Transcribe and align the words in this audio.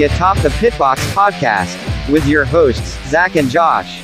The 0.00 0.06
Atop 0.06 0.38
the 0.38 0.48
Pitbox 0.48 0.96
podcast 1.12 1.76
with 2.10 2.26
your 2.26 2.46
hosts, 2.46 2.96
Zac 3.10 3.36
and 3.36 3.50
Josh. 3.50 4.02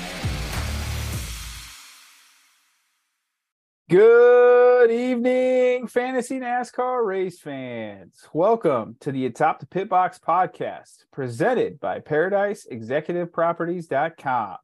Good 3.88 4.90
evening, 4.90 5.86
fantasy 5.86 6.38
NASCAR 6.38 7.06
race 7.06 7.40
fans. 7.40 8.28
Welcome 8.34 8.96
to 9.00 9.10
the 9.10 9.24
Atop 9.24 9.60
the 9.60 9.64
Pitbox 9.64 10.20
podcast 10.20 11.06
presented 11.14 11.80
by 11.80 12.00
ParadiseExecutiveProperties.com. 12.00 14.56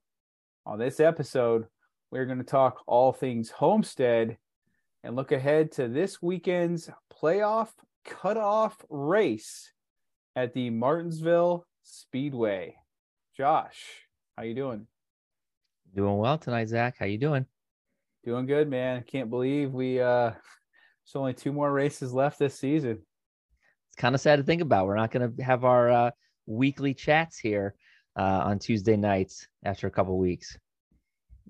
On 0.67 0.79
this 0.79 1.01
episode, 1.01 1.65
we're 2.11 2.27
going 2.27 2.41
to 2.41 2.45
talk 2.45 2.83
all 2.87 3.15
things 3.15 3.49
Homestead 3.49 4.37
and 5.03 5.17
look 5.17 5.33
ahead 5.33 5.73
to 5.73 5.89
this 5.89 6.21
weekend's 6.21 6.91
playoff 7.11 7.71
cutoff 8.05 8.77
race 8.91 9.72
at 10.37 10.55
the 10.55 10.71
Martinsville 10.71 11.67
Speedway. 11.83 12.77
Josh, 13.37 13.85
how 14.37 14.45
you 14.45 14.55
doing? 14.55 14.87
Doing 15.95 16.17
well 16.17 16.39
tonight, 16.39 16.69
Zac. 16.69 16.97
How 16.99 17.07
you 17.07 17.19
doing? 17.19 17.47
Doing 18.25 18.47
good, 18.47 18.69
man. 18.69 19.05
Can't 19.07 19.31
believe 19.31 19.73
we 19.73 20.01
uh 20.01 20.31
there's 21.05 21.17
only 21.17 21.35
two 21.35 21.53
more 21.53 21.73
races 21.73 22.13
left 22.13 22.39
this 22.39 22.59
season. 22.59 22.99
It's 23.89 23.97
kind 23.97 24.15
of 24.15 24.21
sad 24.21 24.37
to 24.37 24.43
think 24.43 24.63
about. 24.63 24.87
We're 24.87 24.97
not 24.97 25.11
going 25.11 25.37
to 25.37 25.43
have 25.43 25.65
our 25.65 25.91
uh, 25.91 26.11
weekly 26.47 26.95
chats 26.95 27.39
here 27.39 27.75
uh, 28.17 28.43
on 28.45 28.59
Tuesday 28.59 28.97
nights 28.97 29.47
after 29.65 29.87
a 29.87 29.91
couple 29.91 30.19
weeks. 30.19 30.57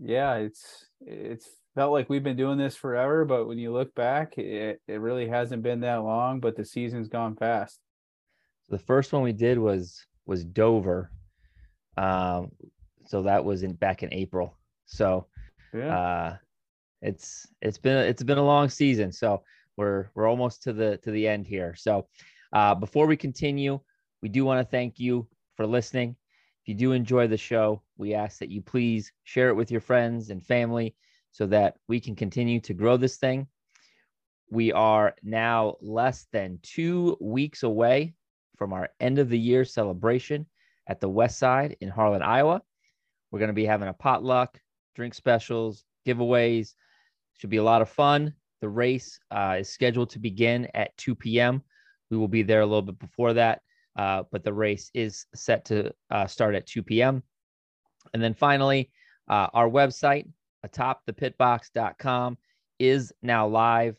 Yeah, 0.01 0.35
it's 0.37 0.87
it's 1.01 1.49
felt 1.75 1.93
like 1.93 2.09
we've 2.09 2.23
been 2.23 2.37
doing 2.37 2.59
this 2.59 2.75
forever, 2.75 3.25
but 3.25 3.47
when 3.47 3.59
you 3.59 3.73
look 3.73 3.95
back, 3.95 4.39
it, 4.39 4.81
it 4.89 5.01
really 5.01 5.29
hasn't 5.29 5.63
been 5.63 5.81
that 5.81 6.03
long, 6.03 6.41
but 6.41 6.57
the 6.57 6.65
season's 6.65 7.09
gone 7.09 7.37
fast. 7.37 7.79
The 8.73 8.79
first 8.79 9.13
one 9.13 9.23
we 9.23 9.35
did 9.35 9.59
was 9.59 10.07
was 10.25 10.45
Dover. 10.45 11.13
Um 11.99 12.51
so 13.05 13.23
that 13.23 13.45
was 13.45 13.63
in 13.63 13.75
back 13.75 14.03
in 14.03 14.13
April. 14.15 14.57
So 14.87 15.27
Yeah. 15.75 15.95
uh 15.99 16.37
it's 17.03 17.47
it's 17.61 17.77
been 17.77 17.99
it's 17.99 18.23
been 18.23 18.39
a 18.39 18.51
long 18.55 18.71
season. 18.71 19.13
So 19.13 19.45
we're 19.77 20.09
we're 20.15 20.27
almost 20.27 20.63
to 20.63 20.73
the 20.73 20.97
to 21.05 21.11
the 21.11 21.29
end 21.29 21.47
here. 21.47 21.75
So 21.77 22.09
uh 22.55 22.75
before 22.75 23.07
we 23.07 23.17
continue, 23.17 23.79
we 24.23 24.31
do 24.31 24.47
want 24.47 24.61
to 24.67 24.71
thank 24.71 24.99
you 24.99 25.29
for 25.55 25.67
listening. 25.67 26.17
If 26.63 26.69
you 26.69 26.75
do 26.75 26.93
enjoy 26.93 27.27
the 27.27 27.37
show, 27.37 27.83
we 27.99 28.15
ask 28.15 28.39
that 28.39 28.49
you 28.49 28.63
please 28.63 29.13
share 29.25 29.51
it 29.51 29.57
with 29.57 29.71
your 29.71 29.83
friends 29.83 30.31
and 30.31 30.43
family 30.43 30.97
so 31.31 31.47
that 31.49 31.77
we 31.89 32.01
can 32.01 32.17
continue 32.17 32.61
to 32.61 32.73
grow 32.73 32.97
this 32.97 33.19
thing. 33.19 33.49
We 34.51 34.73
are 34.73 35.15
now 35.23 35.77
less 35.83 36.27
than 36.33 36.59
two 36.63 37.19
weeks 37.21 37.65
away 37.65 38.15
from 38.63 38.73
our 38.73 38.91
end 39.01 39.19
of 39.19 39.29
the 39.29 39.39
year 39.39 39.65
celebration 39.65 40.47
at 40.87 41.01
the 41.01 41.09
West 41.09 41.37
Side 41.37 41.77
in 41.81 41.89
Harlan, 41.89 42.23
Iowa. 42.23 42.63
We're 43.33 43.41
going 43.41 43.49
to 43.49 43.55
be 43.55 43.65
having 43.65 43.89
a 43.89 43.93
potluck, 43.93 44.57
drink 44.95 45.15
specials, 45.15 45.85
giveaways. 46.07 46.75
Should 47.39 47.51
be 47.51 47.57
a 47.57 47.65
lot 47.65 47.83
of 47.83 47.89
fun. 47.89 48.35
The 48.61 48.69
race 48.69 49.19
uh, 49.33 49.57
is 49.59 49.69
scheduled 49.69 50.11
to 50.11 50.21
begin 50.21 50.69
at 50.75 50.97
2 50.97 51.17
p.m. 51.17 51.65
We 52.09 52.17
will 52.17 52.29
be 52.29 52.45
there 52.45 52.61
a 52.61 52.65
little 52.65 52.83
bit 52.83 53.01
before 53.01 53.33
that, 53.33 53.63
uh, 53.97 54.23
but 54.31 54.45
the 54.45 54.53
race 54.53 54.93
is 54.95 55.27
set 55.35 55.65
to 55.65 55.93
uh, 56.13 56.29
start 56.29 56.55
at 56.55 56.69
2 56.69 56.85
p.m. 56.85 57.25
And 58.15 58.23
then 58.23 58.33
finally, 58.33 58.93
uh, 59.29 59.49
our 59.55 59.69
website, 59.69 60.29
atopthepitbox.com, 60.65 62.39
is 62.79 63.13
now 63.23 63.49
live. 63.49 63.97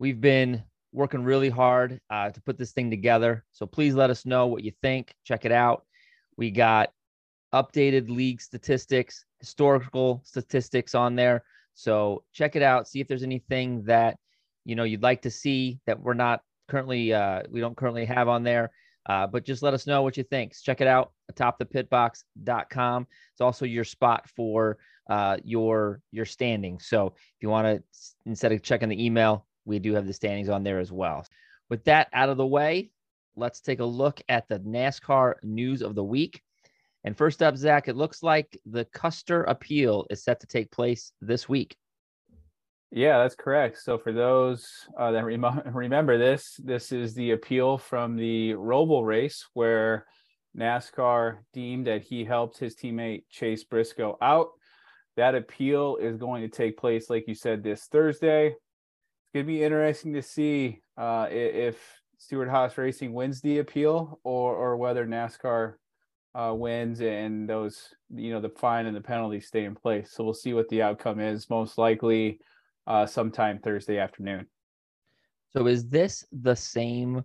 We've 0.00 0.20
been 0.20 0.64
working 0.96 1.22
really 1.22 1.50
hard 1.50 2.00
uh, 2.08 2.30
to 2.30 2.40
put 2.40 2.56
this 2.56 2.72
thing 2.72 2.90
together. 2.90 3.44
So 3.52 3.66
please 3.66 3.94
let 3.94 4.08
us 4.08 4.24
know 4.24 4.46
what 4.46 4.64
you 4.64 4.72
think. 4.82 5.14
Check 5.24 5.44
it 5.44 5.52
out. 5.52 5.84
We 6.38 6.50
got 6.50 6.90
updated 7.52 8.08
league 8.08 8.40
statistics, 8.40 9.26
historical 9.38 10.22
statistics 10.24 10.94
on 10.94 11.14
there. 11.14 11.44
So 11.74 12.24
check 12.32 12.56
it 12.56 12.62
out. 12.62 12.88
See 12.88 13.00
if 13.00 13.08
there's 13.08 13.22
anything 13.22 13.84
that 13.84 14.16
you 14.64 14.74
know 14.74 14.84
you'd 14.84 15.02
like 15.02 15.20
to 15.22 15.30
see 15.30 15.78
that 15.86 16.00
we're 16.00 16.14
not 16.14 16.40
currently 16.66 17.12
uh, 17.12 17.42
we 17.50 17.60
don't 17.60 17.76
currently 17.76 18.06
have 18.06 18.28
on 18.28 18.42
there. 18.42 18.70
Uh, 19.04 19.26
but 19.26 19.44
just 19.44 19.62
let 19.62 19.74
us 19.74 19.86
know 19.86 20.02
what 20.02 20.16
you 20.16 20.24
think. 20.24 20.54
Check 20.60 20.80
it 20.80 20.88
out, 20.88 21.12
atopthepitbox.com. 21.30 23.06
It's 23.32 23.40
also 23.40 23.64
your 23.66 23.84
spot 23.84 24.28
for 24.34 24.78
uh, 25.10 25.36
your 25.44 26.00
your 26.10 26.24
standing. 26.24 26.80
So 26.80 27.08
if 27.08 27.42
you 27.42 27.50
want 27.50 27.66
to, 27.66 27.82
instead 28.24 28.52
of 28.52 28.62
checking 28.62 28.88
the 28.88 29.04
email, 29.04 29.46
we 29.66 29.78
do 29.78 29.92
have 29.94 30.06
the 30.06 30.12
standings 30.14 30.48
on 30.48 30.62
there 30.62 30.78
as 30.78 30.90
well. 30.90 31.26
With 31.68 31.84
that 31.84 32.08
out 32.12 32.30
of 32.30 32.38
the 32.38 32.46
way, 32.46 32.90
let's 33.34 33.60
take 33.60 33.80
a 33.80 33.84
look 33.84 34.22
at 34.28 34.48
the 34.48 34.60
NASCAR 34.60 35.34
news 35.42 35.82
of 35.82 35.94
the 35.94 36.04
week. 36.04 36.40
And 37.04 37.16
first 37.16 37.42
up, 37.42 37.56
Zac, 37.56 37.88
it 37.88 37.96
looks 37.96 38.22
like 38.22 38.58
the 38.64 38.84
Custer 38.86 39.44
appeal 39.44 40.06
is 40.08 40.24
set 40.24 40.40
to 40.40 40.46
take 40.46 40.70
place 40.70 41.12
this 41.20 41.48
week. 41.48 41.76
Yeah, 42.92 43.18
that's 43.18 43.34
correct. 43.34 43.78
So 43.82 43.98
for 43.98 44.12
those 44.12 44.68
uh, 44.98 45.10
that 45.12 45.24
rem- 45.24 45.62
remember 45.72 46.18
this, 46.18 46.58
this 46.62 46.92
is 46.92 47.14
the 47.14 47.32
appeal 47.32 47.78
from 47.78 48.16
the 48.16 48.52
Roval 48.52 49.04
race 49.04 49.44
where 49.54 50.06
NASCAR 50.56 51.38
deemed 51.52 51.86
that 51.86 52.02
he 52.02 52.24
helped 52.24 52.58
his 52.58 52.74
teammate 52.74 53.24
Chase 53.30 53.64
Briscoe 53.64 54.16
out. 54.22 54.48
That 55.16 55.34
appeal 55.34 55.96
is 55.96 56.16
going 56.16 56.42
to 56.42 56.48
take 56.48 56.76
place, 56.76 57.10
like 57.10 57.26
you 57.26 57.34
said, 57.34 57.62
this 57.62 57.84
Thursday. 57.86 58.54
Going 59.36 59.44
to 59.44 59.52
be 59.52 59.62
interesting 59.64 60.14
to 60.14 60.22
see 60.22 60.80
uh, 60.96 61.26
if 61.30 61.76
Stewart 62.16 62.48
Haas 62.48 62.78
Racing 62.78 63.12
wins 63.12 63.42
the 63.42 63.58
appeal 63.58 64.18
or 64.24 64.54
or 64.54 64.78
whether 64.78 65.04
NASCAR 65.04 65.74
uh, 66.34 66.54
wins 66.54 67.02
and 67.02 67.46
those 67.46 67.92
you 68.14 68.32
know 68.32 68.40
the 68.40 68.48
fine 68.48 68.86
and 68.86 68.96
the 68.96 69.00
penalty 69.02 69.40
stay 69.40 69.66
in 69.66 69.74
place. 69.74 70.10
So 70.10 70.24
we'll 70.24 70.32
see 70.32 70.54
what 70.54 70.70
the 70.70 70.80
outcome 70.80 71.20
is. 71.20 71.50
Most 71.50 71.76
likely 71.76 72.40
uh, 72.86 73.04
sometime 73.04 73.58
Thursday 73.58 73.98
afternoon. 73.98 74.46
So 75.50 75.66
is 75.66 75.86
this 75.86 76.24
the 76.32 76.56
same 76.56 77.22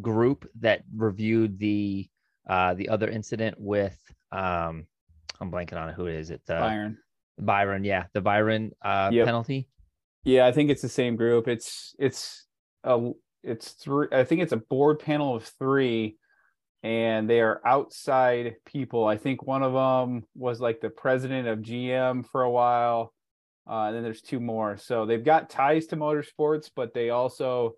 group 0.00 0.48
that 0.60 0.82
reviewed 0.94 1.58
the 1.58 2.08
uh, 2.48 2.74
the 2.74 2.88
other 2.88 3.08
incident 3.08 3.56
with 3.58 3.98
um, 4.30 4.86
I'm 5.40 5.50
blanking 5.50 5.78
on 5.78 5.92
who 5.94 6.06
it 6.06 6.14
is. 6.14 6.30
It 6.30 6.42
uh, 6.48 6.60
Byron. 6.60 6.98
Byron, 7.40 7.82
yeah, 7.82 8.04
the 8.12 8.20
Byron 8.20 8.70
uh, 8.82 9.10
Yep. 9.12 9.26
penalty. 9.26 9.68
Yeah, 10.24 10.46
I 10.46 10.52
think 10.52 10.70
it's 10.70 10.82
the 10.82 10.88
same 10.88 11.16
group. 11.16 11.48
It's 11.48 11.94
it's 11.98 12.46
a 12.84 13.10
it's 13.42 13.72
three. 13.72 14.08
I 14.12 14.24
think 14.24 14.42
it's 14.42 14.52
a 14.52 14.58
board 14.58 14.98
panel 14.98 15.34
of 15.36 15.44
three, 15.58 16.16
and 16.82 17.28
they 17.28 17.40
are 17.40 17.60
outside 17.64 18.56
people. 18.66 19.06
I 19.06 19.16
think 19.16 19.42
one 19.42 19.62
of 19.62 19.72
them 19.72 20.24
was 20.34 20.60
like 20.60 20.80
the 20.80 20.90
president 20.90 21.48
of 21.48 21.60
GM 21.60 22.26
for 22.26 22.42
a 22.42 22.50
while. 22.50 23.12
Uh, 23.68 23.88
and 23.88 23.96
then 23.96 24.02
there's 24.02 24.22
two 24.22 24.40
more. 24.40 24.78
So 24.78 25.04
they've 25.04 25.24
got 25.24 25.50
ties 25.50 25.86
to 25.88 25.96
motorsports, 25.96 26.70
but 26.74 26.94
they 26.94 27.10
also 27.10 27.74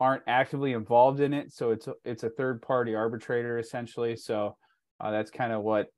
aren't 0.00 0.22
actively 0.26 0.72
involved 0.72 1.20
in 1.20 1.34
it. 1.34 1.52
So 1.52 1.70
it's 1.70 1.86
a, 1.86 1.94
it's 2.04 2.22
a 2.22 2.30
third 2.30 2.62
party 2.62 2.94
arbitrator 2.94 3.58
essentially. 3.58 4.16
So 4.16 4.56
uh, 5.00 5.10
that's 5.10 5.30
kind 5.30 5.52
of 5.52 5.62
what 5.62 5.88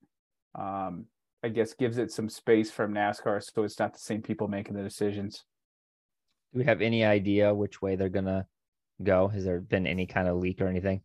um, 0.58 1.06
I 1.44 1.48
guess 1.48 1.74
gives 1.74 1.98
it 1.98 2.10
some 2.10 2.28
space 2.28 2.72
from 2.72 2.92
NASCAR. 2.92 3.40
So 3.42 3.62
it's 3.62 3.78
not 3.78 3.92
the 3.92 4.00
same 4.00 4.20
people 4.22 4.48
making 4.48 4.74
the 4.74 4.82
decisions. 4.82 5.44
Do 6.52 6.58
we 6.58 6.64
have 6.64 6.82
any 6.82 7.04
idea 7.04 7.54
which 7.54 7.80
way 7.80 7.96
they're 7.96 8.08
gonna 8.08 8.46
go? 9.02 9.28
Has 9.28 9.44
there 9.44 9.60
been 9.60 9.86
any 9.86 10.06
kind 10.06 10.28
of 10.28 10.36
leak 10.36 10.60
or 10.60 10.66
anything? 10.66 11.02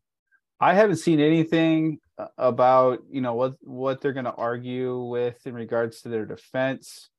I 0.59 0.73
haven't 0.73 0.97
seen 0.97 1.19
anything 1.19 1.99
uh, 2.17 2.27
about 2.37 2.99
you 3.09 3.21
know 3.21 3.33
what 3.33 3.55
what 3.61 4.01
they're 4.01 4.13
going 4.13 4.25
to 4.25 4.33
argue 4.33 5.03
with 5.03 5.45
in 5.45 5.53
regards 5.53 6.01
to 6.01 6.09
their 6.09 6.25
defense. 6.25 7.09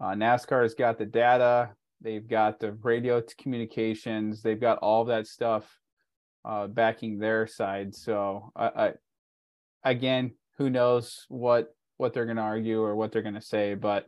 Uh, 0.00 0.12
NASCAR 0.12 0.62
has 0.62 0.74
got 0.74 0.98
the 0.98 1.06
data, 1.06 1.70
they've 2.00 2.26
got 2.26 2.58
the 2.58 2.72
radio 2.72 3.22
communications, 3.38 4.42
they've 4.42 4.60
got 4.60 4.78
all 4.78 5.04
that 5.04 5.26
stuff 5.26 5.78
uh, 6.44 6.66
backing 6.66 7.18
their 7.18 7.46
side. 7.46 7.94
So 7.94 8.50
I, 8.56 8.66
I 8.66 8.92
again, 9.84 10.32
who 10.56 10.70
knows 10.70 11.26
what 11.28 11.74
what 11.98 12.14
they're 12.14 12.24
going 12.24 12.36
to 12.36 12.42
argue 12.42 12.80
or 12.82 12.96
what 12.96 13.12
they're 13.12 13.22
going 13.22 13.34
to 13.34 13.40
say, 13.40 13.74
but 13.74 14.06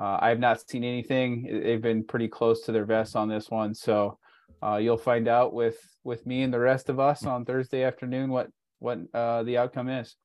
uh, 0.00 0.18
I 0.20 0.30
have 0.30 0.40
not 0.40 0.66
seen 0.68 0.82
anything. 0.82 1.60
They've 1.62 1.82
been 1.82 2.04
pretty 2.04 2.28
close 2.28 2.62
to 2.62 2.72
their 2.72 2.86
vest 2.86 3.14
on 3.14 3.28
this 3.28 3.50
one, 3.50 3.74
so 3.74 4.18
uh, 4.62 4.76
you'll 4.76 4.96
find 4.96 5.28
out 5.28 5.52
with 5.52 5.78
with 6.04 6.24
me 6.26 6.42
and 6.42 6.52
the 6.52 6.58
rest 6.58 6.88
of 6.88 6.98
us 6.98 7.26
on 7.26 7.44
Thursday 7.44 7.84
afternoon 7.84 8.30
what 8.30 8.48
what 8.78 8.98
uh, 9.12 9.42
the 9.42 9.58
outcome 9.58 9.88
is. 9.88 10.16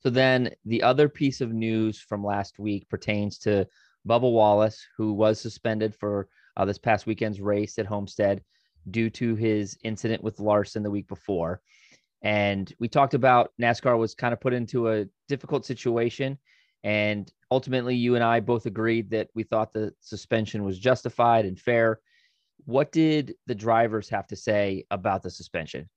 So 0.00 0.10
then 0.10 0.50
the 0.64 0.82
other 0.82 1.08
piece 1.08 1.40
of 1.40 1.52
news 1.52 2.00
from 2.00 2.24
last 2.24 2.58
week 2.58 2.88
pertains 2.88 3.38
to 3.40 3.66
Bubba 4.08 4.32
Wallace, 4.32 4.84
who 4.96 5.12
was 5.12 5.40
suspended 5.40 5.94
for 5.94 6.28
uh, 6.56 6.64
this 6.64 6.78
past 6.78 7.06
weekend's 7.06 7.40
race 7.40 7.78
at 7.78 7.86
Homestead 7.86 8.42
due 8.90 9.10
to 9.10 9.36
his 9.36 9.78
incident 9.84 10.24
with 10.24 10.40
Larson 10.40 10.82
the 10.82 10.90
week 10.90 11.06
before. 11.06 11.60
And 12.22 12.72
we 12.80 12.88
talked 12.88 13.14
about 13.14 13.52
NASCAR 13.60 13.98
was 13.98 14.14
kind 14.14 14.32
of 14.32 14.40
put 14.40 14.54
into 14.54 14.90
a 14.90 15.06
difficult 15.28 15.64
situation. 15.64 16.38
And 16.84 17.32
ultimately, 17.50 17.94
you 17.94 18.14
and 18.14 18.24
I 18.24 18.40
both 18.40 18.66
agreed 18.66 19.10
that 19.10 19.28
we 19.34 19.44
thought 19.44 19.72
the 19.72 19.94
suspension 20.00 20.64
was 20.64 20.78
justified 20.78 21.44
and 21.44 21.58
fair. 21.58 22.00
What 22.64 22.92
did 22.92 23.34
the 23.46 23.54
drivers 23.54 24.08
have 24.08 24.26
to 24.28 24.36
say 24.36 24.84
about 24.90 25.22
the 25.22 25.30
suspension? 25.30 25.88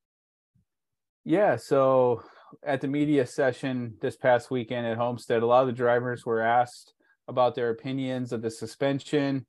Yeah, 1.23 1.55
so 1.55 2.23
at 2.63 2.81
the 2.81 2.87
media 2.87 3.25
session 3.25 3.95
this 4.01 4.15
past 4.15 4.51
weekend 4.51 4.85
at 4.85 4.97
Homestead, 4.97 5.41
a 5.41 5.45
lot 5.45 5.61
of 5.61 5.67
the 5.67 5.73
drivers 5.73 6.25
were 6.25 6.41
asked 6.41 6.93
about 7.27 7.55
their 7.55 7.71
opinions 7.71 8.31
of 8.31 8.43
the 8.43 8.51
suspension, 8.51 9.45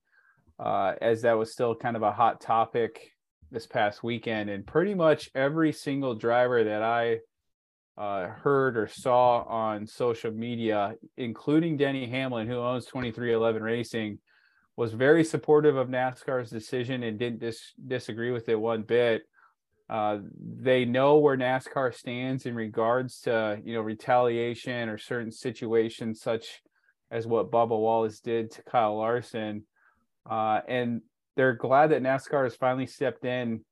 uh, 0.58 0.94
as 1.02 1.22
that 1.22 1.36
was 1.36 1.52
still 1.52 1.74
kind 1.74 1.96
of 1.96 2.02
a 2.02 2.12
hot 2.12 2.40
topic 2.40 3.10
this 3.50 3.66
past 3.66 4.02
weekend. 4.02 4.48
And 4.48 4.66
pretty 4.66 4.94
much 4.94 5.30
every 5.34 5.72
single 5.72 6.14
driver 6.14 6.64
that 6.64 6.82
I 6.82 7.18
uh, 7.98 8.28
heard 8.28 8.76
or 8.76 8.88
saw 8.88 9.42
on 9.42 9.86
social 9.86 10.30
media, 10.30 10.94
including 11.16 11.76
Denny 11.76 12.06
Hamlin, 12.06 12.46
who 12.46 12.56
owns 12.56 12.84
2311 12.86 13.62
Racing, 13.62 14.18
was 14.76 14.92
very 14.92 15.24
supportive 15.24 15.76
of 15.76 15.88
NASCAR's 15.88 16.50
decision 16.50 17.02
and 17.02 17.18
didn't 17.18 17.40
dis- 17.40 17.72
disagree 17.86 18.30
with 18.30 18.48
it 18.48 18.60
one 18.60 18.82
bit. 18.82 19.22
Uh, 19.88 20.18
they 20.38 20.84
know 20.84 21.16
where 21.18 21.36
NASCAR 21.36 21.94
stands 21.94 22.44
in 22.44 22.54
regards 22.54 23.20
to 23.20 23.58
you 23.64 23.72
know 23.72 23.80
retaliation 23.80 24.88
or 24.88 24.98
certain 24.98 25.30
situations 25.30 26.20
such 26.20 26.60
as 27.10 27.26
what 27.26 27.52
Bubba 27.52 27.68
Wallace 27.68 28.20
did 28.20 28.50
to 28.50 28.62
Kyle 28.64 28.96
Larson, 28.98 29.64
uh, 30.28 30.60
and 30.68 31.02
they're 31.36 31.54
glad 31.54 31.88
that 31.88 32.02
NASCAR 32.02 32.44
has 32.44 32.56
finally 32.56 32.86
stepped 32.86 33.24
in 33.24 33.64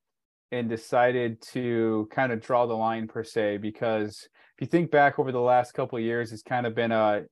and 0.55 0.69
decided 0.69 1.41
to 1.41 2.09
kind 2.13 2.33
of 2.33 2.41
draw 2.41 2.65
the 2.65 2.75
line 2.75 3.09
per 3.09 3.25
se 3.25 3.59
because 3.59 4.29
if 4.57 4.61
you 4.61 4.67
think 4.69 4.91
back 4.91 5.19
over 5.19 5.33
the 5.33 5.41
last 5.41 5.73
couple 5.73 5.99
of 5.99 6.05
years, 6.05 6.33
it's 6.33 6.43
kind 6.43 6.65
of 6.65 6.75
been 6.75 6.93
a 6.93 7.23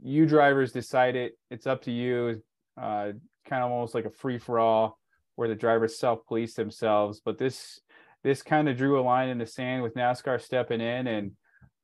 you 0.00 0.26
drivers 0.26 0.70
decide 0.70 1.16
it, 1.16 1.32
it's 1.50 1.66
up 1.66 1.82
to 1.82 1.90
you, 1.90 2.42
uh, 2.80 3.12
kind 3.48 3.64
of 3.64 3.70
almost 3.70 3.94
like 3.94 4.04
a 4.04 4.10
free 4.10 4.38
for 4.38 4.58
all 4.58 4.98
where 5.36 5.48
the 5.48 5.54
drivers 5.54 5.98
self 5.98 6.26
police 6.26 6.54
themselves. 6.54 7.22
But 7.24 7.38
this 7.38 7.80
this 8.22 8.42
kind 8.42 8.68
of 8.68 8.76
drew 8.76 9.00
a 9.00 9.02
line 9.02 9.30
in 9.30 9.38
the 9.38 9.46
sand 9.46 9.82
with 9.82 9.94
NASCAR 9.94 10.40
stepping 10.40 10.82
in, 10.82 11.06
and 11.06 11.32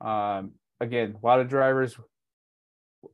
um, 0.01 0.53
again, 0.81 1.17
a 1.21 1.27
lot 1.27 1.41
of 1.41 1.49
drivers 1.49 1.97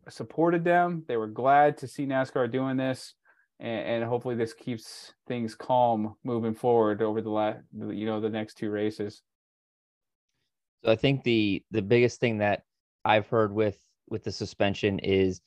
supported 0.08 0.64
them. 0.64 1.04
They 1.06 1.16
were 1.16 1.28
glad 1.28 1.78
to 1.78 1.86
see 1.86 2.04
NASCAR 2.04 2.50
doing 2.50 2.76
this, 2.76 3.14
and, 3.60 4.02
and 4.02 4.04
hopefully 4.04 4.34
this 4.34 4.54
keeps 4.54 5.12
things 5.28 5.54
calm 5.54 6.16
moving 6.24 6.54
forward 6.54 7.02
over 7.02 7.20
the 7.20 7.30
last, 7.30 7.58
you 7.72 8.06
know, 8.06 8.20
the 8.20 8.30
next 8.30 8.54
two 8.54 8.70
races. 8.70 9.22
So 10.82 10.90
I 10.90 10.96
think 10.96 11.22
the 11.22 11.62
the 11.70 11.82
biggest 11.82 12.20
thing 12.20 12.38
that 12.38 12.62
I've 13.04 13.28
heard 13.28 13.52
with 13.52 13.78
with 14.08 14.24
the 14.24 14.32
suspension 14.32 14.98
is 14.98 15.42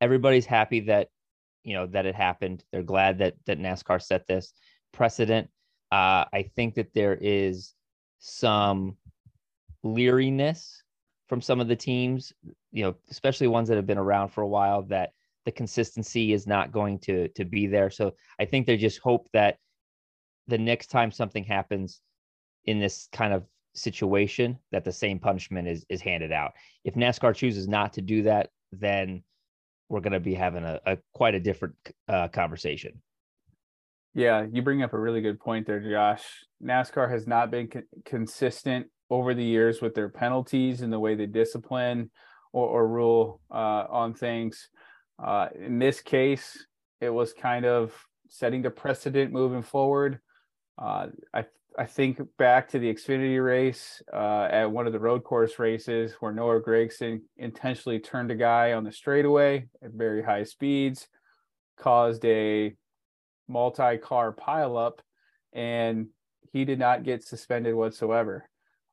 everybody's 0.00 0.46
happy 0.46 0.80
that 0.80 1.08
you 1.64 1.74
know 1.74 1.86
that 1.88 2.06
it 2.06 2.14
happened. 2.14 2.64
They're 2.70 2.82
glad 2.82 3.18
that 3.18 3.34
that 3.46 3.58
NASCAR 3.58 4.00
set 4.00 4.26
this 4.26 4.52
precedent. 4.92 5.50
Uh, 5.90 6.24
I 6.32 6.50
think 6.54 6.74
that 6.74 6.94
there 6.94 7.18
is 7.20 7.74
some 8.20 8.96
leeriness 9.84 10.82
from 11.28 11.40
some 11.40 11.60
of 11.60 11.68
the 11.68 11.76
teams, 11.76 12.32
you 12.72 12.84
know, 12.84 12.94
especially 13.10 13.48
ones 13.48 13.68
that 13.68 13.76
have 13.76 13.86
been 13.86 13.98
around 13.98 14.28
for 14.28 14.42
a 14.42 14.48
while, 14.48 14.82
that 14.82 15.10
the 15.44 15.52
consistency 15.52 16.32
is 16.32 16.46
not 16.46 16.72
going 16.72 16.98
to 17.00 17.28
to 17.28 17.44
be 17.44 17.66
there. 17.66 17.90
So 17.90 18.14
I 18.38 18.44
think 18.44 18.66
they 18.66 18.76
just 18.76 18.98
hope 18.98 19.28
that 19.32 19.58
the 20.46 20.58
next 20.58 20.88
time 20.88 21.10
something 21.10 21.44
happens 21.44 22.00
in 22.64 22.78
this 22.78 23.08
kind 23.12 23.32
of 23.32 23.44
situation, 23.74 24.58
that 24.72 24.84
the 24.84 24.92
same 24.92 25.18
punishment 25.18 25.68
is 25.68 25.84
is 25.88 26.00
handed 26.00 26.32
out. 26.32 26.52
If 26.84 26.94
NASCAR 26.94 27.34
chooses 27.34 27.68
not 27.68 27.92
to 27.94 28.02
do 28.02 28.22
that, 28.22 28.50
then 28.72 29.22
we're 29.88 30.00
going 30.00 30.12
to 30.12 30.20
be 30.20 30.34
having 30.34 30.64
a, 30.64 30.80
a 30.84 30.98
quite 31.14 31.34
a 31.34 31.40
different 31.40 31.74
uh, 32.08 32.28
conversation. 32.28 33.00
Yeah, 34.14 34.46
you 34.50 34.62
bring 34.62 34.82
up 34.82 34.92
a 34.92 34.98
really 34.98 35.20
good 35.20 35.38
point 35.38 35.66
there, 35.66 35.80
Josh. 35.80 36.24
NASCAR 36.62 37.10
has 37.10 37.26
not 37.26 37.50
been 37.50 37.68
co- 37.68 37.82
consistent 38.04 38.86
over 39.10 39.32
the 39.32 39.44
years 39.44 39.80
with 39.80 39.94
their 39.94 40.08
penalties 40.08 40.82
and 40.82 40.92
the 40.92 40.98
way 40.98 41.14
they 41.14 41.26
discipline 41.26 42.10
or, 42.52 42.66
or 42.66 42.88
rule 42.88 43.40
uh, 43.50 43.84
on 43.88 44.14
things. 44.14 44.68
Uh, 45.22 45.48
in 45.58 45.78
this 45.78 46.00
case, 46.00 46.66
it 47.00 47.10
was 47.10 47.32
kind 47.32 47.64
of 47.64 47.94
setting 48.28 48.62
the 48.62 48.70
precedent 48.70 49.32
moving 49.32 49.62
forward. 49.62 50.20
Uh, 50.76 51.08
I 51.34 51.44
I 51.78 51.86
think 51.86 52.20
back 52.38 52.68
to 52.70 52.80
the 52.80 52.92
Xfinity 52.92 53.42
race 53.44 54.02
uh, 54.12 54.48
at 54.50 54.70
one 54.70 54.88
of 54.88 54.92
the 54.92 54.98
road 54.98 55.22
course 55.22 55.60
races 55.60 56.14
where 56.18 56.32
Noah 56.32 56.60
Gragson 56.60 57.20
intentionally 57.36 58.00
turned 58.00 58.32
a 58.32 58.34
guy 58.34 58.72
on 58.72 58.82
the 58.82 58.90
straightaway 58.90 59.68
at 59.80 59.92
very 59.92 60.20
high 60.20 60.42
speeds, 60.42 61.06
caused 61.78 62.24
a 62.24 62.74
multi-car 63.46 64.32
pileup, 64.32 64.98
and 65.52 66.08
he 66.52 66.64
did 66.64 66.80
not 66.80 67.04
get 67.04 67.22
suspended 67.22 67.76
whatsoever. 67.76 68.48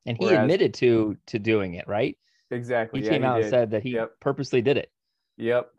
And 0.06 0.16
he 0.16 0.26
Whereas, 0.26 0.42
admitted 0.42 0.74
to 0.74 1.16
to 1.26 1.40
doing 1.40 1.74
it, 1.74 1.88
right? 1.88 2.16
Exactly. 2.52 3.00
He 3.00 3.06
yeah, 3.06 3.12
came 3.12 3.22
he 3.22 3.26
out 3.26 3.36
did. 3.36 3.44
and 3.46 3.50
said 3.50 3.70
that 3.72 3.82
he 3.82 3.94
yep. 3.94 4.12
purposely 4.20 4.62
did 4.62 4.76
it. 4.76 4.92
Yep. 5.38 5.70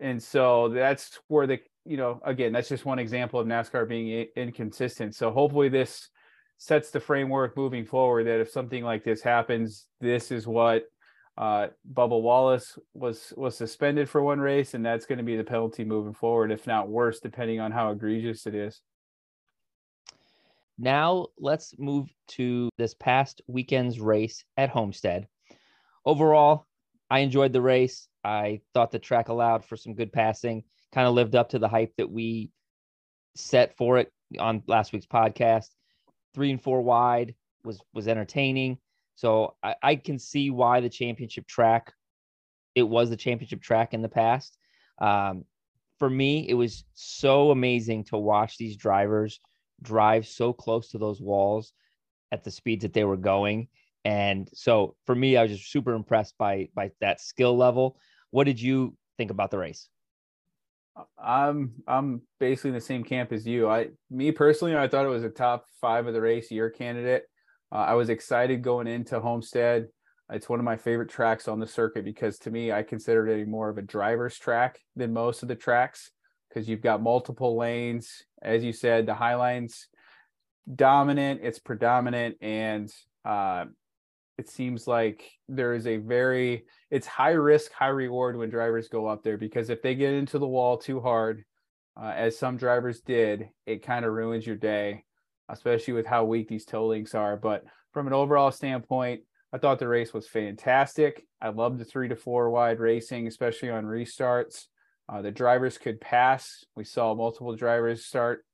And 0.00 0.22
so 0.22 0.68
that's 0.68 1.18
where 1.28 1.46
the 1.46 1.60
you 1.86 1.96
know 1.96 2.20
again 2.24 2.52
that's 2.52 2.68
just 2.68 2.84
one 2.84 2.98
example 2.98 3.40
of 3.40 3.46
NASCAR 3.46 3.88
being 3.88 4.26
inconsistent. 4.36 5.14
So 5.14 5.30
hopefully 5.30 5.68
this 5.68 6.08
sets 6.58 6.90
the 6.90 7.00
framework 7.00 7.56
moving 7.56 7.86
forward 7.86 8.26
that 8.26 8.40
if 8.40 8.50
something 8.50 8.84
like 8.84 9.02
this 9.02 9.22
happens, 9.22 9.86
this 10.00 10.30
is 10.30 10.46
what 10.46 10.84
uh, 11.38 11.68
Bubba 11.94 12.20
Wallace 12.20 12.78
was 12.92 13.32
was 13.36 13.56
suspended 13.56 14.08
for 14.08 14.22
one 14.22 14.40
race, 14.40 14.74
and 14.74 14.84
that's 14.84 15.06
going 15.06 15.18
to 15.18 15.24
be 15.24 15.36
the 15.36 15.44
penalty 15.44 15.84
moving 15.84 16.12
forward, 16.12 16.52
if 16.52 16.66
not 16.66 16.88
worse, 16.88 17.20
depending 17.20 17.60
on 17.60 17.72
how 17.72 17.90
egregious 17.90 18.46
it 18.46 18.54
is. 18.54 18.82
Now 20.78 21.28
let's 21.38 21.74
move 21.78 22.08
to 22.28 22.68
this 22.78 22.94
past 22.94 23.42
weekend's 23.46 24.00
race 24.00 24.44
at 24.56 24.70
Homestead. 24.70 25.28
Overall, 26.04 26.66
I 27.10 27.20
enjoyed 27.20 27.52
the 27.52 27.62
race. 27.62 28.08
I 28.22 28.60
thought 28.74 28.90
the 28.90 28.98
track 28.98 29.28
allowed 29.28 29.64
for 29.64 29.76
some 29.76 29.94
good 29.94 30.12
passing, 30.12 30.64
kind 30.92 31.08
of 31.08 31.14
lived 31.14 31.34
up 31.34 31.50
to 31.50 31.58
the 31.58 31.68
hype 31.68 31.94
that 31.96 32.10
we 32.10 32.50
set 33.34 33.76
for 33.76 33.98
it 33.98 34.12
on 34.38 34.62
last 34.66 34.92
week's 34.92 35.06
podcast 35.06 35.68
three 36.34 36.50
and 36.50 36.62
four 36.62 36.82
wide 36.82 37.34
was 37.64 37.80
was 37.92 38.08
entertaining. 38.08 38.78
So 39.14 39.54
I, 39.62 39.74
I 39.82 39.96
can 39.96 40.18
see 40.18 40.50
why 40.50 40.80
the 40.80 40.88
championship 40.88 41.46
track, 41.46 41.92
it 42.74 42.82
was 42.82 43.10
the 43.10 43.16
championship 43.16 43.60
track 43.60 43.92
in 43.92 44.02
the 44.02 44.08
past. 44.08 44.56
Um, 44.98 45.44
for 45.98 46.08
me, 46.08 46.48
it 46.48 46.54
was 46.54 46.84
so 46.94 47.50
amazing 47.50 48.04
to 48.04 48.16
watch 48.16 48.56
these 48.56 48.76
drivers 48.76 49.40
drive 49.82 50.26
so 50.26 50.52
close 50.52 50.90
to 50.90 50.98
those 50.98 51.20
walls 51.20 51.72
at 52.32 52.44
the 52.44 52.50
speeds 52.50 52.82
that 52.82 52.94
they 52.94 53.04
were 53.04 53.16
going. 53.16 53.68
And 54.04 54.48
so 54.54 54.96
for 55.06 55.14
me, 55.14 55.36
I 55.36 55.42
was 55.42 55.52
just 55.52 55.70
super 55.70 55.94
impressed 55.94 56.36
by 56.38 56.68
by 56.74 56.90
that 57.00 57.20
skill 57.20 57.56
level. 57.56 57.98
What 58.30 58.44
did 58.44 58.60
you 58.60 58.96
think 59.18 59.30
about 59.30 59.50
the 59.50 59.58
race? 59.58 59.88
I'm 61.18 61.72
I'm 61.86 62.22
basically 62.38 62.70
in 62.70 62.74
the 62.74 62.80
same 62.80 63.04
camp 63.04 63.32
as 63.32 63.46
you. 63.46 63.68
I 63.68 63.88
me 64.10 64.32
personally, 64.32 64.76
I 64.76 64.88
thought 64.88 65.06
it 65.06 65.10
was 65.10 65.24
a 65.24 65.30
top 65.30 65.66
five 65.80 66.06
of 66.06 66.14
the 66.14 66.20
race 66.20 66.50
year 66.50 66.70
candidate. 66.70 67.24
Uh, 67.72 67.76
I 67.76 67.94
was 67.94 68.08
excited 68.08 68.62
going 68.62 68.86
into 68.86 69.20
Homestead. 69.20 69.88
It's 70.32 70.48
one 70.48 70.60
of 70.60 70.64
my 70.64 70.76
favorite 70.76 71.10
tracks 71.10 71.48
on 71.48 71.58
the 71.58 71.66
circuit 71.66 72.04
because 72.04 72.38
to 72.40 72.50
me, 72.50 72.72
I 72.72 72.82
consider 72.82 73.26
it 73.28 73.48
more 73.48 73.68
of 73.68 73.78
a 73.78 73.82
driver's 73.82 74.38
track 74.38 74.78
than 74.96 75.12
most 75.12 75.42
of 75.42 75.48
the 75.48 75.56
tracks 75.56 76.10
because 76.48 76.68
you've 76.68 76.82
got 76.82 77.02
multiple 77.02 77.56
lanes. 77.56 78.24
As 78.40 78.62
you 78.64 78.72
said, 78.72 79.06
the 79.06 79.14
high 79.14 79.34
lines 79.34 79.88
dominant, 80.72 81.40
it's 81.42 81.58
predominant, 81.58 82.36
and 82.40 82.92
uh, 83.24 83.66
it 84.40 84.48
seems 84.48 84.86
like 84.86 85.30
there 85.48 85.74
is 85.74 85.86
a 85.86 85.98
very 85.98 86.64
it's 86.90 87.06
high 87.06 87.32
risk 87.32 87.70
high 87.72 87.88
reward 87.88 88.36
when 88.36 88.48
drivers 88.48 88.88
go 88.88 89.06
up 89.06 89.22
there 89.22 89.36
because 89.36 89.68
if 89.68 89.82
they 89.82 89.94
get 89.94 90.14
into 90.14 90.38
the 90.38 90.48
wall 90.48 90.78
too 90.78 90.98
hard 90.98 91.44
uh, 92.00 92.12
as 92.16 92.38
some 92.38 92.56
drivers 92.56 93.02
did 93.02 93.50
it 93.66 93.84
kind 93.84 94.06
of 94.06 94.12
ruins 94.14 94.46
your 94.46 94.56
day 94.56 95.04
especially 95.50 95.92
with 95.92 96.06
how 96.06 96.24
weak 96.24 96.48
these 96.48 96.64
toe 96.64 96.86
links 96.86 97.14
are. 97.14 97.36
But 97.36 97.64
from 97.92 98.06
an 98.06 98.12
overall 98.12 98.50
standpoint 98.50 99.22
i 99.52 99.58
thought 99.58 99.80
the 99.80 99.88
race 99.88 100.14
was 100.14 100.28
fantastic. 100.28 101.26
I 101.42 101.48
loved 101.50 101.78
the 101.78 101.84
three 101.84 102.08
to 102.08 102.16
four 102.16 102.50
wide 102.50 102.80
racing 102.80 103.26
especially 103.26 103.68
on 103.68 103.84
restarts. 103.84 104.66
Uh, 105.06 105.20
the 105.22 105.32
drivers 105.32 105.76
could 105.76 106.00
pass. 106.00 106.64
We 106.76 106.84
saw 106.84 107.14
multiple 107.14 107.54
drivers 107.56 108.06
start 108.06 108.44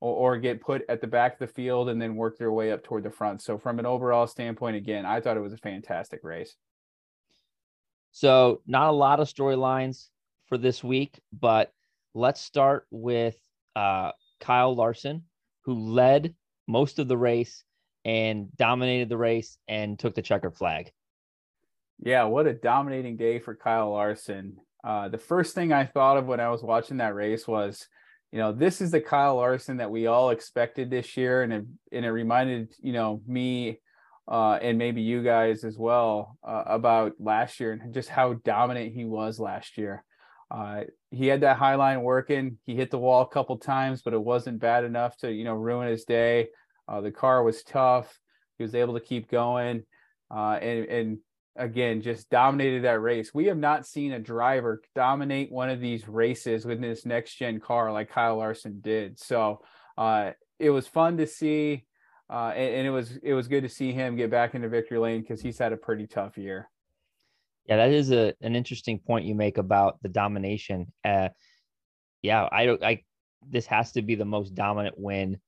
or, 0.00 0.34
or 0.34 0.38
get 0.38 0.60
put 0.60 0.82
at 0.88 1.00
the 1.00 1.06
back 1.06 1.34
of 1.34 1.38
the 1.38 1.46
field 1.46 1.88
and 1.88 2.00
then 2.00 2.16
work 2.16 2.38
their 2.38 2.52
way 2.52 2.72
up 2.72 2.82
toward 2.82 3.04
the 3.04 3.10
front. 3.10 3.42
So 3.42 3.58
from 3.58 3.78
an 3.78 3.86
overall 3.86 4.26
standpoint, 4.26 4.76
again, 4.76 5.06
I 5.06 5.20
thought 5.20 5.36
it 5.36 5.40
was 5.40 5.52
a 5.52 5.58
fantastic 5.58 6.20
race. 6.22 6.54
So 8.12 8.62
not 8.66 8.88
a 8.88 8.92
lot 8.92 9.20
of 9.20 9.28
storylines 9.28 10.08
for 10.46 10.56
this 10.58 10.84
week, 10.84 11.20
but 11.32 11.72
let's 12.14 12.40
start 12.40 12.86
with 12.90 13.36
uh, 13.74 14.12
Kyle 14.40 14.74
Larson, 14.74 15.24
who 15.64 15.74
led 15.74 16.34
most 16.68 16.98
of 16.98 17.08
the 17.08 17.16
race 17.16 17.64
and 18.04 18.54
dominated 18.56 19.08
the 19.08 19.16
race 19.16 19.58
and 19.66 19.98
took 19.98 20.14
the 20.14 20.22
checkered 20.22 20.54
flag. 20.54 20.92
Yeah, 21.98 22.24
what 22.24 22.46
a 22.46 22.52
dominating 22.52 23.16
day 23.16 23.38
for 23.38 23.54
Kyle 23.54 23.90
Larson. 23.90 24.58
Uh, 24.84 25.08
the 25.08 25.18
first 25.18 25.54
thing 25.54 25.72
I 25.72 25.86
thought 25.86 26.18
of 26.18 26.26
when 26.26 26.40
I 26.40 26.50
was 26.50 26.62
watching 26.62 26.98
that 26.98 27.14
race 27.14 27.48
was 27.48 27.88
you 28.34 28.40
know, 28.40 28.50
this 28.50 28.80
is 28.80 28.90
the 28.90 29.00
Kyle 29.00 29.36
Larson 29.36 29.76
that 29.76 29.92
we 29.92 30.08
all 30.08 30.30
expected 30.30 30.90
this 30.90 31.16
year, 31.16 31.44
and 31.44 31.52
it, 31.52 31.64
and 31.92 32.04
it 32.04 32.10
reminded 32.10 32.74
you 32.82 32.92
know 32.92 33.22
me 33.28 33.78
uh, 34.26 34.58
and 34.60 34.76
maybe 34.76 35.02
you 35.02 35.22
guys 35.22 35.62
as 35.62 35.78
well 35.78 36.36
uh, 36.42 36.64
about 36.66 37.12
last 37.20 37.60
year 37.60 37.70
and 37.70 37.94
just 37.94 38.08
how 38.08 38.32
dominant 38.44 38.92
he 38.92 39.04
was 39.04 39.38
last 39.38 39.78
year. 39.78 40.02
Uh, 40.50 40.80
he 41.12 41.28
had 41.28 41.42
that 41.42 41.58
high 41.58 41.76
line 41.76 42.02
working. 42.02 42.58
He 42.64 42.74
hit 42.74 42.90
the 42.90 42.98
wall 42.98 43.22
a 43.22 43.28
couple 43.28 43.56
times, 43.56 44.02
but 44.02 44.14
it 44.14 44.20
wasn't 44.20 44.58
bad 44.58 44.82
enough 44.82 45.16
to 45.18 45.30
you 45.30 45.44
know 45.44 45.54
ruin 45.54 45.88
his 45.88 46.04
day. 46.04 46.48
Uh, 46.88 47.00
the 47.02 47.12
car 47.12 47.44
was 47.44 47.62
tough. 47.62 48.18
He 48.58 48.64
was 48.64 48.74
able 48.74 48.94
to 48.94 49.00
keep 49.00 49.30
going, 49.30 49.84
uh, 50.28 50.58
and 50.60 50.86
and 50.86 51.18
again 51.56 52.02
just 52.02 52.30
dominated 52.30 52.84
that 52.84 53.00
race. 53.00 53.32
We 53.32 53.46
have 53.46 53.58
not 53.58 53.86
seen 53.86 54.12
a 54.12 54.18
driver 54.18 54.82
dominate 54.94 55.52
one 55.52 55.70
of 55.70 55.80
these 55.80 56.08
races 56.08 56.64
with 56.64 56.80
this 56.80 57.06
next 57.06 57.34
gen 57.36 57.60
car 57.60 57.92
like 57.92 58.10
Kyle 58.10 58.36
Larson 58.36 58.80
did. 58.80 59.18
So 59.18 59.62
uh, 59.96 60.32
it 60.58 60.70
was 60.70 60.86
fun 60.86 61.16
to 61.18 61.26
see, 61.26 61.84
uh, 62.30 62.52
and, 62.54 62.74
and, 62.74 62.86
it 62.86 62.90
was 62.90 63.16
it 63.22 63.34
was 63.34 63.48
good 63.48 63.62
to 63.62 63.68
see 63.68 63.92
him 63.92 64.16
get 64.16 64.30
back 64.30 64.54
into 64.54 64.68
victory 64.68 64.98
lane 64.98 65.20
because 65.20 65.40
he's 65.40 65.58
had 65.58 65.72
a 65.72 65.76
pretty 65.76 66.06
tough 66.06 66.36
year. 66.38 66.68
Yeah, 67.66 67.76
that 67.76 67.90
is 67.90 68.10
a 68.10 68.34
an 68.40 68.56
interesting 68.56 68.98
point 68.98 69.26
you 69.26 69.34
make 69.34 69.58
about 69.58 69.98
the 70.02 70.08
domination. 70.08 70.92
Uh, 71.04 71.28
yeah, 72.22 72.48
I 72.50 72.66
don't. 72.66 72.82
I 72.82 73.02
this 73.48 73.66
has 73.66 73.92
to 73.92 74.02
be 74.02 74.14
the 74.14 74.24
most 74.24 74.54
dominant 74.54 74.96
win 74.98 75.38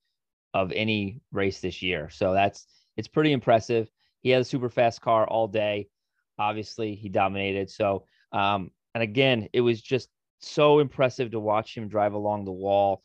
of 0.55 0.73
any 0.73 1.21
race 1.33 1.61
this 1.61 1.83
year. 1.83 2.11
So 2.11 2.33
that's 2.33 2.67
it's 2.97 3.09
pretty 3.09 3.33
impressive. 3.33 3.91
He 4.23 4.31
had 4.31 4.43
a 4.43 4.45
super 4.45 4.71
fast 4.71 5.01
car 5.01 5.27
all 5.27 5.49
day. 5.49 5.89
Obviously, 6.39 6.95
he 6.95 7.09
dominated. 7.09 7.71
So, 7.71 8.05
um, 8.33 8.71
and 8.95 9.03
again, 9.03 9.49
it 9.53 9.61
was 9.61 9.81
just 9.81 10.09
so 10.41 10.79
impressive 10.79 11.31
to 11.31 11.41
watch 11.41 11.77
him 11.77 11.89
drive 11.89 12.13
along 12.13 12.45
the 12.45 12.53
wall. 12.53 13.03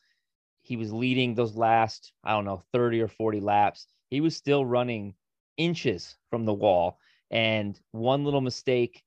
He 0.62 0.78
was 0.78 0.92
leading 0.94 1.34
those 1.34 1.56
last, 1.56 2.14
I 2.24 2.32
don't 2.32 2.46
know, 2.46 2.64
30 2.72 3.02
or 3.02 3.08
40 3.08 3.40
laps. 3.40 3.88
He 4.10 4.22
was 4.22 4.36
still 4.36 4.66
running 4.66 5.16
inches 5.58 6.16
from 6.30 6.46
the 6.46 6.54
wall. 6.54 7.00
And 7.30 7.80
one 7.92 8.26
little 8.26 8.42
mistake 8.42 9.04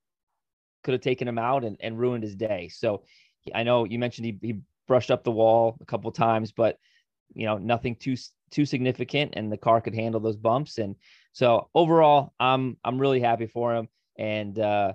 could 0.82 0.92
have 0.92 1.00
taken 1.00 1.28
him 1.28 1.38
out 1.38 1.64
and, 1.64 1.76
and 1.80 1.98
ruined 1.98 2.22
his 2.22 2.36
day. 2.36 2.68
So 2.68 3.02
I 3.54 3.62
know 3.62 3.84
you 3.84 3.98
mentioned 3.98 4.26
he, 4.26 4.38
he 4.40 4.60
brushed 4.86 5.10
up 5.10 5.24
the 5.24 5.30
wall 5.30 5.76
a 5.80 5.84
couple 5.84 6.10
times, 6.12 6.52
but 6.52 6.78
you 7.34 7.46
know, 7.46 7.58
nothing 7.58 7.96
too 7.96 8.16
too 8.50 8.64
significant 8.64 9.32
and 9.36 9.50
the 9.50 9.56
car 9.56 9.80
could 9.80 9.94
handle 9.94 10.20
those 10.20 10.36
bumps. 10.36 10.78
And 10.78 10.96
so 11.32 11.68
overall, 11.74 12.34
I'm 12.38 12.76
I'm 12.84 13.00
really 13.00 13.20
happy 13.20 13.46
for 13.46 13.74
him. 13.74 13.88
And 14.16 14.58
uh 14.58 14.92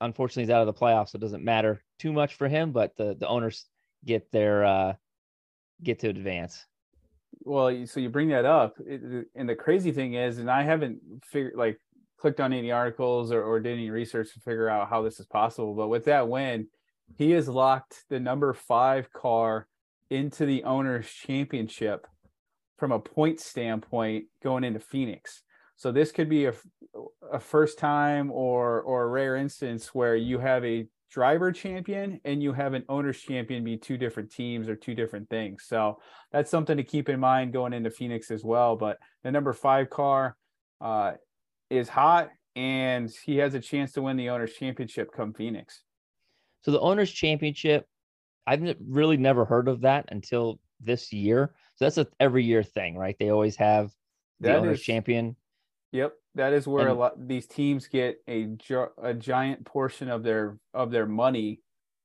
unfortunately 0.00 0.44
he's 0.44 0.50
out 0.50 0.66
of 0.66 0.74
the 0.74 0.80
playoffs, 0.80 1.10
so 1.10 1.16
it 1.16 1.20
doesn't 1.20 1.44
matter 1.44 1.82
too 1.98 2.12
much 2.12 2.34
for 2.34 2.48
him, 2.48 2.72
but 2.72 2.96
the 2.96 3.14
the 3.18 3.28
owners 3.28 3.66
get 4.04 4.30
their 4.32 4.64
uh 4.64 4.92
get 5.82 5.98
to 6.00 6.08
advance. 6.08 6.66
Well, 7.42 7.86
so 7.86 8.00
you 8.00 8.10
bring 8.10 8.28
that 8.28 8.44
up, 8.44 8.76
and 8.78 9.48
the 9.48 9.54
crazy 9.54 9.92
thing 9.92 10.14
is, 10.14 10.38
and 10.38 10.50
I 10.50 10.62
haven't 10.62 11.00
figured 11.24 11.54
like 11.56 11.80
clicked 12.20 12.40
on 12.40 12.52
any 12.52 12.70
articles 12.70 13.32
or, 13.32 13.42
or 13.42 13.60
did 13.60 13.72
any 13.72 13.90
research 13.90 14.34
to 14.34 14.40
figure 14.40 14.68
out 14.68 14.90
how 14.90 15.02
this 15.02 15.18
is 15.20 15.26
possible. 15.26 15.74
But 15.74 15.88
with 15.88 16.04
that 16.04 16.28
win, 16.28 16.68
he 17.16 17.30
has 17.30 17.48
locked 17.48 18.04
the 18.10 18.20
number 18.20 18.52
five 18.52 19.12
car 19.12 19.66
into 20.10 20.44
the 20.44 20.64
owners 20.64 21.08
championship 21.08 22.06
from 22.76 22.92
a 22.92 22.98
point 22.98 23.40
standpoint 23.40 24.26
going 24.42 24.64
into 24.64 24.80
Phoenix. 24.80 25.42
So 25.80 25.90
this 25.90 26.12
could 26.12 26.28
be 26.28 26.44
a, 26.44 26.52
a 27.32 27.40
first 27.40 27.78
time 27.78 28.30
or 28.30 28.82
or 28.82 29.04
a 29.04 29.06
rare 29.06 29.36
instance 29.36 29.94
where 29.94 30.14
you 30.14 30.38
have 30.38 30.62
a 30.62 30.86
driver 31.10 31.50
champion 31.50 32.20
and 32.26 32.42
you 32.42 32.52
have 32.52 32.74
an 32.74 32.84
owner's 32.90 33.18
champion 33.18 33.64
be 33.64 33.78
two 33.78 33.96
different 33.96 34.30
teams 34.30 34.68
or 34.68 34.76
two 34.76 34.94
different 34.94 35.30
things. 35.30 35.64
So 35.66 35.98
that's 36.32 36.50
something 36.50 36.76
to 36.76 36.82
keep 36.84 37.08
in 37.08 37.18
mind 37.18 37.54
going 37.54 37.72
into 37.72 37.90
Phoenix 37.90 38.30
as 38.30 38.44
well. 38.44 38.76
But 38.76 38.98
the 39.24 39.32
number 39.32 39.54
five 39.54 39.88
car 39.88 40.36
uh, 40.82 41.12
is 41.70 41.88
hot 41.88 42.28
and 42.54 43.10
he 43.24 43.38
has 43.38 43.54
a 43.54 43.60
chance 43.60 43.92
to 43.92 44.02
win 44.02 44.18
the 44.18 44.28
owner's 44.28 44.52
championship 44.52 45.08
come 45.16 45.32
Phoenix. 45.32 45.80
So 46.60 46.72
the 46.72 46.80
owners 46.80 47.10
championship, 47.10 47.86
I've 48.46 48.76
really 48.86 49.16
never 49.16 49.46
heard 49.46 49.66
of 49.66 49.80
that 49.80 50.10
until 50.12 50.60
this 50.78 51.10
year. 51.10 51.54
So 51.76 51.86
that's 51.86 51.96
a 51.96 52.06
every 52.20 52.44
year 52.44 52.62
thing, 52.62 52.98
right? 52.98 53.16
They 53.18 53.30
always 53.30 53.56
have 53.56 53.90
the 54.40 54.48
that 54.48 54.58
owners 54.58 54.80
is, 54.80 54.84
champion. 54.84 55.36
Yep, 55.92 56.12
that 56.36 56.52
is 56.52 56.66
where 56.66 56.88
and, 56.88 56.96
a 56.96 57.00
lot 57.00 57.28
these 57.28 57.46
teams 57.46 57.88
get 57.88 58.18
a 58.28 58.48
a 59.02 59.14
giant 59.14 59.64
portion 59.64 60.08
of 60.08 60.22
their 60.22 60.58
of 60.72 60.90
their 60.90 61.06
money 61.06 61.60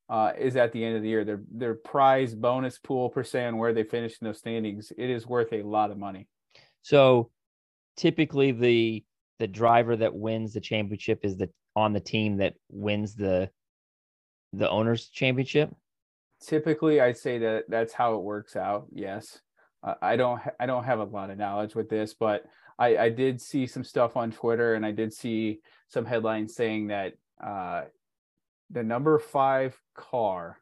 uh, 0.10 0.32
is 0.38 0.56
at 0.56 0.72
the 0.72 0.84
end 0.84 0.96
of 0.96 1.04
the 1.04 1.10
year. 1.10 1.24
Their 1.24 1.42
their 1.52 1.76
prize 1.76 2.34
bonus 2.34 2.80
pool 2.80 3.10
per 3.10 3.24
se 3.24 3.46
on 3.46 3.58
where 3.58 3.74
they 3.74 3.84
finish 3.84 4.18
in 4.20 4.26
those 4.26 4.40
standings. 4.40 4.92
It 4.98 5.10
is 5.10 5.28
worth 5.28 5.54
a 5.54 5.62
lot 5.62 5.92
of 5.92 5.98
money. 5.98 6.28
So 6.82 7.30
typically 7.96 8.52
the 8.52 9.04
the 9.40 9.48
driver 9.48 9.96
that 9.96 10.14
wins 10.14 10.54
the 10.54 10.62
championship 10.62 11.20
is 11.24 11.38
the 11.38 11.50
on 11.76 11.94
the 11.94 12.00
team 12.00 12.38
that 12.38 12.54
wins 12.70 13.16
the 13.16 13.50
the 14.54 14.70
owners 14.70 15.10
championship 15.10 15.70
typically 16.42 17.02
i'd 17.02 17.18
say 17.18 17.38
that 17.38 17.64
that's 17.68 17.94
how 17.94 18.16
it 18.16 18.22
works 18.22 18.56
out 18.56 18.88
yes 18.94 19.40
uh, 19.84 19.96
i 20.02 20.16
don't 20.16 20.42
i 20.60 20.66
don't 20.66 20.86
have 20.86 21.00
a 21.00 21.04
lot 21.04 21.30
of 21.30 21.38
knowledge 21.38 21.76
with 21.76 21.90
this 21.90 22.14
but 22.14 22.44
i 22.80 22.98
i 22.98 23.10
did 23.10 23.42
see 23.42 23.66
some 23.68 23.84
stuff 23.84 24.16
on 24.18 24.32
twitter 24.32 24.74
and 24.74 24.86
i 24.86 24.92
did 24.92 25.14
see 25.14 25.60
some 25.88 26.06
headlines 26.06 26.56
saying 26.56 26.88
that 26.88 27.14
uh 27.44 27.84
the 28.72 28.84
number 28.84 29.20
five 29.20 29.80
car 29.96 30.58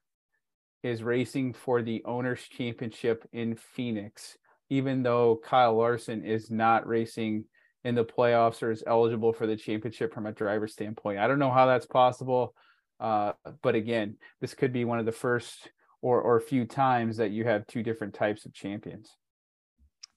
is 0.84 1.02
racing 1.02 1.54
for 1.54 1.82
the 1.82 2.04
owners 2.06 2.42
championship 2.42 3.28
in 3.32 3.56
phoenix 3.56 4.38
even 4.70 5.04
though 5.04 5.40
kyle 5.44 5.76
larson 5.76 6.24
is 6.24 6.52
not 6.52 6.88
racing 6.88 7.46
in 7.84 7.96
the 7.96 8.06
playoffs 8.06 8.64
or 8.64 8.72
is 8.72 8.84
eligible 8.88 9.34
for 9.34 9.46
the 9.46 9.56
championship 9.56 10.14
from 10.14 10.26
a 10.26 10.32
driver 10.32 10.68
standpoint. 10.68 11.20
I 11.20 11.28
don't 11.28 11.40
know 11.40 11.52
how 11.52 11.66
that's 11.66 11.86
possible. 11.86 12.56
Uh, 13.00 13.34
but 13.62 13.76
again, 13.76 14.16
this 14.40 14.54
could 14.54 14.72
be 14.72 14.86
one 14.86 15.00
of 15.00 15.06
the 15.06 15.12
first 15.12 15.70
or 16.02 16.22
or 16.22 16.40
few 16.40 16.66
times 16.66 17.18
that 17.18 17.32
you 17.32 17.44
have 17.44 17.68
two 17.68 17.84
different 17.84 18.14
types 18.14 18.46
of 18.46 18.54
champions. 18.54 19.10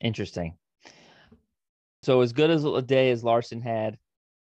Interesting. 0.01 0.57
So 2.07 2.21
as 2.21 2.33
good 2.33 2.51
as 2.51 2.65
a 2.65 2.83
day 2.83 3.11
as 3.11 3.25
Larson 3.25 3.61
had, 3.61 3.99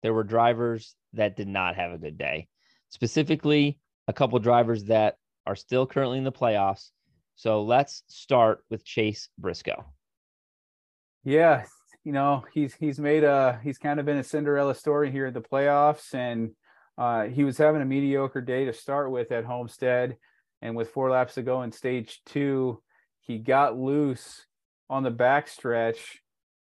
there 0.02 0.12
were 0.12 0.24
drivers 0.24 0.96
that 1.14 1.36
did 1.36 1.48
not 1.48 1.76
have 1.76 1.92
a 1.92 2.00
good 2.00 2.18
day. 2.18 2.48
Specifically, 2.90 3.78
a 4.08 4.14
couple 4.14 4.40
drivers 4.40 4.86
that 4.86 5.18
are 5.46 5.56
still 5.56 5.86
currently 5.86 6.18
in 6.18 6.24
the 6.24 6.32
playoffs. 6.32 6.90
So 7.36 7.62
let's 7.62 8.02
start 8.08 8.64
with 8.72 8.84
Chase 8.84 9.30
Briscoe. 9.38 9.86
Yeah, 11.24 11.66
you 12.04 12.12
know 12.12 12.44
he's 12.56 12.74
he's 12.74 12.98
made 12.98 13.24
a 13.24 13.60
he's 13.64 13.78
kind 13.78 14.00
of 14.00 14.08
been 14.08 14.18
a 14.18 14.24
Cinderella 14.24 14.74
story 14.74 15.12
here 15.12 15.28
at 15.28 15.36
the 15.36 15.42
playoffs, 15.42 16.16
and 16.16 16.54
uh, 16.98 17.26
he 17.26 17.44
was 17.44 17.60
having 17.60 17.84
a 17.84 17.86
mediocre 17.86 18.42
day 18.42 18.66
to 18.66 18.74
start 18.74 19.12
with 19.12 19.32
at 19.32 19.46
Homestead, 19.46 20.18
and 20.64 20.76
with 20.76 20.90
four 20.90 21.12
laps 21.12 21.36
to 21.36 21.44
go 21.44 21.62
in 21.62 21.72
stage 21.72 22.20
two, 22.26 22.82
he 23.20 23.38
got 23.38 23.78
loose 23.78 24.44
on 24.90 25.04
the 25.04 25.12
backstretch, 25.12 26.00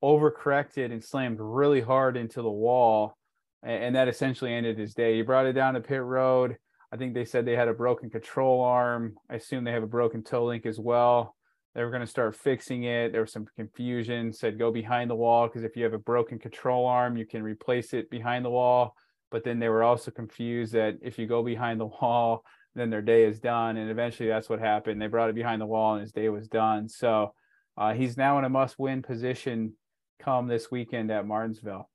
overcorrected, 0.03 0.91
and 0.91 1.03
slammed 1.03 1.39
really 1.39 1.81
hard 1.81 2.17
into 2.17 2.41
the 2.41 2.51
wall, 2.51 3.17
and, 3.63 3.83
and 3.83 3.95
that 3.95 4.07
essentially 4.07 4.53
ended 4.53 4.77
his 4.77 4.93
day. 4.93 5.15
He 5.15 5.21
brought 5.21 5.45
it 5.45 5.53
down 5.53 5.73
to 5.75 5.81
pit 5.81 6.01
road. 6.01 6.57
I 6.91 6.97
think 6.97 7.13
they 7.13 7.25
said 7.25 7.45
they 7.45 7.55
had 7.55 7.67
a 7.67 7.73
broken 7.73 8.09
control 8.09 8.61
arm. 8.61 9.15
I 9.29 9.35
assume 9.35 9.63
they 9.63 9.71
have 9.71 9.83
a 9.83 9.87
broken 9.87 10.23
toe 10.23 10.45
link 10.45 10.65
as 10.65 10.79
well 10.79 11.35
they 11.75 11.83
were 11.83 11.91
going 11.91 12.01
to 12.01 12.07
start 12.07 12.37
fixing 12.37 12.85
it. 12.85 13.11
There 13.11 13.21
was 13.21 13.33
some 13.33 13.47
confusion, 13.57 14.31
said 14.31 14.57
go 14.57 14.71
behind 14.71 15.09
the 15.09 15.15
wall 15.15 15.47
because 15.47 15.65
if 15.65 15.75
you 15.75 15.83
have 15.83 15.93
a 15.93 15.99
broken 15.99 16.39
control 16.39 16.87
arm, 16.87 17.17
you 17.17 17.25
can 17.25 17.43
replace 17.43 17.93
it 17.93 18.09
behind 18.09 18.45
the 18.45 18.49
wall. 18.49 18.95
But 19.29 19.43
then 19.43 19.59
they 19.59 19.67
were 19.67 19.83
also 19.83 20.09
confused 20.09 20.71
that 20.73 20.95
if 21.01 21.19
you 21.19 21.27
go 21.27 21.43
behind 21.43 21.81
the 21.81 21.85
wall, 22.01 22.45
then 22.75 22.89
their 22.89 23.01
day 23.01 23.25
is 23.25 23.39
done. 23.41 23.75
And 23.75 23.91
eventually 23.91 24.29
that's 24.29 24.49
what 24.49 24.59
happened. 24.59 25.01
They 25.01 25.07
brought 25.07 25.29
it 25.29 25.35
behind 25.35 25.61
the 25.61 25.65
wall 25.65 25.95
and 25.95 26.01
his 26.01 26.13
day 26.13 26.29
was 26.29 26.47
done. 26.47 26.87
So 26.87 27.33
uh, 27.77 27.93
he's 27.93 28.15
now 28.15 28.39
in 28.39 28.45
a 28.45 28.49
must 28.49 28.79
win 28.79 29.01
position 29.01 29.73
come 30.19 30.47
this 30.47 30.71
weekend 30.71 31.11
at 31.11 31.27
Martinsville. 31.27 31.89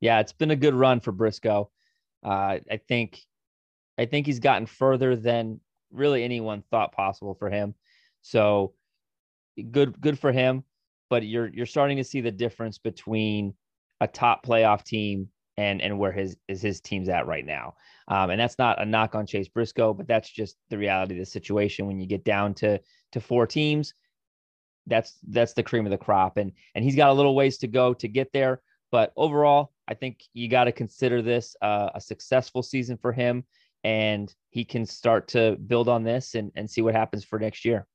Yeah, 0.00 0.20
it's 0.20 0.32
been 0.32 0.50
a 0.50 0.56
good 0.56 0.74
run 0.74 1.00
for 1.00 1.12
Briscoe. 1.12 1.70
Uh, 2.24 2.58
I 2.70 2.76
think 2.88 3.20
I 3.98 4.06
think 4.06 4.26
he's 4.26 4.40
gotten 4.40 4.66
further 4.66 5.16
than 5.16 5.60
really 5.90 6.24
anyone 6.24 6.62
thought 6.70 6.92
possible 6.92 7.34
for 7.34 7.50
him. 7.50 7.74
So 8.22 8.74
good 9.70 10.00
good 10.00 10.18
for 10.18 10.32
him, 10.32 10.64
but 11.08 11.24
you're 11.24 11.48
you're 11.48 11.66
starting 11.66 11.96
to 11.98 12.04
see 12.04 12.20
the 12.20 12.30
difference 12.30 12.78
between 12.78 13.54
a 14.00 14.06
top 14.06 14.44
playoff 14.44 14.84
team 14.84 15.28
and 15.56 15.82
and 15.82 15.98
where 15.98 16.12
his 16.12 16.36
is 16.48 16.62
his 16.62 16.80
team's 16.80 17.08
at 17.08 17.26
right 17.26 17.44
now. 17.44 17.74
Um, 18.08 18.30
and 18.30 18.40
that's 18.40 18.58
not 18.58 18.80
a 18.80 18.86
knock 18.86 19.14
on 19.14 19.26
Chase 19.26 19.48
Briscoe, 19.48 19.92
but 19.94 20.08
that's 20.08 20.30
just 20.30 20.56
the 20.70 20.78
reality 20.78 21.14
of 21.14 21.20
the 21.20 21.26
situation 21.26 21.86
when 21.86 22.00
you 22.00 22.06
get 22.06 22.24
down 22.24 22.54
to 22.54 22.80
to 23.12 23.20
four 23.20 23.46
teams. 23.46 23.94
That's 24.86 25.18
that's 25.28 25.52
the 25.52 25.62
cream 25.62 25.86
of 25.86 25.90
the 25.90 25.98
crop, 25.98 26.36
and 26.36 26.52
and 26.74 26.84
he's 26.84 26.96
got 26.96 27.10
a 27.10 27.12
little 27.12 27.34
ways 27.34 27.58
to 27.58 27.68
go 27.68 27.94
to 27.94 28.08
get 28.08 28.32
there. 28.32 28.62
But 28.90 29.12
overall, 29.16 29.72
I 29.86 29.94
think 29.94 30.22
you 30.32 30.48
got 30.48 30.64
to 30.64 30.72
consider 30.72 31.22
this 31.22 31.54
uh, 31.62 31.90
a 31.94 32.00
successful 32.00 32.62
season 32.62 32.96
for 32.96 33.12
him, 33.12 33.44
and 33.84 34.34
he 34.50 34.64
can 34.64 34.86
start 34.86 35.28
to 35.28 35.56
build 35.56 35.88
on 35.88 36.02
this 36.02 36.34
and 36.34 36.50
and 36.54 36.68
see 36.68 36.82
what 36.82 36.94
happens 36.94 37.24
for 37.24 37.38
next 37.38 37.64
year. 37.64 37.86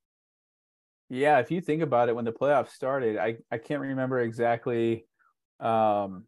Yeah, 1.09 1.39
if 1.39 1.51
you 1.51 1.61
think 1.61 1.81
about 1.81 2.09
it, 2.09 2.15
when 2.15 2.25
the 2.25 2.31
playoffs 2.31 2.71
started, 2.71 3.17
I, 3.17 3.37
I 3.51 3.59
can't 3.59 3.81
remember 3.81 4.21
exactly 4.21 5.05
um, 5.59 6.25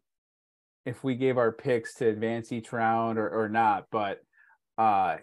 if 0.86 1.02
we 1.02 1.16
gave 1.16 1.36
our 1.36 1.50
picks 1.50 1.94
to 1.96 2.08
advance 2.08 2.52
each 2.52 2.72
round 2.72 3.18
or, 3.18 3.28
or 3.28 3.48
not. 3.48 3.86
But 3.90 4.20
uh, 4.76 5.16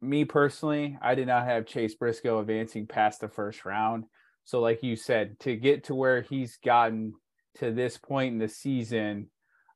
me 0.00 0.24
personally, 0.24 0.96
I 1.02 1.16
did 1.16 1.26
not 1.26 1.44
have 1.44 1.66
Chase 1.66 1.94
Briscoe 1.94 2.40
advancing 2.40 2.86
past 2.86 3.20
the 3.20 3.28
first 3.28 3.64
round. 3.64 4.04
So, 4.44 4.60
like 4.60 4.82
you 4.82 4.96
said, 4.96 5.38
to 5.40 5.56
get 5.56 5.84
to 5.84 5.94
where 5.94 6.22
he's 6.22 6.58
gotten 6.64 7.14
to 7.56 7.72
this 7.72 7.96
point 7.98 8.32
in 8.32 8.38
the 8.38 8.48
season, 8.48 9.30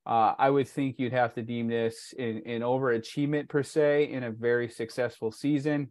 uh, 0.06 0.34
I 0.38 0.50
would 0.50 0.68
think 0.68 0.98
you'd 0.98 1.12
have 1.12 1.34
to 1.34 1.42
deem 1.42 1.68
this 1.68 2.14
an, 2.18 2.42
an 2.46 2.60
overachievement 2.60 3.48
per 3.48 3.62
se 3.62 4.10
in 4.10 4.24
a 4.24 4.30
very 4.30 4.68
successful 4.68 5.32
season. 5.32 5.88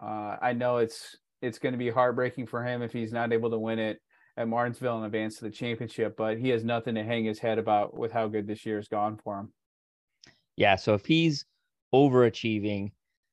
Uh, 0.00 0.36
I 0.40 0.52
know 0.52 0.78
it's 0.78 1.16
it's 1.42 1.58
going 1.58 1.72
to 1.72 1.78
be 1.78 1.90
heartbreaking 1.90 2.46
for 2.46 2.64
him 2.64 2.82
if 2.82 2.92
he's 2.92 3.12
not 3.12 3.32
able 3.32 3.50
to 3.50 3.58
win 3.58 3.78
it 3.78 4.00
at 4.36 4.48
Martinsville 4.48 4.96
and 4.96 5.06
advance 5.06 5.36
to 5.36 5.44
the 5.44 5.50
championship, 5.50 6.16
but 6.16 6.38
he 6.38 6.50
has 6.50 6.64
nothing 6.64 6.94
to 6.94 7.04
hang 7.04 7.24
his 7.24 7.38
head 7.38 7.58
about 7.58 7.96
with 7.96 8.12
how 8.12 8.28
good 8.28 8.46
this 8.46 8.66
year 8.66 8.76
has 8.76 8.88
gone 8.88 9.18
for 9.22 9.40
him. 9.40 9.52
Yeah. 10.56 10.76
So 10.76 10.94
if 10.94 11.06
he's 11.06 11.44
overachieving, 11.94 12.92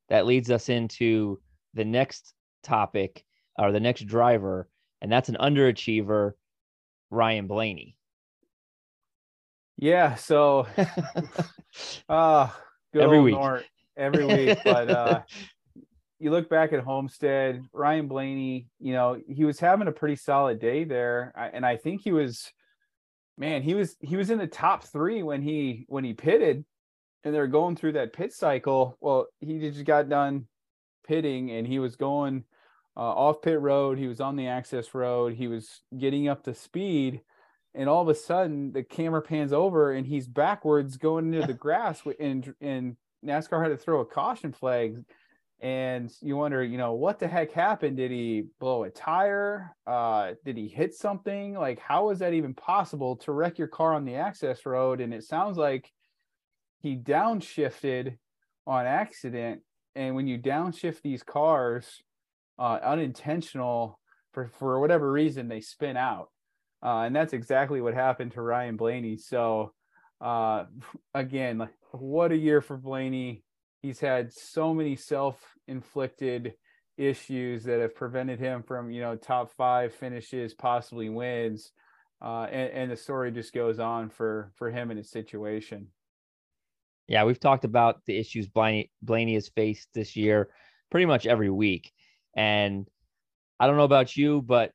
that 0.10 0.26
leads 0.26 0.52
us 0.52 0.70
into 0.70 1.42
the 1.74 1.86
next 1.86 2.34
topic 2.62 3.26
or 3.58 3.72
the 3.72 3.80
next 3.80 4.06
driver, 4.06 4.70
and 5.04 5.12
that's 5.12 5.28
an 5.28 5.36
underachiever, 5.40 6.32
Ryan 7.12 7.46
Blaney. 7.46 7.98
Yeah. 9.78 10.16
So, 10.16 10.66
uh, 12.10 12.48
every 12.96 13.20
week, 13.20 13.36
Nort, 13.36 13.66
every 13.98 14.26
week, 14.26 14.60
but 14.64 14.90
uh, 14.90 15.22
you 16.20 16.32
look 16.32 16.50
back 16.50 16.72
at 16.72 16.80
Homestead, 16.80 17.66
Ryan 17.74 18.08
Blaney, 18.08 18.70
you 18.80 18.94
know, 18.94 19.22
he 19.28 19.44
was 19.44 19.60
having 19.60 19.90
a 19.90 19.92
pretty 19.92 20.16
solid 20.16 20.60
day 20.60 20.86
there. 20.86 21.34
And 21.54 21.66
I 21.66 21.76
think 21.76 22.02
he 22.02 22.14
was, 22.14 22.50
man, 23.38 23.62
he 23.62 23.74
was, 23.74 23.98
he 24.00 24.16
was 24.16 24.30
in 24.30 24.38
the 24.38 24.48
top 24.48 24.86
three 24.86 25.22
when 25.22 25.42
he, 25.42 25.84
when 25.90 26.06
he 26.06 26.14
pitted 26.14 26.64
and 27.26 27.36
they're 27.36 27.48
going 27.48 27.76
through 27.76 27.94
that 27.94 28.14
pit 28.14 28.32
cycle. 28.32 28.98
Well, 29.02 29.28
he 29.42 29.60
just 29.60 29.84
got 29.84 30.08
done 30.08 30.48
pitting 31.06 31.52
and 31.52 31.68
he 31.68 31.80
was 31.80 31.98
going 31.98 32.46
uh, 32.96 33.00
off 33.00 33.42
pit 33.42 33.60
road. 33.60 33.98
He 33.98 34.08
was 34.08 34.22
on 34.22 34.36
the 34.36 34.48
access 34.48 34.94
road. 34.94 35.34
He 35.34 35.48
was 35.48 35.82
getting 35.98 36.28
up 36.28 36.44
to 36.44 36.54
speed. 36.54 37.22
And 37.76 37.90
all 37.90 38.02
of 38.02 38.08
a 38.08 38.16
sudden 38.16 38.72
the 38.72 38.84
camera 38.84 39.22
pans 39.22 39.52
over 39.52 39.94
and 39.94 40.06
he's 40.06 40.28
backwards 40.28 40.98
going 40.98 41.34
into 41.34 41.48
the 41.48 41.54
grass 41.54 42.02
and, 42.20 42.54
and 42.62 42.96
NASCAR 43.26 43.64
had 43.64 43.70
to 43.70 43.78
throw 43.78 44.02
a 44.02 44.06
caution 44.06 44.52
flag 44.52 45.04
and 45.64 46.14
you 46.22 46.36
wonder, 46.36 46.62
you 46.62 46.78
know, 46.78 46.92
what 46.92 47.20
the 47.20 47.28
heck 47.28 47.54
happened? 47.54 47.96
Did 47.96 48.12
he 48.12 48.48
blow 48.60 48.84
a 48.84 48.90
tire? 48.90 49.74
Uh, 49.88 50.34
did 50.44 50.58
he 50.58 50.68
hit 50.68 50.94
something? 50.94 51.54
Like, 51.54 51.80
how 51.80 52.10
is 52.10 52.20
that 52.20 52.34
even 52.34 52.54
possible 52.54 53.16
to 53.18 53.32
wreck 53.32 53.58
your 53.58 53.70
car 53.70 53.94
on 53.94 54.04
the 54.04 54.16
access 54.16 54.66
road? 54.66 55.00
And 55.00 55.14
it 55.14 55.24
sounds 55.24 55.58
like 55.58 55.90
he 56.82 56.98
downshifted 56.98 58.18
on 58.68 58.86
accident. 58.86 59.62
And 59.96 60.16
when 60.16 60.28
you 60.28 60.38
downshift 60.38 61.02
these 61.02 61.24
cars, 61.24 62.02
uh, 62.60 62.80
unintentional 62.84 64.00
for 64.34 64.48
for 64.48 64.80
whatever 64.80 65.12
reason, 65.12 65.48
they 65.48 65.62
spin 65.62 65.98
out, 65.98 66.30
uh, 66.84 67.02
and 67.02 67.16
that's 67.16 67.34
exactly 67.34 67.82
what 67.82 67.94
happened 67.94 68.32
to 68.34 68.42
Ryan 68.42 68.78
Blaney. 68.78 69.18
So, 69.18 69.74
uh, 70.22 70.66
again, 71.14 71.60
like, 71.60 71.74
what 71.92 72.32
a 72.32 72.38
year 72.38 72.62
for 72.62 72.78
Blaney. 72.78 73.44
He's 73.82 74.00
had 74.00 74.32
so 74.32 74.74
many 74.74 74.96
self-inflicted 74.96 76.54
issues 76.98 77.64
that 77.64 77.80
have 77.80 77.96
prevented 77.96 78.40
him 78.40 78.64
from 78.64 78.92
you 78.92 79.02
know 79.02 79.16
top 79.16 79.52
five 79.52 79.94
finishes 79.94 80.54
possibly 80.54 81.10
wins. 81.10 81.72
Uh, 82.22 82.44
and, 82.44 82.72
and 82.72 82.92
the 82.92 82.96
story 82.96 83.32
just 83.32 83.54
goes 83.54 83.80
on 83.80 84.10
for 84.10 84.52
for 84.56 84.70
him 84.72 84.92
and 84.92 84.98
his 84.98 85.12
situation. 85.12 85.88
Yeah 87.08 87.26
we've 87.26 87.40
talked 87.40 87.66
about 87.66 88.06
the 88.06 88.18
issues 88.18 88.48
blaney 88.48 88.92
blaney 89.02 89.34
has 89.34 89.50
faced 89.50 89.90
this 89.94 90.16
year 90.16 90.50
pretty 90.90 91.06
much 91.06 91.26
every 91.26 91.50
week 91.50 91.92
and 92.36 92.88
i 93.60 93.68
don't 93.68 93.78
know 93.78 93.84
about 93.84 94.16
you 94.16 94.42
but 94.42 94.72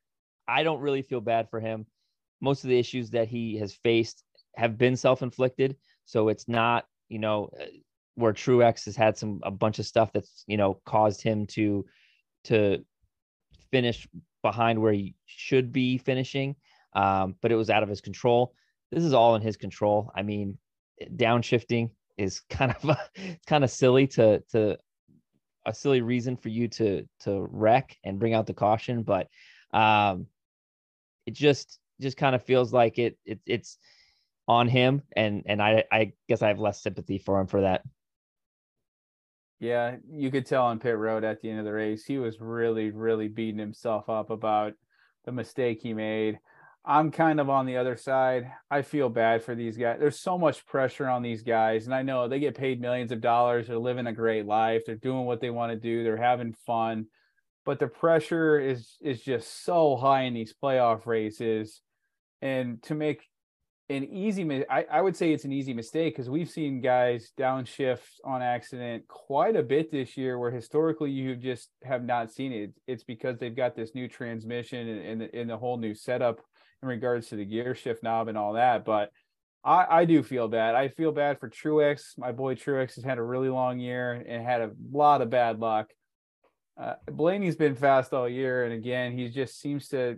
i 0.47 0.63
don't 0.63 0.81
really 0.81 1.01
feel 1.01 1.21
bad 1.21 1.49
for 1.49 1.59
him 1.59 1.85
most 2.41 2.63
of 2.63 2.69
the 2.69 2.79
issues 2.79 3.09
that 3.09 3.27
he 3.27 3.57
has 3.57 3.73
faced 3.73 4.23
have 4.55 4.77
been 4.77 4.95
self-inflicted 4.95 5.75
so 6.05 6.29
it's 6.29 6.47
not 6.47 6.85
you 7.09 7.19
know 7.19 7.49
where 8.19 8.33
Truex 8.33 8.85
has 8.85 8.95
had 8.95 9.17
some 9.17 9.39
a 9.43 9.51
bunch 9.51 9.79
of 9.79 9.85
stuff 9.85 10.11
that's 10.13 10.43
you 10.45 10.57
know 10.57 10.79
caused 10.85 11.21
him 11.21 11.47
to 11.47 11.85
to 12.45 12.83
finish 13.71 14.07
behind 14.41 14.81
where 14.81 14.93
he 14.93 15.15
should 15.25 15.71
be 15.71 15.97
finishing, 15.97 16.55
um, 16.93 17.35
but 17.41 17.51
it 17.51 17.55
was 17.55 17.69
out 17.69 17.83
of 17.83 17.89
his 17.89 18.01
control. 18.01 18.53
This 18.91 19.03
is 19.03 19.13
all 19.13 19.35
in 19.35 19.41
his 19.41 19.57
control. 19.57 20.11
I 20.15 20.23
mean, 20.23 20.57
downshifting 21.15 21.91
is 22.17 22.41
kind 22.49 22.75
of 22.81 22.97
kind 23.47 23.63
of 23.63 23.71
silly 23.71 24.07
to 24.07 24.43
to 24.51 24.77
a 25.69 25.73
silly 25.73 26.01
reason 26.01 26.35
for 26.35 26.49
you 26.49 26.67
to 26.67 27.07
to 27.21 27.47
wreck 27.51 27.95
and 28.03 28.19
bring 28.19 28.33
out 28.33 28.47
the 28.47 28.53
caution, 28.53 29.03
but 29.03 29.27
um, 29.71 30.25
it 31.25 31.33
just 31.33 31.79
just 32.01 32.17
kind 32.17 32.35
of 32.35 32.43
feels 32.43 32.73
like 32.73 32.97
it, 32.97 33.17
it 33.25 33.39
it's 33.45 33.77
on 34.47 34.67
him, 34.67 35.03
and 35.15 35.43
and 35.45 35.61
I 35.61 35.83
I 35.91 36.13
guess 36.27 36.41
I 36.41 36.47
have 36.47 36.59
less 36.59 36.81
sympathy 36.81 37.19
for 37.19 37.39
him 37.39 37.47
for 37.47 37.61
that. 37.61 37.83
Yeah, 39.59 39.97
you 40.09 40.31
could 40.31 40.45
tell 40.45 40.65
on 40.65 40.79
pit 40.79 40.97
road 40.97 41.23
at 41.23 41.41
the 41.41 41.49
end 41.49 41.59
of 41.59 41.65
the 41.65 41.73
race, 41.73 42.05
he 42.05 42.17
was 42.17 42.39
really, 42.39 42.91
really 42.91 43.27
beating 43.27 43.59
himself 43.59 44.09
up 44.09 44.29
about 44.29 44.73
the 45.25 45.31
mistake 45.33 45.81
he 45.81 45.93
made. 45.93 46.39
I'm 46.85 47.11
kind 47.11 47.39
of 47.39 47.49
on 47.49 47.65
the 47.65 47.77
other 47.77 47.97
side. 47.97 48.51
I 48.71 48.81
feel 48.81 49.09
bad 49.09 49.43
for 49.43 49.53
these 49.53 49.77
guys. 49.77 49.97
There's 49.99 50.19
so 50.19 50.37
much 50.37 50.65
pressure 50.65 51.07
on 51.07 51.21
these 51.21 51.43
guys, 51.43 51.85
and 51.85 51.93
I 51.93 52.01
know 52.01 52.27
they 52.27 52.39
get 52.39 52.57
paid 52.57 52.81
millions 52.81 53.11
of 53.11 53.21
dollars. 53.21 53.67
They're 53.67 53.77
living 53.77 54.07
a 54.07 54.13
great 54.13 54.45
life. 54.45 54.83
They're 54.85 54.95
doing 54.95 55.25
what 55.25 55.41
they 55.41 55.49
want 55.49 55.71
to 55.71 55.77
do. 55.77 56.03
They're 56.03 56.17
having 56.17 56.53
fun, 56.65 57.07
but 57.65 57.79
the 57.79 57.87
pressure 57.87 58.59
is 58.59 58.97
is 59.01 59.21
just 59.21 59.63
so 59.65 59.97
high 59.97 60.23
in 60.23 60.33
these 60.33 60.53
playoff 60.53 61.05
races, 61.05 61.81
and 62.41 62.81
to 62.83 62.95
make 62.95 63.23
an 63.89 64.05
easy 64.05 64.65
I, 64.69 64.85
I 64.91 65.01
would 65.01 65.15
say 65.15 65.33
it's 65.33 65.45
an 65.45 65.51
easy 65.51 65.73
mistake 65.73 66.13
because 66.15 66.29
we've 66.29 66.49
seen 66.49 66.79
guys 66.79 67.31
downshift 67.37 68.19
on 68.23 68.41
accident 68.41 69.07
quite 69.07 69.55
a 69.55 69.63
bit 69.63 69.91
this 69.91 70.15
year 70.15 70.37
where 70.37 70.51
historically 70.51 71.09
you 71.09 71.35
just 71.35 71.69
have 71.83 72.03
not 72.03 72.31
seen 72.31 72.51
it 72.53 72.73
it's 72.85 73.03
because 73.03 73.39
they've 73.39 73.55
got 73.55 73.75
this 73.75 73.95
new 73.95 74.07
transmission 74.07 74.87
and, 74.87 75.21
and, 75.23 75.33
and 75.33 75.49
the 75.49 75.57
whole 75.57 75.77
new 75.77 75.95
setup 75.95 76.39
in 76.81 76.89
regards 76.89 77.27
to 77.27 77.35
the 77.35 77.45
gear 77.45 77.75
shift 77.75 78.03
knob 78.03 78.27
and 78.27 78.37
all 78.37 78.53
that 78.53 78.85
but 78.85 79.11
I, 79.63 79.85
I 79.89 80.05
do 80.05 80.23
feel 80.23 80.47
bad. 80.47 80.75
I 80.75 80.87
feel 80.87 81.11
bad 81.11 81.39
for 81.39 81.49
truex. 81.49 82.17
My 82.17 82.31
boy 82.31 82.55
truex 82.55 82.95
has 82.95 83.03
had 83.03 83.17
a 83.17 83.23
really 83.23 83.49
long 83.49 83.79
year 83.79 84.13
and 84.13 84.43
had 84.43 84.61
a 84.61 84.71
lot 84.91 85.21
of 85.21 85.29
bad 85.29 85.59
luck. 85.59 85.91
Uh, 86.79 86.93
blaney's 87.07 87.57
been 87.57 87.75
fast 87.75 88.13
all 88.13 88.29
year 88.29 88.63
and 88.63 88.73
again 88.73 89.11
he 89.11 89.27
just 89.27 89.59
seems 89.59 89.89
to 89.89 90.17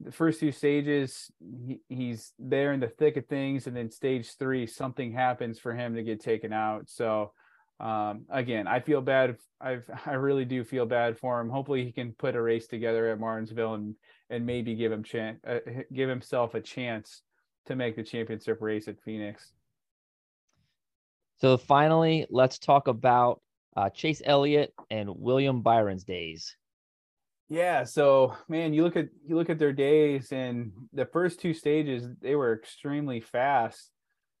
the 0.00 0.12
first 0.12 0.38
two 0.38 0.52
stages 0.52 1.30
he, 1.66 1.80
he's 1.88 2.34
there 2.38 2.74
in 2.74 2.80
the 2.80 2.88
thick 2.88 3.16
of 3.16 3.24
things 3.26 3.66
and 3.66 3.74
then 3.74 3.90
stage 3.90 4.36
three 4.38 4.66
something 4.66 5.12
happens 5.12 5.58
for 5.58 5.72
him 5.72 5.94
to 5.94 6.02
get 6.02 6.20
taken 6.20 6.52
out. 6.52 6.90
So 6.90 7.32
um, 7.80 8.26
again 8.30 8.66
i 8.66 8.80
feel 8.80 9.00
bad. 9.00 9.38
I've 9.60 9.88
i 10.04 10.12
really 10.12 10.44
do 10.44 10.62
feel 10.62 10.84
bad 10.84 11.18
for 11.18 11.40
him. 11.40 11.48
Hopefully 11.48 11.84
he 11.84 11.92
can 11.92 12.12
put 12.12 12.36
a 12.36 12.42
race 12.42 12.66
together 12.66 13.10
at 13.10 13.18
martinsville 13.18 13.74
and 13.74 13.94
and 14.30 14.44
maybe 14.44 14.74
give 14.74 14.92
him 14.92 15.02
chance 15.02 15.38
uh, 15.46 15.58
give 15.92 16.08
himself 16.08 16.54
a 16.54 16.60
chance 16.60 17.22
to 17.66 17.76
make 17.76 17.96
the 17.96 18.02
championship 18.02 18.58
race 18.60 18.88
at 18.88 19.00
phoenix 19.00 19.52
so 21.36 21.56
finally 21.56 22.26
let's 22.30 22.58
talk 22.58 22.88
about 22.88 23.40
uh, 23.76 23.90
chase 23.90 24.22
elliott 24.24 24.72
and 24.90 25.08
william 25.08 25.62
byron's 25.62 26.04
days 26.04 26.56
yeah, 27.48 27.84
so 27.84 28.34
man, 28.48 28.72
you 28.72 28.82
look 28.82 28.96
at 28.96 29.08
you 29.26 29.36
look 29.36 29.50
at 29.50 29.58
their 29.58 29.72
days 29.72 30.32
and 30.32 30.72
the 30.92 31.04
first 31.04 31.40
two 31.40 31.52
stages 31.52 32.06
they 32.20 32.34
were 32.34 32.54
extremely 32.54 33.20
fast. 33.20 33.90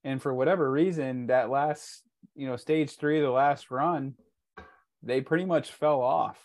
And 0.04 0.20
for 0.20 0.34
whatever 0.34 0.70
reason, 0.70 1.28
that 1.28 1.50
last, 1.50 2.02
you 2.34 2.46
know, 2.46 2.56
stage 2.56 2.96
3 2.96 3.20
the 3.20 3.30
last 3.30 3.70
run, 3.70 4.14
they 5.02 5.20
pretty 5.20 5.44
much 5.44 5.72
fell 5.72 6.00
off. 6.00 6.38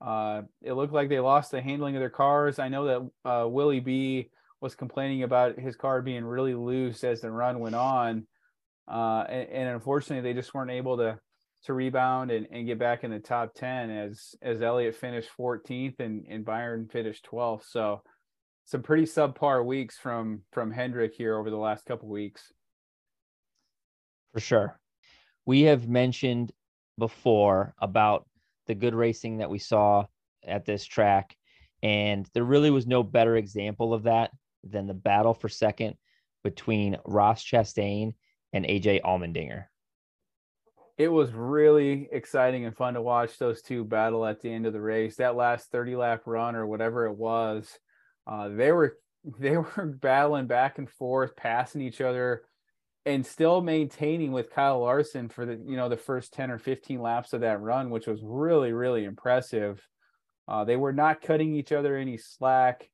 Uh, 0.00 0.42
it 0.62 0.74
looked 0.74 0.92
like 0.92 1.08
they 1.08 1.20
lost 1.20 1.50
the 1.50 1.60
handling 1.60 1.96
of 1.96 2.00
their 2.00 2.10
cars. 2.10 2.58
I 2.58 2.68
know 2.68 3.10
that 3.24 3.30
uh, 3.30 3.48
Willie 3.48 3.80
B 3.80 4.30
was 4.60 4.74
complaining 4.74 5.22
about 5.22 5.58
his 5.58 5.76
car 5.76 6.02
being 6.02 6.24
really 6.24 6.54
loose 6.54 7.04
as 7.04 7.20
the 7.20 7.30
run 7.30 7.60
went 7.60 7.74
on. 7.74 8.26
Uh, 8.86 9.24
and, 9.28 9.48
and, 9.50 9.68
unfortunately, 9.68 10.22
they 10.22 10.38
just 10.38 10.54
weren't 10.54 10.70
able 10.70 10.96
to 10.96 11.18
to 11.64 11.74
rebound 11.74 12.30
and, 12.30 12.46
and 12.52 12.66
get 12.66 12.78
back 12.78 13.02
in 13.02 13.10
the 13.10 13.18
top 13.18 13.52
10 13.54 13.90
as 13.90 14.34
as 14.42 14.62
Elliott 14.62 14.94
finished 14.94 15.28
14th 15.36 15.98
and, 15.98 16.24
and 16.28 16.44
Byron 16.44 16.88
finished 16.88 17.26
12th. 17.30 17.64
So 17.68 18.02
some 18.64 18.82
pretty 18.82 19.04
subpar 19.04 19.64
weeks 19.64 19.98
from 19.98 20.42
from 20.52 20.70
Hendrick 20.70 21.14
here 21.14 21.36
over 21.36 21.50
the 21.50 21.56
last 21.56 21.84
couple 21.84 22.08
weeks. 22.08 22.52
For 24.32 24.40
sure. 24.40 24.78
We 25.46 25.62
have 25.62 25.88
mentioned 25.88 26.52
before 26.98 27.74
about 27.80 28.26
the 28.68 28.74
good 28.74 28.94
racing 28.94 29.38
that 29.38 29.50
we 29.50 29.58
saw 29.58 30.06
at 30.46 30.64
this 30.64 30.84
track 30.84 31.36
and 31.82 32.28
there 32.34 32.44
really 32.44 32.70
was 32.70 32.86
no 32.86 33.02
better 33.02 33.36
example 33.36 33.94
of 33.94 34.04
that 34.04 34.30
than 34.64 34.86
the 34.86 34.94
battle 34.94 35.34
for 35.34 35.48
second 35.48 35.94
between 36.42 36.98
Ross 37.04 37.44
Chastain 37.44 38.14
and 38.52 38.64
AJ 38.64 39.02
Allmendinger? 39.02 39.64
It 40.96 41.08
was 41.08 41.32
really 41.32 42.08
exciting 42.10 42.64
and 42.64 42.76
fun 42.76 42.94
to 42.94 43.02
watch 43.02 43.38
those 43.38 43.62
two 43.62 43.84
battle 43.84 44.26
at 44.26 44.40
the 44.40 44.52
end 44.52 44.66
of 44.66 44.72
the 44.72 44.80
race. 44.80 45.16
That 45.16 45.36
last 45.36 45.70
30 45.70 45.94
lap 45.94 46.22
run 46.26 46.56
or 46.56 46.66
whatever 46.66 47.06
it 47.06 47.14
was, 47.14 47.78
uh, 48.26 48.48
they 48.48 48.72
were 48.72 48.98
they 49.38 49.56
were 49.56 49.96
battling 50.00 50.46
back 50.46 50.78
and 50.78 50.90
forth, 50.90 51.36
passing 51.36 51.82
each 51.82 52.00
other, 52.00 52.42
and 53.08 53.24
still 53.24 53.62
maintaining 53.62 54.32
with 54.32 54.50
Kyle 54.50 54.80
Larson 54.80 55.28
for 55.28 55.46
the 55.46 55.54
you 55.66 55.76
know 55.76 55.88
the 55.88 55.96
first 55.96 56.34
10 56.34 56.50
or 56.50 56.58
15 56.58 57.00
laps 57.00 57.32
of 57.32 57.40
that 57.40 57.60
run, 57.60 57.90
which 57.90 58.06
was 58.06 58.20
really 58.22 58.72
really 58.72 59.04
impressive. 59.04 59.86
Uh, 60.46 60.64
they 60.64 60.76
were 60.76 60.92
not 60.92 61.22
cutting 61.22 61.54
each 61.54 61.72
other 61.72 61.96
any 61.96 62.18
slack. 62.18 62.88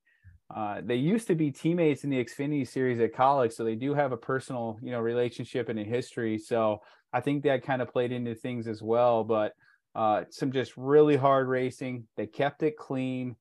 Uh, 0.55 0.81
they 0.85 0.97
used 0.97 1.27
to 1.27 1.35
be 1.35 1.51
teammates 1.51 2.05
in 2.05 2.11
the 2.11 2.23
Xfinity 2.23 2.67
series 2.67 3.01
at 3.01 3.13
Kaulig, 3.15 3.53
so 3.53 3.65
they 3.65 3.75
do 3.75 3.95
have 3.95 4.13
a 4.13 4.17
personal, 4.17 4.79
you 4.83 4.91
know, 4.91 5.01
relationship 5.01 5.69
and 5.69 5.79
a 5.79 5.85
history. 5.85 6.39
So 6.39 6.81
I 7.13 7.21
think 7.21 7.43
that 7.43 7.65
kind 7.65 7.81
of 7.83 7.91
played 7.91 8.13
into 8.13 8.35
things 8.35 8.67
as 8.69 8.83
well. 8.83 9.25
But 9.25 9.53
uh, 9.95 10.25
some 10.31 10.53
just 10.53 10.77
really 10.77 11.17
hard 11.17 11.49
racing. 11.49 12.07
They 12.17 12.27
kept 12.27 12.63
it 12.63 12.77
clean. 12.77 13.37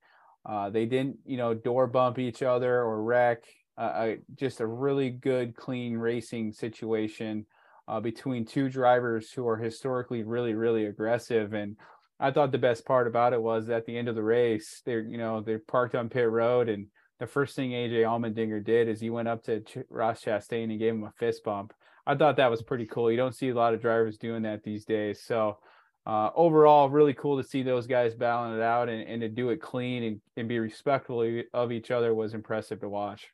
Uh, 0.46 0.70
they 0.70 0.86
didn't, 0.86 1.18
you 1.26 1.38
know, 1.38 1.54
door 1.54 1.88
bump 1.88 2.20
each 2.20 2.42
other 2.42 2.82
or 2.82 3.04
wreck. 3.04 3.44
Uh, 3.78 4.14
just 4.36 4.60
a 4.60 4.68
really 4.68 5.10
good, 5.10 5.56
clean 5.56 5.98
racing 5.98 6.52
situation 6.52 7.46
uh, 7.88 8.00
between 8.00 8.46
two 8.46 8.70
drivers 8.70 9.32
who 9.32 9.48
are 9.48 9.58
historically 9.58 10.24
really, 10.24 10.54
really 10.54 10.86
aggressive. 10.86 11.54
And 11.54 11.76
I 12.20 12.32
thought 12.32 12.52
the 12.52 12.58
best 12.58 12.86
part 12.86 13.08
about 13.08 13.34
it 13.34 13.42
was 13.42 13.70
at 13.70 13.86
the 13.86 13.98
end 13.98 14.08
of 14.08 14.16
the 14.16 14.24
race, 14.24 14.82
they're, 14.86 15.02
you 15.02 15.18
know, 15.18 15.42
they 15.42 15.58
parked 15.58 15.96
on 15.96 16.10
pit 16.10 16.30
road 16.30 16.70
and 16.70 16.88
the 17.20 17.28
first 17.28 17.56
thing 17.56 17.72
AJ 17.72 18.02
Allmendinger 18.02 18.64
did 18.64 18.90
is 18.90 19.00
he 19.00 19.10
went 19.10 19.28
up 19.28 19.44
to 19.44 19.62
Ch- 19.62 19.78
Ross 19.90 20.24
Chastain 20.24 20.66
and 20.66 20.80
gave 20.80 20.94
him 20.94 21.04
a 21.04 21.14
fist 21.18 21.44
bump. 21.44 21.74
I 22.06 22.16
thought 22.16 22.38
that 22.38 22.52
was 22.52 22.62
pretty 22.62 22.86
cool. 22.86 23.10
You 23.10 23.18
don't 23.18 23.36
see 23.36 23.50
a 23.50 23.56
lot 23.56 23.74
of 23.74 23.82
drivers 23.82 24.18
doing 24.18 24.44
that 24.44 24.64
these 24.64 24.84
days. 24.84 25.22
So 25.24 25.58
uh, 26.06 26.32
overall, 26.36 26.90
really 26.90 27.14
cool 27.14 27.42
to 27.42 27.48
see 27.48 27.64
those 27.64 27.88
guys 27.88 28.14
battling 28.14 28.58
it 28.58 28.62
out 28.62 28.90
and, 28.90 29.08
and 29.08 29.22
to 29.22 29.30
do 29.30 29.50
it 29.50 29.62
clean 29.62 30.04
and, 30.04 30.22
and 30.36 30.50
be 30.50 30.60
respectful 30.60 31.44
of 31.54 31.72
each 31.72 31.92
other 31.92 32.14
was 32.14 32.34
impressive 32.34 32.82
to 32.82 32.90
watch. 32.90 33.30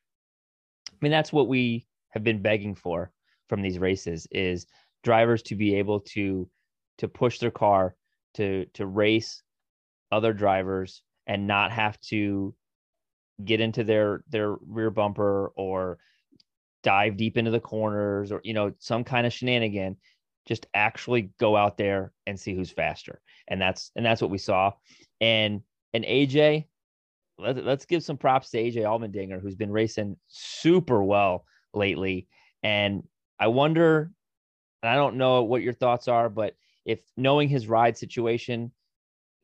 I 1.00 1.06
mean, 1.06 1.12
that's 1.12 1.32
what 1.32 1.48
we 1.48 1.86
have 2.10 2.24
been 2.24 2.42
begging 2.42 2.76
for 2.76 3.12
from 3.48 3.62
these 3.62 3.80
races 3.80 4.28
is 4.32 4.66
drivers 5.04 5.42
to 5.44 5.56
be 5.56 5.76
able 5.76 6.02
to 6.02 6.50
to 6.98 7.08
push 7.08 7.40
their 7.40 7.52
car 7.52 7.96
to 8.34 8.66
to 8.74 8.86
race 8.86 9.42
other 10.12 10.34
drivers 10.34 11.02
and 11.28 11.48
not 11.48 11.72
have 11.72 12.00
to 12.02 12.54
get 13.44 13.62
into 13.62 13.84
their 13.84 14.24
their 14.30 14.56
rear 14.68 14.90
bumper 14.90 15.52
or 15.56 15.98
dive 16.84 17.18
deep 17.18 17.38
into 17.38 17.52
the 17.52 17.60
corners 17.60 18.32
or 18.32 18.42
you 18.44 18.54
know 18.54 18.74
some 18.80 19.04
kind 19.04 19.26
of 19.26 19.34
shenanigan. 19.34 19.96
Just 20.46 20.66
actually 20.74 21.30
go 21.40 21.56
out 21.56 21.78
there 21.78 22.12
and 22.26 22.40
see 22.40 22.56
who's 22.56 22.72
faster. 22.72 23.22
And 23.48 23.62
that's 23.62 23.92
and 23.96 24.06
that's 24.06 24.22
what 24.22 24.32
we 24.32 24.40
saw. 24.40 24.72
And 25.22 25.62
and 25.94 26.04
aj 26.04 26.66
let, 27.40 27.64
let's 27.64 27.86
give 27.86 28.04
some 28.04 28.18
props 28.18 28.50
to 28.50 28.58
aj 28.58 28.76
allmendinger 28.76 29.42
who's 29.42 29.56
been 29.56 29.72
racing 29.72 30.16
super 30.28 31.04
well 31.04 31.46
lately 31.74 32.28
and 32.64 33.04
i 33.40 33.48
wonder 33.48 34.12
and 34.84 34.90
i 34.90 34.96
don't 34.96 35.16
know 35.16 35.44
what 35.44 35.62
your 35.62 35.74
thoughts 35.74 36.08
are 36.08 36.30
but 36.30 36.56
if 36.86 37.00
knowing 37.18 37.48
his 37.48 37.68
ride 37.68 37.98
situation 37.98 38.72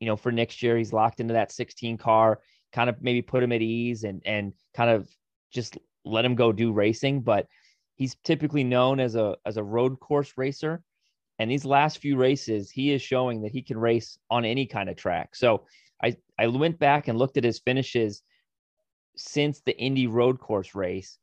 you 0.00 0.06
know 0.06 0.16
for 0.16 0.32
next 0.32 0.62
year 0.62 0.76
he's 0.76 0.92
locked 0.92 1.20
into 1.20 1.34
that 1.34 1.52
16 1.52 1.98
car 1.98 2.40
kind 2.72 2.90
of 2.90 3.00
maybe 3.02 3.22
put 3.22 3.42
him 3.42 3.52
at 3.52 3.62
ease 3.62 4.04
and 4.04 4.22
and 4.26 4.52
kind 4.74 4.90
of 4.90 5.08
just 5.50 5.78
let 6.04 6.24
him 6.24 6.34
go 6.34 6.52
do 6.52 6.72
racing, 6.72 7.20
but 7.20 7.48
he's 7.94 8.14
typically 8.24 8.64
known 8.64 9.00
as 9.00 9.16
a 9.16 9.36
as 9.44 9.56
a 9.56 9.64
road 9.64 9.98
course 10.00 10.32
racer. 10.36 10.82
And 11.38 11.50
these 11.50 11.66
last 11.66 11.98
few 11.98 12.16
races, 12.16 12.70
he 12.70 12.92
is 12.92 13.02
showing 13.02 13.42
that 13.42 13.52
he 13.52 13.60
can 13.60 13.76
race 13.76 14.18
on 14.30 14.46
any 14.46 14.66
kind 14.66 14.88
of 14.88 14.96
track. 14.96 15.34
So 15.34 15.66
I 16.38 16.46
went 16.48 16.78
back 16.78 17.08
and 17.08 17.18
looked 17.18 17.36
at 17.36 17.44
his 17.44 17.58
finishes 17.58 18.22
since 19.16 19.60
the 19.60 19.76
Indy 19.78 20.06
road 20.06 20.38
course 20.38 20.74
race, 20.74 21.18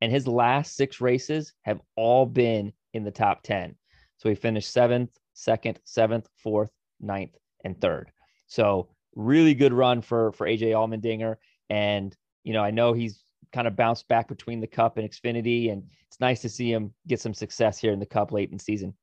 and 0.00 0.10
his 0.10 0.26
last 0.26 0.76
six 0.76 1.00
races 1.00 1.52
have 1.62 1.80
all 1.96 2.26
been 2.26 2.72
in 2.94 3.04
the 3.04 3.10
top 3.10 3.42
10. 3.42 3.74
So 4.16 4.28
he 4.28 4.34
finished 4.34 4.72
seventh, 4.72 5.10
second, 5.34 5.78
seventh, 5.84 6.28
fourth, 6.36 6.70
ninth, 7.00 7.36
and 7.64 7.80
third. 7.80 8.10
So 8.48 8.88
really 9.14 9.54
good 9.54 9.72
run 9.72 10.02
for 10.02 10.32
for 10.32 10.46
AJ 10.46 10.72
Allmendinger. 10.72 11.36
And 11.70 12.16
you 12.44 12.52
know, 12.52 12.62
I 12.62 12.70
know 12.70 12.92
he's 12.92 13.22
kind 13.52 13.66
of 13.66 13.76
bounced 13.76 14.08
back 14.08 14.28
between 14.28 14.60
the 14.60 14.66
Cup 14.66 14.98
and 14.98 15.08
Xfinity, 15.08 15.72
and 15.72 15.84
it's 16.06 16.20
nice 16.20 16.40
to 16.42 16.48
see 16.48 16.72
him 16.72 16.92
get 17.06 17.20
some 17.20 17.34
success 17.34 17.78
here 17.78 17.92
in 17.92 18.00
the 18.00 18.06
Cup 18.06 18.32
late 18.32 18.50
in 18.50 18.58
season. 18.58 18.94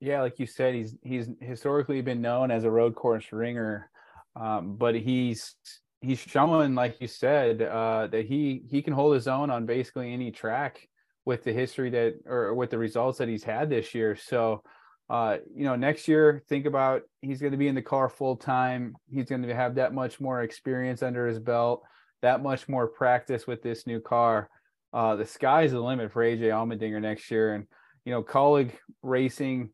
Yeah, 0.00 0.22
like 0.22 0.38
you 0.38 0.46
said, 0.46 0.74
he's 0.74 0.96
he's 1.02 1.28
historically 1.40 2.00
been 2.00 2.22
known 2.22 2.50
as 2.50 2.64
a 2.64 2.70
road 2.70 2.94
course 2.94 3.32
ringer, 3.32 3.90
um, 4.40 4.76
but 4.76 4.94
he's 4.94 5.54
he's 6.00 6.18
showing, 6.18 6.74
like 6.74 7.00
you 7.00 7.08
said, 7.08 7.62
uh, 7.62 8.06
that 8.08 8.26
he 8.26 8.62
he 8.70 8.82
can 8.82 8.92
hold 8.92 9.14
his 9.14 9.28
own 9.28 9.50
on 9.50 9.66
basically 9.66 10.12
any 10.12 10.30
track 10.30 10.88
with 11.24 11.44
the 11.44 11.52
history 11.52 11.90
that 11.90 12.14
or 12.26 12.54
with 12.54 12.70
the 12.70 12.78
results 12.78 13.18
that 13.18 13.28
he's 13.28 13.44
had 13.44 13.68
this 13.68 13.94
year. 13.94 14.16
So, 14.16 14.62
uh, 15.10 15.38
you 15.54 15.64
know, 15.64 15.76
next 15.76 16.08
year, 16.08 16.42
think 16.48 16.66
about 16.66 17.02
he's 17.20 17.40
going 17.40 17.52
to 17.52 17.58
be 17.58 17.68
in 17.68 17.74
the 17.74 17.82
car 17.82 18.08
full 18.08 18.36
time. 18.36 18.94
He's 19.10 19.26
going 19.26 19.42
to 19.42 19.54
have 19.54 19.74
that 19.74 19.92
much 19.92 20.20
more 20.20 20.42
experience 20.42 21.02
under 21.02 21.26
his 21.26 21.38
belt 21.38 21.82
that 22.22 22.42
much 22.42 22.68
more 22.68 22.86
practice 22.86 23.46
with 23.46 23.62
this 23.62 23.86
new 23.86 24.00
car. 24.00 24.48
Uh, 24.92 25.16
the 25.16 25.26
sky's 25.26 25.72
the 25.72 25.80
limit 25.80 26.10
for 26.10 26.22
AJ 26.22 26.40
Allmendinger 26.40 27.00
next 27.00 27.30
year. 27.30 27.54
And, 27.54 27.66
you 28.04 28.12
know, 28.12 28.22
Kaulig 28.22 28.72
Racing 29.02 29.70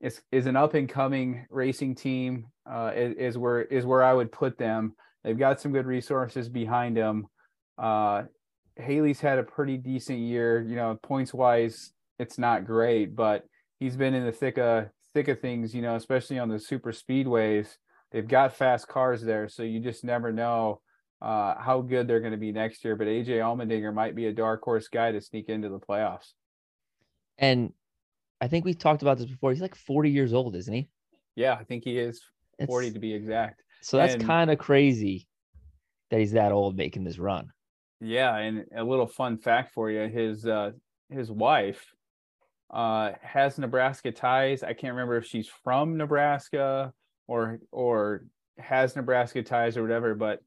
is, 0.00 0.20
is 0.30 0.46
an 0.46 0.56
up 0.56 0.74
and 0.74 0.88
coming 0.88 1.46
racing 1.50 1.94
team, 1.94 2.46
uh, 2.70 2.92
is, 2.94 3.14
is, 3.16 3.38
where, 3.38 3.62
is 3.62 3.84
where 3.84 4.02
I 4.02 4.12
would 4.12 4.30
put 4.32 4.58
them. 4.58 4.94
They've 5.24 5.38
got 5.38 5.60
some 5.60 5.72
good 5.72 5.86
resources 5.86 6.48
behind 6.48 6.96
them. 6.96 7.26
Uh, 7.76 8.24
Haley's 8.76 9.20
had 9.20 9.38
a 9.38 9.42
pretty 9.42 9.76
decent 9.76 10.20
year, 10.20 10.60
you 10.60 10.76
know, 10.76 10.98
points 11.02 11.34
wise, 11.34 11.92
it's 12.18 12.38
not 12.38 12.64
great, 12.64 13.14
but 13.16 13.44
he's 13.80 13.96
been 13.96 14.14
in 14.14 14.24
the 14.24 14.32
thick 14.32 14.58
of, 14.58 14.86
thick 15.14 15.28
of 15.28 15.40
things, 15.40 15.74
you 15.74 15.82
know, 15.82 15.96
especially 15.96 16.38
on 16.38 16.48
the 16.48 16.58
super 16.58 16.92
speedways. 16.92 17.76
They've 18.12 18.26
got 18.26 18.56
fast 18.56 18.88
cars 18.88 19.22
there, 19.22 19.48
so 19.48 19.62
you 19.62 19.80
just 19.80 20.04
never 20.04 20.32
know 20.32 20.80
uh, 21.20 21.54
how 21.58 21.80
good 21.80 22.06
they're 22.06 22.20
going 22.20 22.32
to 22.32 22.38
be 22.38 22.52
next 22.52 22.84
year. 22.84 22.96
But 22.96 23.08
AJ 23.08 23.28
Allmendinger 23.28 23.92
might 23.92 24.14
be 24.14 24.26
a 24.26 24.32
dark 24.32 24.62
horse 24.62 24.88
guy 24.88 25.12
to 25.12 25.20
sneak 25.20 25.48
into 25.48 25.68
the 25.68 25.80
playoffs. 25.80 26.32
And 27.36 27.72
I 28.40 28.48
think 28.48 28.64
we 28.64 28.74
talked 28.74 29.02
about 29.02 29.18
this 29.18 29.26
before. 29.26 29.50
He's 29.50 29.60
like 29.60 29.74
40 29.74 30.10
years 30.10 30.32
old, 30.32 30.54
isn't 30.54 30.72
he? 30.72 30.88
Yeah, 31.34 31.54
I 31.54 31.64
think 31.64 31.84
he 31.84 31.98
is 31.98 32.20
40 32.66 32.86
it's, 32.86 32.94
to 32.94 33.00
be 33.00 33.12
exact. 33.12 33.62
So 33.80 33.96
that's 33.96 34.22
kind 34.22 34.50
of 34.50 34.58
crazy 34.58 35.28
that 36.10 36.20
he's 36.20 36.32
that 36.32 36.52
old 36.52 36.76
making 36.76 37.04
this 37.04 37.18
run. 37.18 37.50
Yeah, 38.00 38.36
and 38.36 38.64
a 38.76 38.84
little 38.84 39.06
fun 39.06 39.38
fact 39.38 39.72
for 39.72 39.90
you: 39.90 40.08
his 40.08 40.46
uh, 40.46 40.70
his 41.10 41.30
wife 41.30 41.84
uh, 42.70 43.12
has 43.22 43.58
Nebraska 43.58 44.12
ties. 44.12 44.62
I 44.62 44.72
can't 44.72 44.94
remember 44.94 45.16
if 45.16 45.26
she's 45.26 45.48
from 45.64 45.96
Nebraska 45.96 46.92
or 47.26 47.60
or 47.72 48.24
has 48.58 48.94
Nebraska 48.94 49.42
ties 49.42 49.76
or 49.76 49.82
whatever, 49.82 50.14
but 50.14 50.40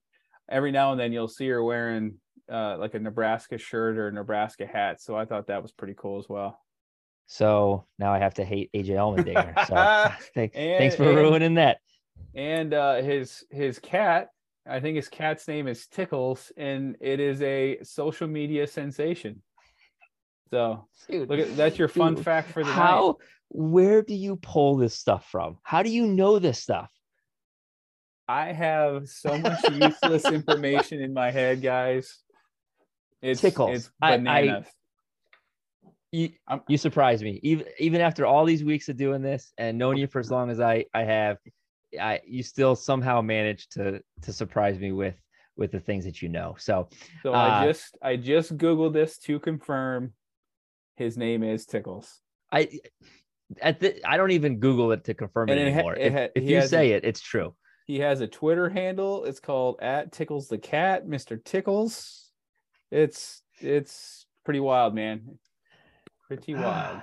every 0.50 0.72
now 0.72 0.92
and 0.92 1.00
then 1.00 1.12
you'll 1.12 1.28
see 1.28 1.48
her 1.50 1.64
wearing 1.64 2.16
uh, 2.52 2.78
like 2.78 2.94
a 2.94 3.00
Nebraska 3.00 3.58
shirt 3.58 3.98
or 3.98 4.08
a 4.08 4.12
Nebraska 4.14 4.66
hat. 4.66 5.02
So 5.02 5.16
I 5.16 5.26
thought 5.26 5.48
that 5.48 5.62
was 5.62 5.72
pretty 5.72 5.96
cool 5.98 6.20
as 6.20 6.28
well. 6.30 6.61
So 7.32 7.86
now 7.98 8.12
I 8.12 8.20
have 8.20 8.34
to 8.34 8.44
hate 8.44 8.70
AJ 8.74 8.90
Allmendinger. 8.90 9.66
So 9.66 10.14
thanks, 10.36 10.54
and, 10.54 10.78
thanks 10.78 10.98
for 10.98 11.08
and, 11.08 11.16
ruining 11.16 11.54
that. 11.54 11.78
And 12.36 12.74
uh, 12.74 12.96
his 12.96 13.46
his 13.50 13.80
cat, 13.80 14.32
I 14.68 14.82
think 14.82 14.98
his 14.98 15.08
cat's 15.08 15.48
name 15.48 15.70
is 15.70 15.88
Tickles, 15.88 16.52
and 16.58 16.98
it 17.00 17.22
is 17.22 17.42
a 17.42 17.80
social 17.84 18.28
media 18.28 18.68
sensation. 18.68 19.42
So 20.50 20.90
dude, 21.10 21.30
look 21.30 21.40
at 21.40 21.56
that's 21.56 21.80
your 21.80 21.88
fun 21.88 22.16
dude, 22.16 22.26
fact 22.26 22.52
for 22.52 22.66
the 22.66 22.72
how, 22.72 23.18
night. 23.18 23.28
Where 23.48 24.02
do 24.02 24.14
you 24.14 24.36
pull 24.36 24.76
this 24.76 24.94
stuff 24.94 25.26
from? 25.32 25.58
How 25.64 25.84
do 25.84 25.90
you 25.90 26.08
know 26.08 26.38
this 26.38 26.60
stuff? 26.60 26.90
I 28.28 28.52
have 28.52 29.08
so 29.08 29.38
much 29.38 29.64
useless 29.72 30.26
information 30.30 31.00
in 31.00 31.14
my 31.14 31.32
head, 31.32 31.62
guys. 31.62 32.18
It's 33.22 33.40
tickles. 33.40 33.78
It's 33.78 33.92
bananas. 34.02 34.66
I, 34.66 34.68
I, 34.68 34.72
you, 36.12 36.30
you 36.68 36.78
surprise 36.78 37.24
me. 37.24 37.40
Even 37.42 37.66
even 37.80 38.02
after 38.02 38.26
all 38.26 38.46
these 38.46 38.64
weeks 38.64 38.90
of 38.90 38.98
doing 38.98 39.22
this 39.22 39.54
and 39.58 39.78
knowing 39.78 39.98
you 39.98 40.08
for 40.08 40.20
as 40.20 40.30
long 40.30 40.50
as 40.50 40.60
I 40.60 40.86
I 40.94 41.04
have, 41.04 41.38
I 42.00 42.20
you 42.26 42.44
still 42.44 42.76
somehow 42.76 43.22
manage 43.22 43.70
to 43.70 44.02
to 44.24 44.34
surprise 44.34 44.78
me 44.78 44.92
with 44.92 45.16
with 45.56 45.72
the 45.72 45.80
things 45.80 46.06
that 46.06 46.22
you 46.22 46.30
know. 46.30 46.56
So 46.60 46.90
so 47.24 47.34
uh, 47.34 47.38
I 47.38 47.66
just 47.66 47.98
I 48.02 48.16
just 48.18 48.58
googled 48.58 48.94
this 48.94 49.18
to 49.20 49.40
confirm 49.40 50.14
his 50.98 51.18
name 51.18 51.44
is 51.44 51.66
Tickles. 51.66 52.20
I 52.52 52.68
at 53.62 53.80
the 53.80 54.02
I 54.06 54.18
don't 54.18 54.32
even 54.32 54.60
Google 54.60 54.92
it 54.92 55.06
to 55.06 55.14
confirm 55.14 55.50
it, 55.50 55.58
it 55.58 55.68
anymore. 55.68 55.96
It, 55.96 56.14
if, 56.14 56.32
if 56.36 56.44
you 56.44 56.62
say 56.68 56.92
it, 56.92 57.06
it's 57.06 57.22
true. 57.22 57.56
He 57.88 58.00
has 58.00 58.22
a 58.22 58.28
Twitter 58.28 58.70
handle. 58.70 59.26
It's 59.26 59.40
called 59.40 59.80
at 59.82 60.12
Tickles 60.12 60.48
the 60.48 60.58
Cat, 60.58 61.08
Mr. 61.08 61.44
Tickles. 61.44 62.32
It's 62.92 63.42
it's 63.60 64.26
pretty 64.44 64.60
wild, 64.60 64.94
man. 64.94 65.38
Pretty 66.32 66.56
wild. 66.56 67.02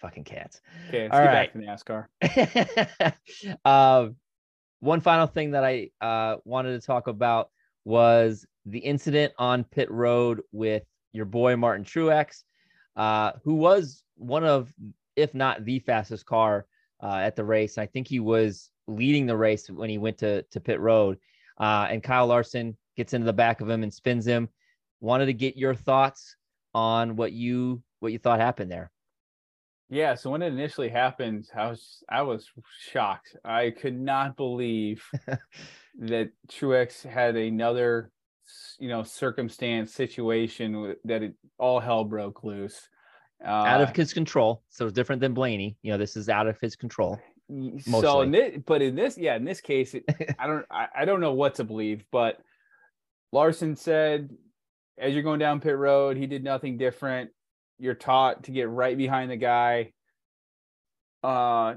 Fucking 0.00 0.24
cats. 0.24 0.62
Okay, 0.88 1.02
let's 1.02 1.14
All 1.14 1.20
get 1.20 1.26
right. 1.26 1.52
back 1.52 1.84
to 1.84 2.06
NASCAR. 3.52 3.58
uh, 3.66 4.08
one 4.80 5.02
final 5.02 5.26
thing 5.26 5.50
that 5.50 5.62
I 5.62 5.90
uh, 6.00 6.36
wanted 6.46 6.80
to 6.80 6.86
talk 6.86 7.06
about 7.06 7.50
was 7.84 8.46
the 8.64 8.78
incident 8.78 9.34
on 9.38 9.62
pit 9.62 9.90
road 9.90 10.40
with 10.52 10.84
your 11.12 11.26
boy 11.26 11.56
Martin 11.56 11.84
Truex, 11.84 12.44
uh, 12.96 13.32
who 13.44 13.56
was 13.56 14.02
one 14.16 14.42
of, 14.42 14.72
if 15.14 15.34
not 15.34 15.66
the 15.66 15.80
fastest 15.80 16.24
car 16.24 16.64
uh, 17.02 17.16
at 17.16 17.36
the 17.36 17.44
race. 17.44 17.76
I 17.76 17.84
think 17.84 18.08
he 18.08 18.20
was 18.20 18.70
leading 18.86 19.26
the 19.26 19.36
race 19.36 19.68
when 19.68 19.90
he 19.90 19.98
went 19.98 20.16
to 20.20 20.44
to 20.44 20.60
pit 20.60 20.80
road, 20.80 21.18
uh, 21.60 21.88
and 21.90 22.02
Kyle 22.02 22.26
Larson 22.26 22.74
gets 22.96 23.12
into 23.12 23.26
the 23.26 23.34
back 23.34 23.60
of 23.60 23.68
him 23.68 23.82
and 23.82 23.92
spins 23.92 24.26
him. 24.26 24.48
Wanted 25.00 25.26
to 25.26 25.34
get 25.34 25.58
your 25.58 25.74
thoughts 25.74 26.36
on 26.72 27.14
what 27.14 27.32
you 27.32 27.82
what 28.00 28.12
you 28.12 28.18
thought 28.18 28.40
happened 28.40 28.70
there. 28.70 28.90
Yeah, 29.90 30.14
so 30.16 30.30
when 30.30 30.42
it 30.42 30.52
initially 30.52 30.90
happened, 30.90 31.48
I 31.54 31.68
was 31.68 32.02
I 32.08 32.22
was 32.22 32.50
shocked. 32.90 33.36
I 33.44 33.70
could 33.70 33.98
not 33.98 34.36
believe 34.36 35.02
that 35.98 36.30
Truex 36.50 37.02
had 37.08 37.36
another 37.36 38.10
you 38.78 38.88
know 38.88 39.02
circumstance 39.02 39.94
situation 39.94 40.94
that 41.04 41.22
it 41.22 41.34
all 41.58 41.80
hell 41.80 42.04
broke 42.04 42.44
loose. 42.44 42.88
Uh, 43.42 43.48
out 43.50 43.80
of 43.80 43.94
his 43.94 44.12
control. 44.12 44.62
So 44.68 44.86
it's 44.86 44.94
different 44.94 45.20
than 45.20 45.32
Blaney. 45.32 45.78
You 45.82 45.92
know, 45.92 45.98
this 45.98 46.16
is 46.16 46.28
out 46.28 46.48
of 46.48 46.58
his 46.60 46.76
control. 46.76 47.18
Y- 47.48 47.78
So 47.78 48.22
in 48.22 48.30
this, 48.32 48.58
but 48.66 48.82
in 48.82 48.94
this, 48.96 49.16
yeah, 49.16 49.36
in 49.36 49.44
this 49.44 49.60
case, 49.60 49.94
it, 49.94 50.04
I 50.38 50.46
don't, 50.48 50.66
I, 50.70 50.88
I 50.94 51.04
don't 51.04 51.20
know 51.20 51.32
what 51.34 51.54
to 51.54 51.64
believe. 51.64 52.04
But 52.10 52.40
Larson 53.32 53.76
said, 53.76 54.30
as 54.98 55.14
you're 55.14 55.22
going 55.22 55.38
down 55.38 55.60
pit 55.60 55.76
road, 55.76 56.16
he 56.16 56.26
did 56.26 56.42
nothing 56.42 56.78
different. 56.78 57.30
You're 57.78 57.94
taught 57.94 58.44
to 58.44 58.50
get 58.50 58.68
right 58.68 58.96
behind 58.96 59.30
the 59.30 59.36
guy. 59.36 59.92
Uh, 61.22 61.74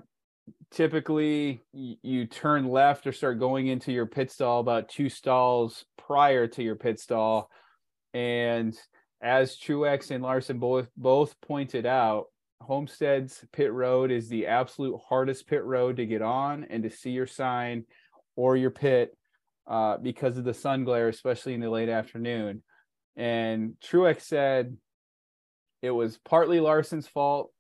typically, 0.72 1.64
y- 1.74 1.98
you 2.02 2.26
turn 2.26 2.68
left 2.68 3.08
or 3.08 3.12
start 3.12 3.40
going 3.40 3.68
into 3.68 3.92
your 3.92 4.06
pit 4.06 4.32
stall 4.32 4.60
about 4.60 4.90
two 4.90 5.10
stalls 5.10 5.86
prior 5.98 6.48
to 6.48 6.64
your 6.64 6.76
pit 6.76 7.00
stall, 7.00 7.50
and 8.14 8.78
as 9.22 9.58
Truex 9.58 10.12
and 10.12 10.24
Larson 10.24 10.60
both 10.60 10.90
both 10.98 11.40
pointed 11.42 11.86
out, 11.86 12.26
Homestead's 12.62 13.44
pit 13.52 13.72
road 13.72 14.12
is 14.12 14.30
the 14.30 14.48
absolute 14.48 15.00
hardest 15.08 15.48
pit 15.48 15.64
road 15.64 15.98
to 15.98 16.06
get 16.06 16.22
on 16.22 16.66
and 16.70 16.84
to 16.84 16.90
see 16.90 17.12
your 17.12 17.28
sign 17.28 17.86
or 18.36 18.58
your 18.58 18.72
pit 18.72 19.16
uh, 19.68 19.98
because 19.98 20.38
of 20.38 20.44
the 20.44 20.54
sun 20.54 20.84
glare, 20.84 21.08
especially 21.08 21.54
in 21.54 21.60
the 21.60 21.70
late 21.70 21.90
afternoon. 21.90 22.64
And 23.16 23.74
Truex 23.84 24.22
said 24.22 24.78
it 25.82 25.91
was 25.91 26.17
partly 26.17 26.60
Larson's 26.60 27.08
fault 27.08 27.52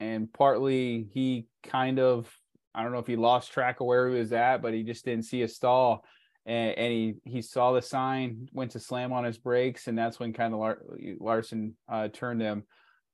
and 0.00 0.32
partly 0.32 1.08
he 1.12 1.46
kind 1.62 1.98
of, 1.98 2.32
I 2.74 2.82
don't 2.82 2.92
know 2.92 2.98
if 2.98 3.06
he 3.06 3.16
lost 3.16 3.52
track 3.52 3.80
of 3.80 3.86
where 3.86 4.08
he 4.08 4.18
was 4.18 4.32
at, 4.32 4.62
but 4.62 4.74
he 4.74 4.82
just 4.82 5.04
didn't 5.04 5.24
see 5.24 5.42
a 5.42 5.48
stall. 5.48 6.04
And, 6.46 6.78
and 6.78 6.92
he 6.92 7.14
he 7.24 7.42
saw 7.42 7.72
the 7.72 7.82
sign, 7.82 8.48
went 8.52 8.70
to 8.70 8.80
slam 8.80 9.12
on 9.12 9.24
his 9.24 9.36
brakes, 9.36 9.86
and 9.86 9.98
that's 9.98 10.18
when 10.18 10.32
kind 10.32 10.54
of 10.54 10.60
Lar- 10.60 10.82
Larson 11.18 11.76
uh, 11.90 12.08
turned 12.08 12.40
him 12.40 12.62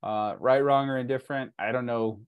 uh, 0.05 0.37
right, 0.39 0.63
wrong, 0.63 0.89
or 0.89 0.99
indifferent. 0.99 1.51
I 1.59 1.73
don't 1.73 1.87
know. 1.87 2.21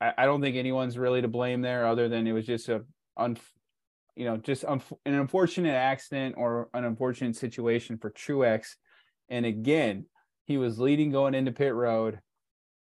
I, 0.00 0.12
I 0.16 0.26
don't 0.26 0.40
think 0.40 0.54
anyone's 0.54 0.96
really 0.96 1.22
to 1.22 1.28
blame 1.28 1.60
there, 1.60 1.86
other 1.86 2.08
than 2.08 2.28
it 2.28 2.32
was 2.32 2.46
just 2.46 2.68
a, 2.68 2.82
un, 3.16 3.36
you 4.14 4.26
know, 4.26 4.36
just 4.36 4.62
unf- 4.62 4.96
an 5.04 5.14
unfortunate 5.14 5.74
accident 5.74 6.36
or 6.38 6.68
an 6.72 6.84
unfortunate 6.84 7.34
situation 7.34 7.98
for 7.98 8.10
Truex. 8.10 8.76
And 9.28 9.44
again, 9.44 10.06
he 10.44 10.58
was 10.58 10.78
leading 10.78 11.10
going 11.10 11.34
into 11.34 11.52
pit 11.52 11.74
road. 11.74 12.20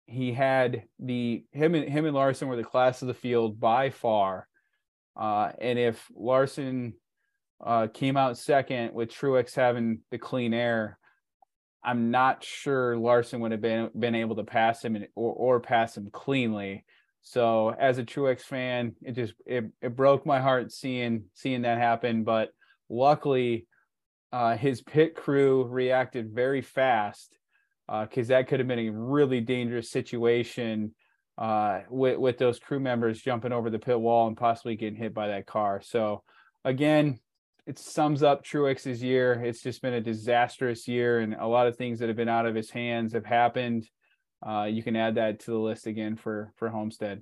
He 0.06 0.34
had 0.34 0.84
the 1.00 1.46
him 1.52 1.76
and 1.76 1.88
him 1.88 2.06
and 2.06 2.16
Larson 2.16 2.48
were 2.48 2.56
the 2.56 2.64
class 2.64 3.02
of 3.02 3.08
the 3.08 3.14
field 3.14 3.60
by 3.60 3.90
far. 3.90 4.48
Uh, 5.16 5.52
and 5.60 5.78
if 5.78 6.06
Larson 6.16 6.94
uh, 7.64 7.88
came 7.94 8.18
out 8.18 8.38
second 8.38 8.94
with 8.94 9.10
Truex 9.10 9.56
having 9.56 10.00
the 10.10 10.18
clean 10.18 10.54
air, 10.54 10.98
I'm 11.84 12.12
not 12.12 12.44
sure 12.44 12.98
Larson 12.98 13.42
would 13.42 13.52
have 13.52 13.62
been 13.62 13.90
been 13.98 14.16
able 14.16 14.38
to 14.38 14.44
pass 14.44 14.84
him 14.84 14.96
and, 14.96 15.08
or 15.16 15.34
or 15.34 15.60
pass 15.60 15.96
him 15.96 16.10
cleanly. 16.12 16.86
So 17.24 17.70
as 17.70 17.98
a 17.98 18.04
Truex 18.04 18.42
fan, 18.42 18.96
it 19.02 19.12
just 19.14 19.34
it, 19.46 19.66
it 19.82 19.96
broke 19.96 20.26
my 20.26 20.40
heart 20.40 20.72
seeing 20.72 21.26
seeing 21.34 21.64
that 21.64 21.78
happen. 21.78 22.24
But 22.24 22.50
luckily, 22.90 23.68
uh, 24.32 24.58
his 24.58 24.82
pit 24.82 25.16
crew 25.16 25.66
reacted 25.66 26.34
very 26.34 26.62
fast 26.62 27.38
because 27.88 28.30
that 28.30 28.48
could 28.48 28.60
have 28.60 28.68
been 28.68 28.80
a 28.80 28.90
really 28.90 29.42
dangerous 29.42 29.90
situation 29.90 30.94
uh, 31.38 31.82
with 31.90 32.18
with 32.18 32.38
those 32.38 32.60
crew 32.60 32.80
members 32.80 33.22
jumping 33.22 33.52
over 33.52 33.70
the 33.70 33.80
pit 33.80 34.00
wall 34.00 34.28
and 34.28 34.38
possibly 34.38 34.76
getting 34.76 35.00
hit 35.00 35.14
by 35.14 35.30
that 35.30 35.46
car. 35.46 35.82
So 35.82 36.24
again, 36.64 37.20
it 37.66 37.80
sums 37.80 38.24
up 38.24 38.44
Truex's 38.44 39.02
year. 39.02 39.34
It's 39.44 39.62
just 39.62 39.82
been 39.82 39.94
a 39.94 40.02
disastrous 40.02 40.88
year, 40.88 41.20
and 41.20 41.34
a 41.34 41.48
lot 41.48 41.68
of 41.68 41.78
things 41.78 42.00
that 42.00 42.10
have 42.10 42.18
been 42.18 42.30
out 42.30 42.46
of 42.46 42.56
his 42.56 42.70
hands 42.70 43.14
have 43.14 43.26
happened. 43.26 43.88
Uh, 44.46 44.68
you 44.70 44.82
can 44.84 44.96
add 44.96 45.16
that 45.16 45.40
to 45.42 45.52
the 45.52 45.58
list 45.58 45.88
again 45.88 46.16
for 46.16 46.54
for 46.58 46.70
Homestead. 46.70 47.22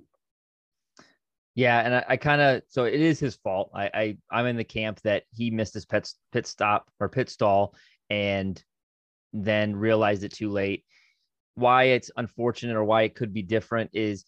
Yeah, 1.54 1.80
and 1.80 1.94
I, 1.94 2.04
I 2.10 2.16
kind 2.16 2.40
of 2.40 2.62
so 2.68 2.84
it 2.84 3.00
is 3.00 3.20
his 3.20 3.36
fault. 3.36 3.70
I, 3.74 3.90
I 3.92 4.16
I'm 4.30 4.46
in 4.46 4.56
the 4.56 4.64
camp 4.64 5.00
that 5.02 5.24
he 5.30 5.50
missed 5.50 5.74
his 5.74 5.84
pit 5.84 6.10
pit 6.32 6.46
stop 6.46 6.90
or 7.00 7.08
pit 7.08 7.28
stall 7.28 7.74
and 8.08 8.62
then 9.32 9.76
realized 9.76 10.24
it 10.24 10.32
too 10.32 10.50
late. 10.50 10.84
Why 11.54 11.84
it's 11.84 12.10
unfortunate 12.16 12.76
or 12.76 12.84
why 12.84 13.02
it 13.02 13.14
could 13.14 13.32
be 13.32 13.42
different 13.42 13.90
is 13.92 14.24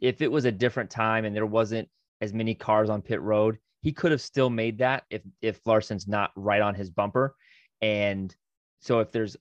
if 0.00 0.20
it 0.20 0.30
was 0.30 0.44
a 0.44 0.52
different 0.52 0.90
time 0.90 1.24
and 1.24 1.34
there 1.34 1.46
wasn't 1.46 1.88
as 2.20 2.32
many 2.32 2.54
cars 2.54 2.90
on 2.90 3.02
pit 3.02 3.20
road, 3.20 3.58
he 3.80 3.92
could 3.92 4.10
have 4.10 4.20
still 4.20 4.50
made 4.50 4.78
that 4.78 5.04
if 5.10 5.22
if 5.42 5.60
Larson's 5.66 6.08
not 6.08 6.30
right 6.36 6.62
on 6.62 6.74
his 6.74 6.90
bumper. 6.90 7.34
And 7.80 8.34
so 8.80 9.00
if 9.00 9.12
there's 9.12 9.36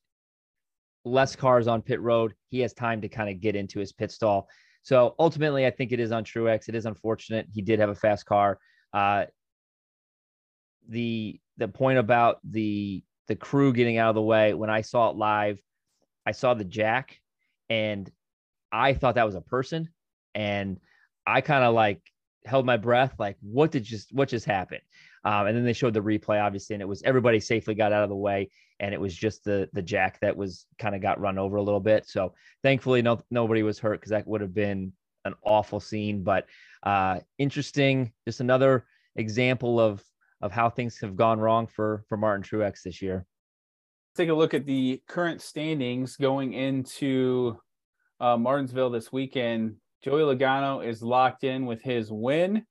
less 1.05 1.35
cars 1.35 1.67
on 1.67 1.81
pit 1.81 2.01
road, 2.01 2.33
he 2.49 2.59
has 2.59 2.73
time 2.73 3.01
to 3.01 3.09
kind 3.09 3.29
of 3.29 3.41
get 3.41 3.55
into 3.55 3.79
his 3.79 3.91
pit 3.91 4.11
stall. 4.11 4.47
So 4.83 5.15
ultimately, 5.17 5.65
I 5.65 5.71
think 5.71 5.91
it 5.91 5.99
is 5.99 6.11
on 6.11 6.23
Truex. 6.23 6.67
It 6.67 6.75
is 6.75 6.85
unfortunate. 6.85 7.47
He 7.53 7.61
did 7.61 7.79
have 7.79 7.89
a 7.89 7.95
fast 7.95 8.25
car. 8.25 8.59
Uh, 8.93 9.25
the 10.89 11.39
the 11.57 11.67
point 11.67 11.99
about 11.99 12.39
the 12.43 13.03
the 13.27 13.35
crew 13.35 13.73
getting 13.73 13.97
out 13.97 14.09
of 14.09 14.15
the 14.15 14.21
way 14.21 14.53
when 14.53 14.69
I 14.69 14.81
saw 14.81 15.09
it 15.09 15.17
live, 15.17 15.59
I 16.25 16.31
saw 16.31 16.53
the 16.53 16.63
jack, 16.63 17.19
and 17.69 18.09
I 18.71 18.93
thought 18.93 19.15
that 19.15 19.25
was 19.25 19.35
a 19.35 19.41
person, 19.41 19.89
and 20.35 20.79
I 21.25 21.41
kind 21.41 21.63
of 21.63 21.73
like 21.73 22.01
held 22.45 22.65
my 22.65 22.77
breath, 22.77 23.13
like 23.19 23.37
what 23.41 23.71
did 23.71 23.83
just 23.83 24.11
what 24.13 24.29
just 24.29 24.45
happened? 24.45 24.81
Um, 25.25 25.47
and 25.47 25.55
then 25.55 25.63
they 25.63 25.73
showed 25.73 25.93
the 25.93 26.01
replay, 26.01 26.43
obviously, 26.43 26.73
and 26.73 26.81
it 26.81 26.87
was 26.87 27.01
everybody 27.03 27.39
safely 27.39 27.75
got 27.75 27.93
out 27.93 28.03
of 28.03 28.09
the 28.09 28.15
way, 28.15 28.49
and 28.79 28.93
it 28.93 28.99
was 28.99 29.15
just 29.15 29.43
the 29.43 29.69
the 29.73 29.81
jack 29.81 30.19
that 30.21 30.35
was 30.35 30.65
kind 30.77 30.95
of 30.95 31.01
got 31.01 31.19
run 31.19 31.37
over 31.37 31.57
a 31.57 31.61
little 31.63 31.79
bit. 31.79 32.07
So 32.07 32.33
thankfully, 32.61 33.01
no 33.01 33.21
nobody 33.31 33.63
was 33.63 33.79
hurt 33.79 33.99
because 33.99 34.11
that 34.11 34.27
would 34.27 34.41
have 34.41 34.53
been 34.53 34.91
an 35.25 35.33
awful 35.43 35.79
scene. 35.79 36.23
But 36.23 36.47
uh, 36.83 37.19
interesting, 37.37 38.11
just 38.27 38.41
another 38.41 38.85
example 39.15 39.79
of 39.79 40.03
of 40.43 40.51
how 40.51 40.69
things 40.69 40.99
have 40.99 41.15
gone 41.15 41.39
wrong 41.39 41.65
for 41.65 42.03
for 42.09 42.17
Martin 42.17 42.43
Truex 42.43 42.83
this 42.83 43.01
year. 43.01 43.25
Take 44.15 44.27
a 44.27 44.33
look 44.33 44.53
at 44.53 44.65
the 44.65 45.01
current 45.07 45.41
standings 45.41 46.17
going 46.17 46.51
into 46.53 47.57
uh, 48.19 48.37
Martinsville 48.37 48.89
this 48.89 49.11
weekend. 49.11 49.77
Joey 50.03 50.21
Logano 50.21 50.85
is 50.85 51.01
locked 51.01 51.45
in 51.45 51.65
with 51.65 51.81
his 51.81 52.11
win. 52.11 52.65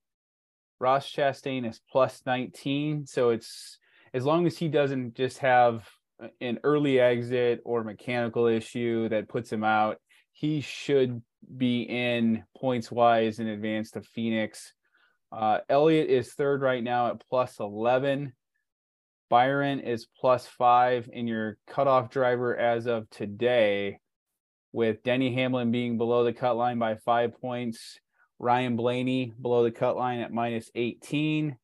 Ross 0.81 1.11
Chastain 1.11 1.67
is 1.67 1.81
plus 1.91 2.23
19. 2.27 3.07
So 3.07 3.31
it's 3.31 3.79
as 4.13 4.27
long 4.27 4.47
as 4.47 4.59
he 4.59 4.69
doesn't 4.69 5.15
just 5.15 5.39
have 5.39 5.89
an 6.43 6.59
early 6.65 7.01
exit 7.01 7.63
or 7.65 7.83
mechanical 7.85 8.47
issue 8.47 9.09
that 9.09 9.31
puts 9.31 9.51
him 9.51 9.65
out, 9.65 9.97
he 10.33 10.61
should 10.61 11.23
be 11.57 11.83
in 11.83 12.45
points 12.55 12.93
wise 12.93 13.39
in 13.39 13.49
advance 13.49 13.93
to 13.93 14.03
Phoenix. 14.03 14.75
Uh, 15.33 15.59
is 15.68 16.33
third 16.35 16.61
right 16.61 16.85
now 16.85 17.09
at 17.09 17.23
plus 17.29 17.59
11. 17.59 18.33
Byron 19.31 19.81
is 19.81 20.07
plus 20.21 20.47
five 20.47 21.09
in 21.11 21.27
your 21.27 21.57
cutoff 21.66 22.11
driver 22.11 22.55
as 22.55 22.87
of 22.87 23.09
today, 23.09 23.99
with 24.73 25.03
Denny 25.03 25.35
Hamlin 25.35 25.71
being 25.71 25.97
below 25.97 26.25
the 26.25 26.35
cut 26.35 26.57
line 26.57 26.79
by 26.79 26.97
five 26.97 27.40
points, 27.40 27.99
Ryan 28.38 28.77
Blaney 28.77 29.33
below 29.40 29.62
the 29.62 29.71
cut 29.71 29.97
line 29.97 30.21
at 30.21 30.33
minus 30.33 30.71
18, 30.75 31.57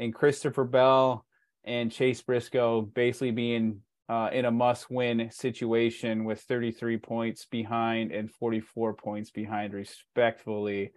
and 0.00 0.14
Christopher 0.14 0.64
Bell 0.64 1.24
and 1.62 1.92
Chase 1.92 2.22
Briscoe 2.22 2.82
basically 2.82 3.30
being 3.30 3.82
uh, 4.08 4.30
in 4.32 4.44
a 4.44 4.50
must 4.50 4.90
win 4.90 5.30
situation 5.30 6.24
with 6.24 6.40
33 6.40 6.96
points 6.96 7.46
behind 7.46 8.10
and 8.10 8.32
44 8.32 8.94
points 8.94 9.30
behind, 9.30 9.74
respectfully. 9.74 10.90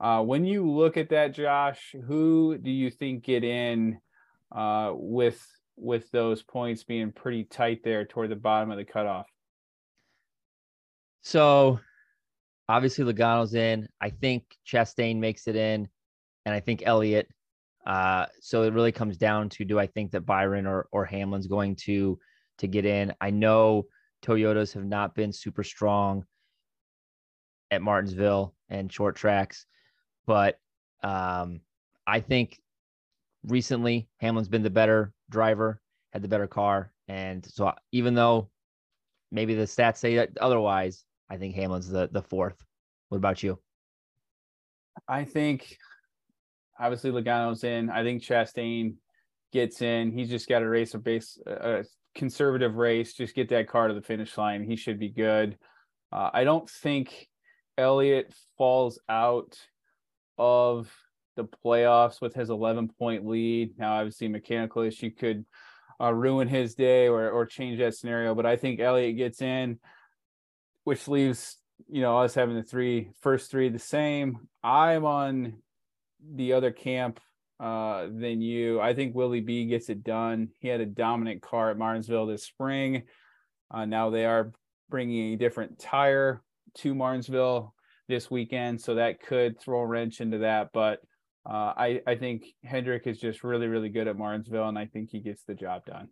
Uh, 0.00 0.22
when 0.22 0.44
you 0.44 0.70
look 0.70 0.96
at 0.96 1.10
that, 1.10 1.34
Josh, 1.34 1.94
who 2.06 2.56
do 2.56 2.70
you 2.70 2.90
think 2.90 3.24
get 3.24 3.42
in 3.42 3.98
uh, 4.52 4.92
with 4.94 5.44
with 5.76 6.10
those 6.10 6.42
points 6.42 6.84
being 6.84 7.12
pretty 7.12 7.44
tight 7.44 7.82
there 7.84 8.04
toward 8.04 8.30
the 8.30 8.36
bottom 8.36 8.70
of 8.70 8.76
the 8.76 8.84
cutoff. 8.84 9.26
So 11.22 11.80
obviously 12.68 13.04
Logano's 13.04 13.54
in. 13.54 13.88
I 14.00 14.10
think 14.10 14.44
Chastain 14.66 15.18
makes 15.18 15.46
it 15.46 15.56
in, 15.56 15.88
and 16.44 16.54
I 16.54 16.60
think 16.60 16.82
Elliott. 16.84 17.28
Uh, 17.86 18.26
so 18.40 18.64
it 18.64 18.74
really 18.74 18.92
comes 18.92 19.16
down 19.16 19.48
to 19.48 19.64
do 19.64 19.78
I 19.78 19.86
think 19.86 20.10
that 20.12 20.26
Byron 20.26 20.66
or 20.66 20.88
or 20.92 21.04
Hamlin's 21.04 21.46
going 21.46 21.76
to 21.76 22.18
to 22.58 22.66
get 22.66 22.84
in? 22.84 23.14
I 23.20 23.30
know 23.30 23.86
Toyotas 24.22 24.74
have 24.74 24.84
not 24.84 25.14
been 25.14 25.32
super 25.32 25.62
strong 25.62 26.24
at 27.70 27.82
Martinsville 27.82 28.54
and 28.68 28.92
short 28.92 29.16
tracks, 29.16 29.64
but 30.28 30.60
um, 31.02 31.62
I 32.06 32.20
think 32.20 32.60
recently 33.46 34.10
Hamlin's 34.18 34.48
been 34.48 34.62
the 34.62 34.68
better 34.68 35.14
driver, 35.30 35.80
had 36.12 36.20
the 36.20 36.28
better 36.28 36.46
car, 36.46 36.92
and 37.08 37.44
so 37.46 37.72
even 37.92 38.14
though 38.14 38.50
maybe 39.32 39.54
the 39.54 39.64
stats 39.64 39.96
say 39.96 40.16
that 40.16 40.36
otherwise, 40.38 41.04
I 41.30 41.38
think 41.38 41.54
Hamlin's 41.54 41.88
the 41.88 42.10
the 42.12 42.22
fourth. 42.22 42.62
What 43.08 43.16
about 43.16 43.42
you? 43.42 43.58
I 45.08 45.24
think 45.24 45.78
obviously 46.78 47.10
Logano's 47.10 47.64
in. 47.64 47.88
I 47.88 48.02
think 48.02 48.22
Chastain 48.22 48.96
gets 49.50 49.80
in. 49.80 50.12
He's 50.12 50.28
just 50.28 50.46
got 50.46 50.58
to 50.58 50.68
race 50.68 50.92
a 50.92 50.98
base 50.98 51.38
a 51.46 51.84
conservative 52.14 52.76
race, 52.76 53.14
just 53.14 53.34
get 53.34 53.48
that 53.48 53.68
car 53.68 53.88
to 53.88 53.94
the 53.94 54.02
finish 54.02 54.36
line. 54.36 54.62
He 54.62 54.76
should 54.76 54.98
be 54.98 55.08
good. 55.08 55.56
Uh, 56.12 56.28
I 56.34 56.44
don't 56.44 56.68
think 56.68 57.28
Elliott 57.78 58.34
falls 58.58 58.98
out 59.08 59.56
of 60.38 60.90
the 61.36 61.44
playoffs 61.44 62.20
with 62.20 62.34
his 62.34 62.50
11 62.50 62.90
point 62.98 63.26
lead. 63.26 63.78
Now, 63.78 63.98
obviously, 63.98 64.28
mechanical 64.28 64.82
issue 64.82 65.10
could 65.10 65.44
uh, 66.00 66.12
ruin 66.12 66.48
his 66.48 66.74
day 66.74 67.08
or 67.08 67.30
or 67.30 67.46
change 67.46 67.78
that 67.78 67.94
scenario, 67.94 68.34
but 68.34 68.46
I 68.46 68.56
think 68.56 68.80
Elliott 68.80 69.16
gets 69.16 69.42
in, 69.42 69.78
which 70.84 71.08
leaves 71.08 71.56
you 71.88 72.00
know 72.00 72.18
us 72.18 72.34
having 72.34 72.56
the 72.56 72.62
three 72.62 73.10
first 73.20 73.50
three 73.50 73.68
the 73.68 73.78
same. 73.78 74.48
I'm 74.62 75.04
on 75.04 75.54
the 76.34 76.52
other 76.52 76.70
camp 76.70 77.20
uh, 77.60 78.06
than 78.06 78.40
you. 78.40 78.80
I 78.80 78.94
think 78.94 79.14
Willie 79.14 79.40
B 79.40 79.66
gets 79.66 79.88
it 79.88 80.04
done. 80.04 80.48
He 80.60 80.68
had 80.68 80.80
a 80.80 80.86
dominant 80.86 81.42
car 81.42 81.70
at 81.70 81.78
Martinsville 81.78 82.26
this 82.26 82.44
spring. 82.44 83.04
Uh, 83.70 83.84
now 83.84 84.10
they 84.10 84.24
are 84.24 84.52
bringing 84.88 85.34
a 85.34 85.36
different 85.36 85.78
tire 85.78 86.42
to 86.76 86.94
Martinsville 86.94 87.74
this 88.08 88.30
weekend, 88.30 88.80
so 88.80 88.94
that 88.94 89.20
could 89.20 89.60
throw 89.60 89.80
a 89.80 89.86
wrench 89.86 90.20
into 90.20 90.38
that. 90.38 90.70
But 90.72 91.00
uh, 91.48 91.72
I 91.76 92.00
I 92.06 92.14
think 92.16 92.44
Hendrick 92.64 93.06
is 93.06 93.18
just 93.18 93.44
really 93.44 93.66
really 93.66 93.88
good 93.88 94.08
at 94.08 94.16
Martinsville, 94.16 94.68
and 94.68 94.78
I 94.78 94.86
think 94.86 95.10
he 95.10 95.20
gets 95.20 95.44
the 95.44 95.54
job 95.54 95.84
done. 95.84 96.08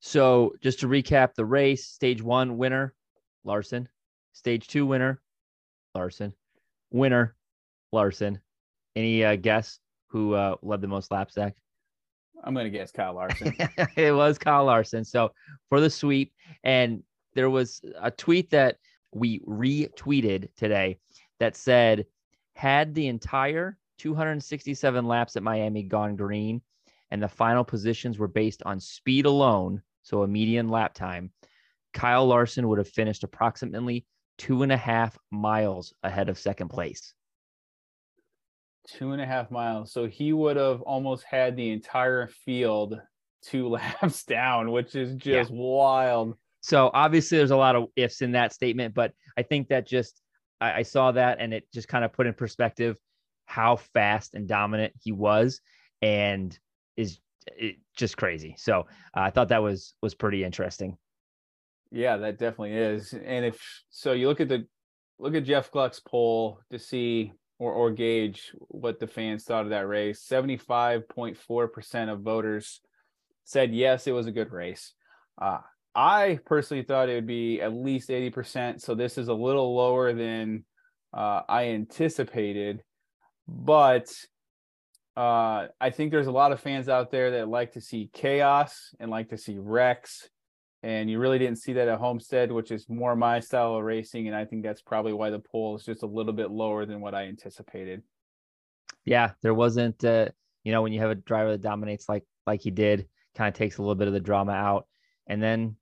So 0.00 0.54
just 0.62 0.80
to 0.80 0.88
recap 0.88 1.34
the 1.34 1.44
race: 1.44 1.86
stage 1.86 2.22
one 2.22 2.56
winner, 2.56 2.94
Larson; 3.44 3.88
stage 4.32 4.68
two 4.68 4.86
winner, 4.86 5.20
Larson; 5.94 6.32
winner, 6.90 7.36
Larson; 7.92 8.40
any 8.96 9.24
uh, 9.24 9.36
guess 9.36 9.78
who 10.08 10.34
uh, 10.34 10.56
led 10.62 10.80
the 10.80 10.88
most 10.88 11.10
laps, 11.10 11.34
Zac? 11.34 11.54
I'm 12.44 12.54
going 12.54 12.70
to 12.70 12.76
guess 12.76 12.90
Kyle 12.90 13.14
Larson. 13.14 13.54
it 13.96 14.14
was 14.14 14.38
Kyle 14.38 14.64
Larson. 14.64 15.04
So 15.04 15.30
for 15.68 15.80
the 15.80 15.90
sweep, 15.90 16.32
and 16.64 17.02
there 17.34 17.50
was 17.50 17.80
a 18.00 18.10
tweet 18.10 18.50
that 18.50 18.76
we 19.12 19.40
retweeted 19.40 20.48
today 20.56 20.98
that 21.40 21.56
said, 21.56 22.06
had 22.54 22.94
the 22.94 23.06
entire 23.06 23.78
267 23.98 25.06
laps 25.06 25.36
at 25.36 25.42
Miami 25.42 25.82
gone 25.82 26.16
green, 26.16 26.60
and 27.10 27.22
the 27.22 27.28
final 27.28 27.64
positions 27.64 28.18
were 28.18 28.28
based 28.28 28.62
on 28.64 28.80
speed 28.80 29.26
alone, 29.26 29.82
so 30.02 30.22
a 30.22 30.28
median 30.28 30.68
lap 30.68 30.94
time, 30.94 31.30
Kyle 31.92 32.26
Larson 32.26 32.68
would 32.68 32.78
have 32.78 32.88
finished 32.88 33.22
approximately 33.22 34.06
two 34.38 34.62
and 34.62 34.72
a 34.72 34.76
half 34.76 35.18
miles 35.30 35.94
ahead 36.02 36.28
of 36.28 36.38
second 36.38 36.68
place 36.68 37.14
two 38.86 39.12
and 39.12 39.22
a 39.22 39.26
half 39.26 39.50
miles. 39.50 39.92
So 39.92 40.06
he 40.06 40.32
would 40.32 40.56
have 40.56 40.80
almost 40.82 41.24
had 41.24 41.56
the 41.56 41.70
entire 41.70 42.28
field 42.44 43.00
two 43.42 43.68
laps 43.70 44.24
down, 44.24 44.70
which 44.70 44.94
is 44.94 45.14
just 45.14 45.50
yeah. 45.50 45.56
wild. 45.56 46.36
So 46.62 46.90
obviously 46.94 47.38
there's 47.38 47.50
a 47.50 47.56
lot 47.56 47.76
of 47.76 47.88
ifs 47.96 48.22
in 48.22 48.32
that 48.32 48.52
statement, 48.52 48.94
but 48.94 49.12
I 49.36 49.42
think 49.42 49.68
that 49.68 49.86
just 49.86 50.22
I, 50.60 50.72
I 50.72 50.82
saw 50.82 51.12
that 51.12 51.38
and 51.40 51.52
it 51.52 51.66
just 51.74 51.88
kind 51.88 52.04
of 52.04 52.12
put 52.12 52.26
in 52.26 52.34
perspective 52.34 52.96
how 53.46 53.76
fast 53.76 54.34
and 54.34 54.48
dominant 54.48 54.94
he 55.02 55.12
was 55.12 55.60
and 56.00 56.56
is 56.96 57.18
just 57.96 58.16
crazy. 58.16 58.54
So 58.58 58.86
uh, 59.16 59.20
I 59.20 59.30
thought 59.30 59.48
that 59.48 59.62
was 59.62 59.94
was 60.00 60.14
pretty 60.14 60.44
interesting. 60.44 60.96
Yeah, 61.90 62.16
that 62.18 62.38
definitely 62.38 62.74
is. 62.74 63.12
And 63.12 63.44
if 63.44 63.60
so, 63.90 64.12
you 64.12 64.28
look 64.28 64.40
at 64.40 64.48
the 64.48 64.66
look 65.18 65.34
at 65.34 65.44
Jeff 65.44 65.70
Gluck's 65.70 66.00
poll 66.00 66.60
to 66.70 66.78
see 66.78 67.32
or, 67.58 67.72
or 67.72 67.90
gauge 67.90 68.52
what 68.68 68.98
the 68.98 69.06
fans 69.06 69.44
thought 69.44 69.64
of 69.64 69.70
that 69.70 69.86
race. 69.86 70.26
75.4% 70.28 72.12
of 72.12 72.20
voters 72.20 72.80
said 73.44 73.74
yes, 73.74 74.06
it 74.06 74.12
was 74.12 74.26
a 74.26 74.32
good 74.32 74.52
race. 74.52 74.94
Uh, 75.40 75.60
I 75.94 76.38
personally 76.46 76.82
thought 76.82 77.08
it 77.08 77.14
would 77.14 77.26
be 77.26 77.60
at 77.60 77.72
least 77.72 78.08
80%. 78.08 78.80
So 78.80 78.94
this 78.94 79.18
is 79.18 79.28
a 79.28 79.34
little 79.34 79.76
lower 79.76 80.12
than 80.12 80.64
uh, 81.12 81.42
I 81.48 81.68
anticipated. 81.68 82.82
But 83.46 84.10
uh, 85.16 85.66
I 85.80 85.90
think 85.90 86.10
there's 86.10 86.28
a 86.28 86.32
lot 86.32 86.52
of 86.52 86.60
fans 86.60 86.88
out 86.88 87.10
there 87.10 87.32
that 87.32 87.48
like 87.48 87.72
to 87.72 87.80
see 87.80 88.10
chaos 88.12 88.94
and 88.98 89.10
like 89.10 89.28
to 89.30 89.38
see 89.38 89.58
wrecks 89.58 90.30
and 90.82 91.08
you 91.08 91.18
really 91.18 91.38
didn't 91.38 91.58
see 91.58 91.72
that 91.74 91.88
at 91.88 91.98
Homestead, 91.98 92.50
which 92.50 92.70
is 92.70 92.88
more 92.88 93.14
my 93.14 93.38
style 93.38 93.76
of 93.76 93.84
racing, 93.84 94.26
and 94.26 94.36
I 94.36 94.44
think 94.44 94.64
that's 94.64 94.82
probably 94.82 95.12
why 95.12 95.30
the 95.30 95.38
poll 95.38 95.76
is 95.76 95.84
just 95.84 96.02
a 96.02 96.06
little 96.06 96.32
bit 96.32 96.50
lower 96.50 96.84
than 96.86 97.00
what 97.00 97.14
I 97.14 97.26
anticipated. 97.26 98.02
Yeah, 99.04 99.32
there 99.42 99.54
wasn't, 99.54 100.04
uh, 100.04 100.28
you 100.64 100.72
know, 100.72 100.82
when 100.82 100.92
you 100.92 101.00
have 101.00 101.10
a 101.10 101.14
driver 101.14 101.52
that 101.52 101.62
dominates 101.62 102.08
like 102.08 102.24
like 102.46 102.62
he 102.62 102.70
did, 102.70 103.06
kind 103.36 103.48
of 103.48 103.54
takes 103.54 103.78
a 103.78 103.82
little 103.82 103.94
bit 103.94 104.08
of 104.08 104.14
the 104.14 104.20
drama 104.20 104.52
out, 104.52 104.88
and 105.28 105.40
then 105.40 105.76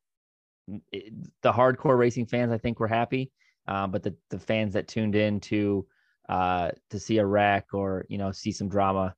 it, 0.93 1.13
the 1.43 1.53
hardcore 1.53 1.99
racing 1.99 2.27
fans, 2.27 2.53
I 2.53 2.59
think, 2.59 2.81
were 2.81 2.89
happy, 2.89 3.31
uh, 3.69 3.87
but 3.87 4.03
the 4.03 4.15
the 4.31 4.39
fans 4.39 4.75
that 4.75 4.89
tuned 4.89 5.15
in 5.15 5.41
to 5.41 5.87
uh, 6.29 6.71
to 6.91 6.99
see 6.99 7.19
a 7.19 7.27
wreck 7.27 7.67
or 7.73 8.07
you 8.09 8.19
know 8.19 8.33
see 8.33 8.53
some 8.53 8.69
drama, 8.69 9.15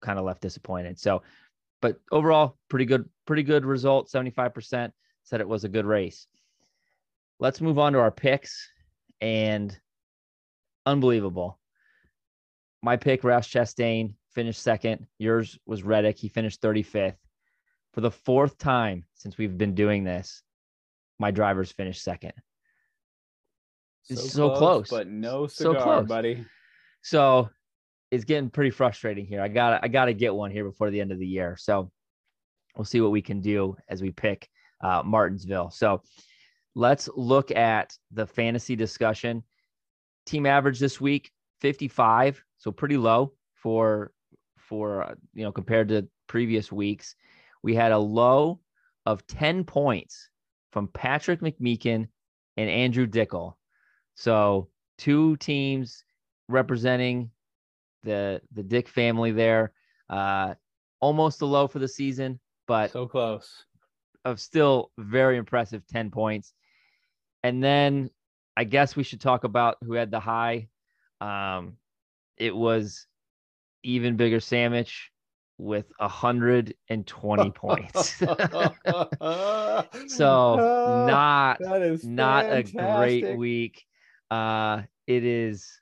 kind 0.00 0.18
of 0.18 0.24
left 0.24 0.40
disappointed. 0.40 0.98
So, 0.98 1.22
but 1.80 2.00
overall, 2.10 2.56
pretty 2.68 2.84
good, 2.84 3.08
pretty 3.26 3.42
good 3.42 3.64
result, 3.64 4.10
seventy 4.10 4.30
five 4.30 4.54
percent 4.54 4.92
said 5.24 5.40
it 5.40 5.48
was 5.48 5.64
a 5.64 5.68
good 5.68 5.86
race. 5.86 6.26
Let's 7.38 7.60
move 7.60 7.78
on 7.78 7.92
to 7.92 8.00
our 8.00 8.10
picks 8.10 8.68
and 9.20 9.78
unbelievable. 10.86 11.58
My 12.82 12.96
pick, 12.96 13.24
Ross 13.24 13.46
Chastain, 13.46 14.14
finished 14.32 14.62
second. 14.62 15.06
Yours 15.18 15.58
was 15.66 15.82
Reddick. 15.82 16.18
He 16.18 16.28
finished 16.28 16.62
35th. 16.62 17.16
For 17.92 18.00
the 18.00 18.10
fourth 18.10 18.58
time 18.58 19.04
since 19.14 19.36
we've 19.36 19.58
been 19.58 19.74
doing 19.74 20.04
this, 20.04 20.42
my 21.18 21.30
drivers 21.30 21.72
finished 21.72 22.02
second. 22.02 22.32
So, 24.02 24.14
so 24.14 24.48
close, 24.50 24.58
close, 24.58 24.90
but 24.90 25.08
no 25.08 25.46
cigar, 25.46 25.74
so 25.74 25.82
close. 25.82 26.08
buddy. 26.08 26.44
So 27.02 27.50
it's 28.10 28.24
getting 28.24 28.50
pretty 28.50 28.70
frustrating 28.70 29.26
here. 29.26 29.42
I 29.42 29.48
got 29.48 29.84
I 29.84 29.88
got 29.88 30.06
to 30.06 30.14
get 30.14 30.34
one 30.34 30.50
here 30.50 30.64
before 30.64 30.90
the 30.90 31.00
end 31.00 31.12
of 31.12 31.18
the 31.18 31.26
year. 31.26 31.56
So 31.58 31.90
we'll 32.76 32.84
see 32.84 33.00
what 33.00 33.10
we 33.10 33.22
can 33.22 33.40
do 33.40 33.76
as 33.88 34.00
we 34.00 34.10
pick 34.10 34.48
uh, 34.82 35.02
Martinsville. 35.04 35.70
So 35.70 36.02
let's 36.74 37.08
look 37.14 37.50
at 37.50 37.96
the 38.12 38.26
fantasy 38.26 38.76
discussion. 38.76 39.42
Team 40.26 40.46
average 40.46 40.78
this 40.78 41.00
week 41.00 41.30
55, 41.60 42.42
so 42.58 42.70
pretty 42.70 42.96
low 42.96 43.32
for 43.54 44.12
for 44.56 45.02
uh, 45.02 45.14
you 45.34 45.44
know 45.44 45.52
compared 45.52 45.88
to 45.88 46.08
previous 46.28 46.72
weeks. 46.72 47.14
We 47.62 47.74
had 47.74 47.92
a 47.92 47.98
low 47.98 48.60
of 49.04 49.26
10 49.26 49.64
points 49.64 50.30
from 50.72 50.88
Patrick 50.88 51.40
McMeekin 51.40 52.08
and 52.56 52.70
Andrew 52.70 53.06
Dickel. 53.06 53.54
So 54.14 54.68
two 54.98 55.36
teams 55.36 56.04
representing 56.48 57.30
the 58.02 58.40
the 58.52 58.62
Dick 58.62 58.88
family 58.88 59.32
there. 59.32 59.72
Uh, 60.08 60.54
almost 61.00 61.42
a 61.42 61.46
low 61.46 61.68
for 61.68 61.78
the 61.78 61.88
season, 61.88 62.40
but 62.66 62.90
so 62.90 63.06
close 63.06 63.64
of 64.24 64.40
still 64.40 64.90
very 64.98 65.36
impressive 65.36 65.86
10 65.86 66.10
points. 66.10 66.52
And 67.42 67.62
then 67.62 68.10
I 68.56 68.64
guess 68.64 68.96
we 68.96 69.04
should 69.04 69.20
talk 69.20 69.44
about 69.44 69.76
who 69.82 69.94
had 69.94 70.10
the 70.10 70.20
high. 70.20 70.68
Um, 71.20 71.74
it 72.36 72.54
was 72.54 73.06
even 73.82 74.16
bigger 74.16 74.40
sandwich 74.40 75.10
with 75.58 75.92
120 75.98 77.50
points. 77.54 78.14
so 80.06 80.56
not 81.08 81.60
not 82.04 82.44
a 82.46 82.62
great 82.62 83.36
week. 83.36 83.84
Uh, 84.30 84.82
it 85.06 85.24
is 85.24 85.80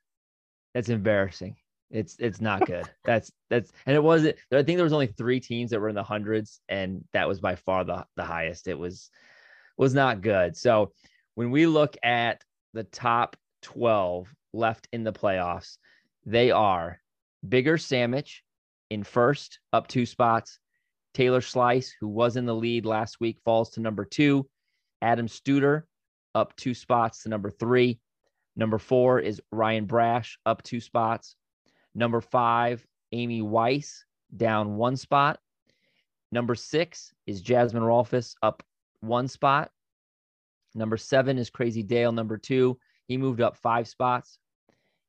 that's 0.75 0.89
embarrassing. 0.89 1.57
It's 1.91 2.17
it's 2.19 2.41
not 2.41 2.67
good. 2.67 2.89
that's 3.05 3.31
that's 3.51 3.71
and 3.87 3.95
it 3.95 4.03
wasn't. 4.03 4.37
I 4.53 4.63
think 4.63 4.77
there 4.77 4.85
was 4.85 4.93
only 4.93 5.07
three 5.09 5.41
teams 5.41 5.71
that 5.71 5.81
were 5.81 5.89
in 5.89 5.95
the 5.95 6.03
hundreds, 6.03 6.61
and 6.69 7.05
that 7.13 7.29
was 7.29 7.41
by 7.41 7.55
far 7.55 7.85
the 7.85 8.05
the 8.17 8.25
highest. 8.25 8.67
It 8.69 8.79
was 8.79 9.11
was 9.77 9.95
not 9.95 10.23
good. 10.23 10.57
So 10.57 10.93
when 11.35 11.51
we 11.51 11.67
look 11.67 11.97
at 12.03 12.43
the 12.73 12.85
top 12.85 13.37
twelve 13.63 14.29
left 14.53 14.89
in 14.93 15.05
the 15.05 15.13
playoffs, 15.13 15.77
they 16.25 16.51
are 16.51 17.01
Bigger 17.47 17.79
Sandwich 17.79 18.43
in 18.91 19.03
first, 19.03 19.59
up 19.73 19.89
two 19.89 20.07
spots. 20.07 20.59
Taylor 21.15 21.41
Slice, 21.41 21.95
who 21.99 22.09
was 22.09 22.37
in 22.37 22.47
the 22.47 22.55
lead 22.55 22.85
last 22.85 23.21
week, 23.21 23.39
falls 23.45 23.71
to 23.71 23.81
number 23.81 24.05
two. 24.05 24.49
Adam 25.03 25.27
Studer 25.27 25.85
up 26.35 26.55
two 26.57 26.75
spots 26.75 27.23
to 27.23 27.29
number 27.29 27.51
three. 27.51 27.99
Number 28.57 28.79
four 28.79 29.19
is 29.19 29.41
Ryan 29.51 29.87
Brash, 29.87 30.39
up 30.47 30.63
two 30.63 30.81
spots. 30.81 31.35
Number 31.95 32.21
five, 32.21 32.87
Amy 33.13 33.43
Weiss, 33.43 34.05
down 34.37 34.77
one 34.77 34.97
spot. 34.97 35.41
Number 36.33 36.55
six 36.55 37.13
is 37.27 37.41
Jasmine 37.41 37.83
Rolfus, 37.83 38.35
up 38.43 38.63
one 39.01 39.29
spot. 39.29 39.71
Number 40.75 40.99
seven 40.99 41.39
is 41.39 41.49
Crazy 41.49 41.83
Dale, 41.83 42.13
number 42.13 42.37
two. 42.37 42.79
He 43.09 43.17
moved 43.17 43.41
up 43.41 43.57
five 43.57 43.89
spots. 43.89 44.39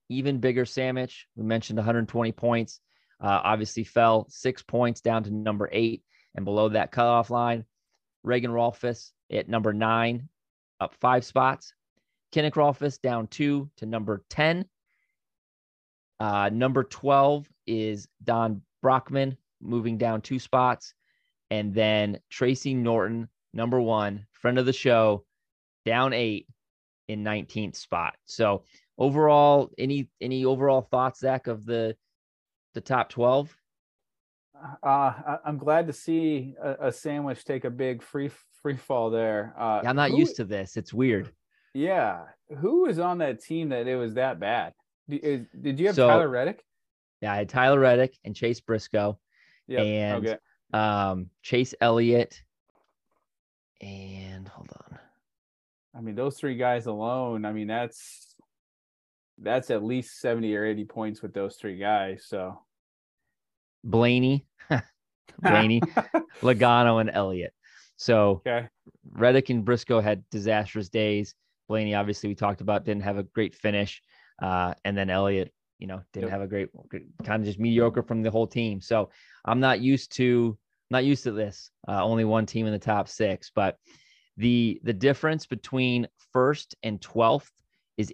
Even 0.09 0.39
bigger 0.39 0.65
Sandwich, 0.65 1.27
we 1.35 1.43
mentioned 1.43 1.77
120 1.77 2.31
points, 2.31 2.79
uh, 3.21 3.41
obviously 3.43 3.83
fell 3.83 4.27
six 4.29 4.61
points 4.61 5.01
down 5.01 5.23
to 5.23 5.31
number 5.31 5.69
eight 5.71 6.03
and 6.35 6.45
below 6.45 6.69
that 6.69 6.91
cutoff 6.91 7.29
line. 7.29 7.65
Reagan 8.23 8.51
Rolfus 8.51 9.11
at 9.31 9.49
number 9.49 9.73
nine, 9.73 10.29
up 10.79 10.93
five 10.95 11.25
spots. 11.25 11.73
Kinnick 12.33 12.53
Rolfus 12.53 13.01
down 13.01 13.27
two 13.27 13.69
to 13.77 13.85
number 13.85 14.23
10. 14.29 14.65
Uh, 16.19 16.49
number 16.51 16.83
12 16.83 17.47
is 17.65 18.07
Don 18.23 18.61
Brockman, 18.81 19.37
moving 19.61 19.97
down 19.97 20.21
two 20.21 20.39
spots. 20.39 20.93
And 21.49 21.73
then 21.73 22.19
Tracy 22.29 22.73
Norton, 22.73 23.29
number 23.53 23.79
one, 23.79 24.25
friend 24.33 24.59
of 24.59 24.65
the 24.65 24.73
show, 24.73 25.25
down 25.85 26.13
eight 26.13 26.47
in 27.07 27.23
19th 27.23 27.75
spot. 27.75 28.15
So 28.25 28.63
overall, 28.97 29.71
any 29.77 30.09
any 30.19 30.43
overall 30.43 30.81
thoughts, 30.81 31.21
Zac, 31.21 31.47
of 31.47 31.65
the 31.65 31.95
the 32.77 32.81
top 32.81 33.09
12? 33.09 33.57
Uh, 34.83 35.37
I'm 35.43 35.57
glad 35.57 35.87
to 35.87 35.93
see 35.93 36.55
a, 36.61 36.87
a, 36.87 36.91
sandwich 36.91 37.43
take 37.43 37.65
a 37.65 37.69
big 37.69 38.03
free 38.03 38.29
free 38.61 38.77
fall 38.77 39.09
there. 39.09 39.53
Uh, 39.57 39.81
yeah, 39.83 39.89
I'm 39.89 39.95
not 39.95 40.11
who, 40.11 40.19
used 40.19 40.35
to 40.37 40.45
this. 40.45 40.77
It's 40.77 40.93
weird. 40.93 41.31
Yeah, 41.73 42.23
who 42.59 42.83
was 42.83 42.99
on 42.99 43.19
that 43.19 43.43
team 43.43 43.69
that 43.69 43.87
it 43.87 43.95
was 43.95 44.15
that 44.15 44.39
bad? 44.39 44.73
Did, 45.09 45.47
did 45.59 45.79
you 45.79 45.87
have 45.87 45.95
so, 45.95 46.07
Tyler 46.07 46.29
Reddick? 46.29 46.63
Yeah, 47.21 47.33
I 47.33 47.37
had 47.37 47.49
Tyler 47.49 47.79
Reddick 47.79 48.17
and 48.25 48.35
Chase 48.35 48.59
Briscoe, 48.59 49.19
yeah, 49.67 49.81
and 49.81 50.27
okay. 50.27 50.37
um, 50.73 51.29
Chase 51.41 51.73
Elliott, 51.81 52.41
and 53.81 54.47
hold 54.47 54.69
on. 54.71 54.99
I 55.95 56.01
mean, 56.01 56.15
those 56.15 56.37
three 56.37 56.55
guys 56.55 56.85
alone. 56.85 57.45
I 57.45 57.53
mean, 57.53 57.67
that's 57.67 58.35
that's 59.37 59.69
at 59.69 59.83
least 59.83 60.19
seventy 60.19 60.55
or 60.55 60.65
eighty 60.65 60.85
points 60.85 61.21
with 61.21 61.33
those 61.33 61.57
three 61.57 61.77
guys. 61.77 62.25
So 62.27 62.59
Blaney, 63.87 64.45
Blaney, 65.41 65.81
Logano, 66.41 67.01
and 67.01 67.09
Elliott. 67.11 67.53
So 67.95 68.41
okay. 68.45 68.67
Reddick 69.11 69.49
and 69.49 69.65
Briscoe 69.65 70.01
had 70.01 70.23
disastrous 70.29 70.89
days. 70.89 71.33
Blaney, 71.67 71.95
obviously, 71.95 72.29
we 72.29 72.35
talked 72.35 72.61
about 72.61 72.85
didn't 72.85 73.03
have 73.03 73.17
a 73.17 73.23
great 73.23 73.55
finish. 73.55 74.01
Uh, 74.41 74.73
and 74.85 74.95
then 74.95 75.09
Elliott, 75.09 75.51
you 75.79 75.87
know, 75.87 76.01
didn't 76.13 76.29
yep. 76.29 76.31
have 76.31 76.41
a 76.41 76.47
great, 76.47 76.69
kind 77.23 77.41
of 77.41 77.45
just 77.47 77.59
mediocre 77.59 78.03
from 78.03 78.21
the 78.21 78.29
whole 78.29 78.45
team. 78.45 78.81
So 78.81 79.09
I'm 79.45 79.59
not 79.59 79.79
used 79.79 80.15
to 80.17 80.57
not 80.89 81.05
used 81.05 81.23
to 81.23 81.31
this. 81.31 81.71
Uh, 81.87 82.03
only 82.03 82.23
one 82.23 82.45
team 82.45 82.67
in 82.67 82.73
the 82.73 82.79
top 82.79 83.07
six, 83.07 83.51
but 83.53 83.77
the 84.35 84.79
the 84.83 84.93
difference 84.93 85.45
between 85.45 86.07
first 86.31 86.75
and 86.83 87.01
twelfth 87.01 87.51
is 87.97 88.13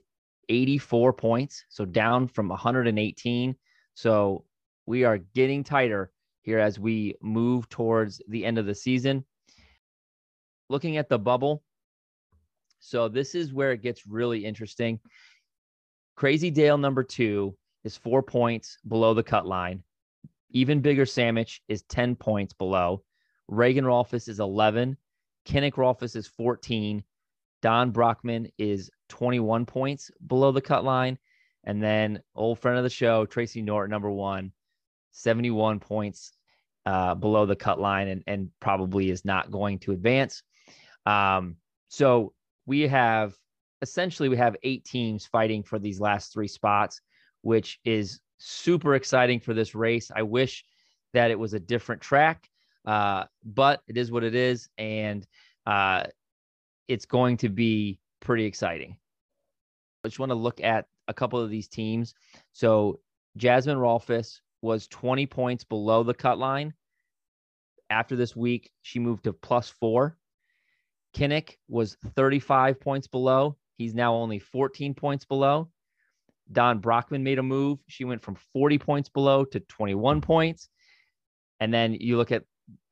84 0.50 1.14
points, 1.14 1.66
so 1.70 1.86
down 1.86 2.28
from 2.28 2.50
118. 2.50 3.56
So 3.96 4.46
we 4.86 5.04
are 5.04 5.18
getting 5.18 5.64
tighter 5.64 6.12
here 6.42 6.60
as 6.60 6.80
we 6.80 7.16
move 7.22 7.70
towards 7.70 8.22
the 8.28 8.46
end 8.46 8.58
of 8.58 8.66
the 8.66 8.76
season. 8.76 9.26
Looking 10.70 10.98
at 10.98 11.10
the 11.10 11.20
bubble, 11.20 11.64
so 12.80 13.08
this 13.08 13.34
is 13.34 13.54
where 13.54 13.72
it 13.72 13.82
gets 13.82 14.06
really 14.06 14.44
interesting. 14.44 15.00
Crazy 16.16 16.52
Dale 16.52 16.78
number 16.78 17.04
two 17.04 17.56
is 17.84 17.98
four 17.98 18.22
points 18.22 18.78
below 18.88 19.14
the 19.14 19.24
cut 19.24 19.46
line. 19.46 19.84
Even 20.52 20.82
bigger 20.82 21.06
Sandwich 21.06 21.62
is 21.68 21.84
10 21.84 22.16
points 22.16 22.54
below. 22.54 23.04
Reagan 23.48 23.86
Rolfus 23.86 24.28
is 24.28 24.40
11. 24.40 24.98
Kinnick 25.46 25.74
Rolfus 25.74 26.16
is 26.16 26.28
14. 26.28 27.04
Don 27.62 27.92
Brockman 27.92 28.50
is 28.58 28.92
21 29.10 29.66
points 29.66 30.12
below 30.28 30.52
the 30.52 30.62
cut 30.62 30.84
line. 30.84 31.18
And 31.64 31.82
then 31.82 32.22
old 32.36 32.60
friend 32.60 32.78
of 32.78 32.84
the 32.84 32.90
show, 32.90 33.26
Tracy 33.26 33.62
Norton, 33.62 33.92
number 33.92 34.12
one, 34.12 34.52
71 35.14 35.80
points 35.80 36.34
uh, 36.86 37.16
below 37.16 37.46
the 37.46 37.56
cut 37.56 37.80
line 37.80 38.10
and, 38.10 38.24
and 38.28 38.50
probably 38.60 39.10
is 39.10 39.24
not 39.24 39.52
going 39.52 39.80
to 39.80 39.92
advance. 39.92 40.44
Um, 41.06 41.56
so 41.88 42.34
we 42.66 42.82
have 42.82 43.34
essentially 43.82 44.30
we 44.30 44.38
have 44.38 44.56
eight 44.64 44.84
teams 44.86 45.26
fighting 45.26 45.64
for 45.64 45.80
these 45.80 46.00
last 46.00 46.34
three 46.34 46.48
spots, 46.48 47.02
which 47.42 47.80
is 47.86 48.20
super 48.38 48.96
exciting 48.96 49.40
for 49.40 49.54
this 49.54 49.76
race. 49.76 50.12
I 50.14 50.24
wish 50.24 50.66
that 51.14 51.32
it 51.32 51.40
was 51.40 51.54
a 51.54 51.60
different 51.60 52.02
track, 52.02 52.50
uh, 52.86 53.26
but 53.44 53.82
it 53.88 53.98
is 53.98 54.12
what 54.12 54.24
it 54.24 54.36
is, 54.36 54.70
and 54.78 55.26
uh, 55.66 56.04
it's 56.88 57.06
going 57.06 57.38
to 57.38 57.50
be 57.50 58.00
pretty 58.20 58.46
exciting. 58.46 58.98
I 60.04 60.08
just 60.08 60.20
want 60.20 60.32
to 60.32 60.36
look 60.36 60.62
at 60.62 60.88
a 61.08 61.14
couple 61.14 61.40
of 61.40 61.50
these 61.50 61.68
teams. 61.68 62.14
So 62.52 63.00
Jasmine 63.38 63.78
Rolfus 63.78 64.40
was 64.64 64.88
20 64.88 65.26
points 65.28 65.66
below 65.66 66.04
the 66.04 66.14
cut 66.14 66.40
line. 66.40 66.74
After 67.90 68.16
this 68.16 68.34
week, 68.36 68.72
she 68.82 68.98
moved 68.98 69.26
to 69.26 69.34
plus 69.34 69.70
four. 69.70 70.18
Kinnick 71.16 71.58
was 71.68 71.98
35 72.16 72.80
points 72.80 73.08
below. 73.08 73.58
He's 73.78 73.94
now 73.94 74.16
only 74.16 74.40
14 74.40 74.94
points 74.94 75.26
below. 75.26 75.70
Don 76.52 76.80
Brockman 76.80 77.24
made 77.24 77.40
a 77.40 77.44
move. 77.44 77.80
She 77.90 78.06
went 78.06 78.24
from 78.24 78.38
40 78.54 78.80
points 78.80 79.10
below 79.10 79.44
to 79.46 79.60
21 79.60 80.22
points. 80.22 80.70
And 81.60 81.74
then 81.74 81.94
you 81.94 82.16
look 82.16 82.32
at 82.32 82.44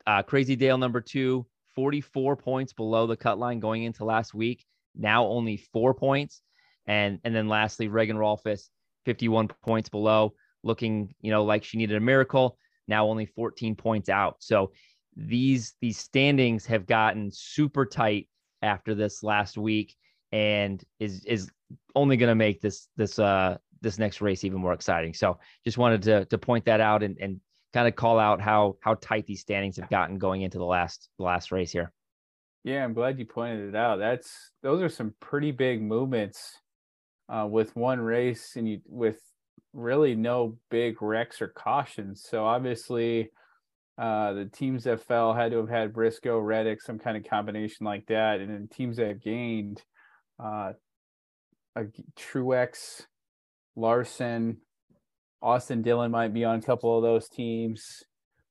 uh, 0.05 0.23
Crazy 0.23 0.57
Dale 0.57 0.77
number 0.77 0.99
two, 0.99 1.45
44 1.75 2.35
points 2.35 2.73
below 2.73 3.07
the 3.07 3.15
cut 3.17 3.39
line 3.39 3.59
going 3.59 3.83
into 3.83 4.03
last 4.03 4.33
week. 4.33 4.65
Now 4.93 5.25
only 5.25 5.57
four 5.57 5.93
points. 5.93 6.41
And 6.85 7.19
and 7.23 7.33
then 7.33 7.47
lastly, 7.47 7.87
Reagan 7.87 8.17
Rolfus, 8.17 8.69
51 9.05 9.47
points 9.63 9.89
below, 9.89 10.33
looking, 10.63 11.13
you 11.21 11.31
know, 11.31 11.43
like 11.43 11.63
she 11.63 11.77
needed 11.77 11.97
a 11.97 12.01
miracle. 12.01 12.57
Now 12.87 13.07
only 13.07 13.25
14 13.25 13.75
points 13.75 14.09
out. 14.09 14.37
So 14.39 14.71
these 15.15 15.75
these 15.81 15.97
standings 15.97 16.65
have 16.65 16.85
gotten 16.85 17.29
super 17.31 17.85
tight 17.85 18.27
after 18.61 18.95
this 18.95 19.23
last 19.23 19.57
week 19.57 19.95
and 20.31 20.83
is 20.99 21.25
is 21.25 21.51
only 21.95 22.17
going 22.17 22.29
to 22.29 22.35
make 22.35 22.61
this 22.61 22.87
this 22.95 23.19
uh 23.19 23.57
this 23.81 23.97
next 23.97 24.21
race 24.21 24.43
even 24.43 24.59
more 24.59 24.73
exciting. 24.73 25.13
So 25.13 25.39
just 25.65 25.77
wanted 25.77 26.01
to 26.03 26.25
to 26.25 26.37
point 26.37 26.65
that 26.65 26.81
out 26.81 27.03
and 27.03 27.17
and 27.19 27.39
kind 27.73 27.87
of 27.87 27.95
call 27.95 28.19
out 28.19 28.41
how 28.41 28.77
how 28.81 28.95
tight 28.95 29.25
these 29.25 29.41
standings 29.41 29.77
have 29.77 29.89
gotten 29.89 30.17
going 30.17 30.41
into 30.41 30.57
the 30.57 30.65
last 30.65 31.09
the 31.17 31.23
last 31.23 31.51
race 31.51 31.71
here. 31.71 31.91
Yeah, 32.63 32.83
I'm 32.83 32.93
glad 32.93 33.17
you 33.17 33.25
pointed 33.25 33.69
it 33.69 33.75
out. 33.75 33.97
That's 33.97 34.51
those 34.61 34.81
are 34.81 34.89
some 34.89 35.15
pretty 35.19 35.51
big 35.51 35.81
movements 35.81 36.55
uh, 37.27 37.47
with 37.49 37.75
one 37.75 37.99
race 37.99 38.55
and 38.55 38.69
you 38.69 38.81
with 38.85 39.19
really 39.73 40.15
no 40.15 40.57
big 40.69 41.01
wrecks 41.01 41.41
or 41.41 41.47
cautions. 41.47 42.25
So 42.29 42.45
obviously 42.45 43.31
uh, 43.97 44.33
the 44.33 44.45
teams 44.45 44.83
that 44.85 45.03
fell 45.03 45.33
had 45.33 45.51
to 45.51 45.57
have 45.57 45.69
had 45.69 45.93
Briscoe, 45.93 46.39
Reddick, 46.39 46.81
some 46.81 46.99
kind 46.99 47.17
of 47.17 47.29
combination 47.29 47.85
like 47.85 48.05
that. 48.07 48.39
And 48.39 48.49
then 48.49 48.67
teams 48.67 48.97
that 48.97 49.23
gained, 49.23 49.81
uh, 50.43 50.73
a 51.75 51.85
Truex, 52.17 53.03
Larson, 53.75 54.57
Austin 55.41 55.81
Dillon 55.81 56.11
might 56.11 56.33
be 56.33 56.45
on 56.45 56.59
a 56.59 56.61
couple 56.61 56.97
of 56.97 57.03
those 57.03 57.29
teams. 57.29 58.03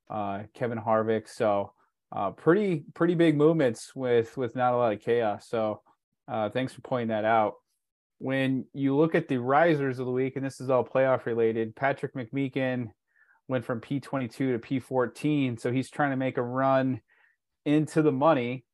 Uh, 0.09 0.45
Kevin 0.55 0.79
Harvick. 0.79 1.29
So 1.29 1.73
uh, 2.13 2.31
pretty 2.31 2.85
pretty 2.95 3.15
big 3.15 3.37
movements 3.37 3.95
with 3.95 4.37
with 4.37 4.57
not 4.57 4.73
a 4.73 4.77
lot 4.77 4.93
of 4.93 5.01
chaos. 5.01 5.49
So 5.49 5.83
uh, 6.27 6.49
thanks 6.51 6.73
for 6.73 6.81
pointing 6.81 7.09
that 7.09 7.25
out. 7.25 7.55
When 8.21 8.67
you 8.75 8.95
look 8.95 9.15
at 9.15 9.29
the 9.29 9.39
risers 9.39 9.99
of 9.99 10.05
the 10.05 10.13
week, 10.13 10.37
and 10.37 10.45
this 10.45 10.61
is 10.61 10.69
all 10.69 10.85
playoff 10.85 11.25
related, 11.25 11.75
Patrick 11.75 12.15
McMeekin 12.15 12.91
went 13.49 13.65
from 13.65 13.81
P22 13.81 14.31
to 14.31 14.59
P14. 14.59 15.59
So 15.59 15.73
he's 15.73 15.89
trying 15.89 16.11
to 16.11 16.19
make 16.19 16.37
a 16.37 16.43
run 16.43 17.01
into 17.65 18.03
the 18.03 18.13
money. 18.13 18.67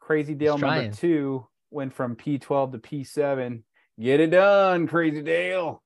Crazy 0.00 0.34
Dale 0.34 0.56
number 0.56 0.90
two 0.90 1.46
went 1.70 1.92
from 1.92 2.16
P12 2.16 2.72
to 2.72 2.78
P7. 2.78 3.62
Get 4.00 4.20
it 4.20 4.30
done, 4.30 4.88
Crazy 4.88 5.20
Dale. 5.20 5.82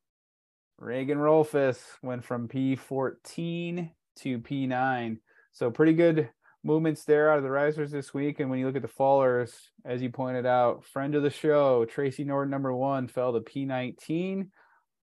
Reagan 0.79 1.19
Rolfus 1.19 1.81
went 2.03 2.25
from 2.25 2.47
P14 2.47 3.91
to 4.21 4.39
P9. 4.39 5.19
So 5.51 5.73
pretty 5.73 5.95
good 5.95 6.31
movements 6.65 7.05
there 7.05 7.31
out 7.31 7.39
of 7.39 7.45
the 7.45 7.51
risers 7.51 7.91
this 7.91 8.15
week. 8.15 8.41
And 8.41 8.49
when 8.49 8.59
you 8.59 8.67
look 8.67 8.77
at 8.77 8.83
the 8.83 8.89
fallers, 8.89 9.53
as 9.85 10.03
you 10.03 10.11
pointed 10.11 10.47
out, 10.47 10.85
friend 10.85 11.15
of 11.15 11.23
the 11.23 11.31
show, 11.31 11.85
Tracy 11.85 12.25
Norton, 12.25 12.51
number 12.51 12.73
one, 12.73 13.09
fell 13.09 13.33
to 13.33 13.41
P19. 13.41 14.49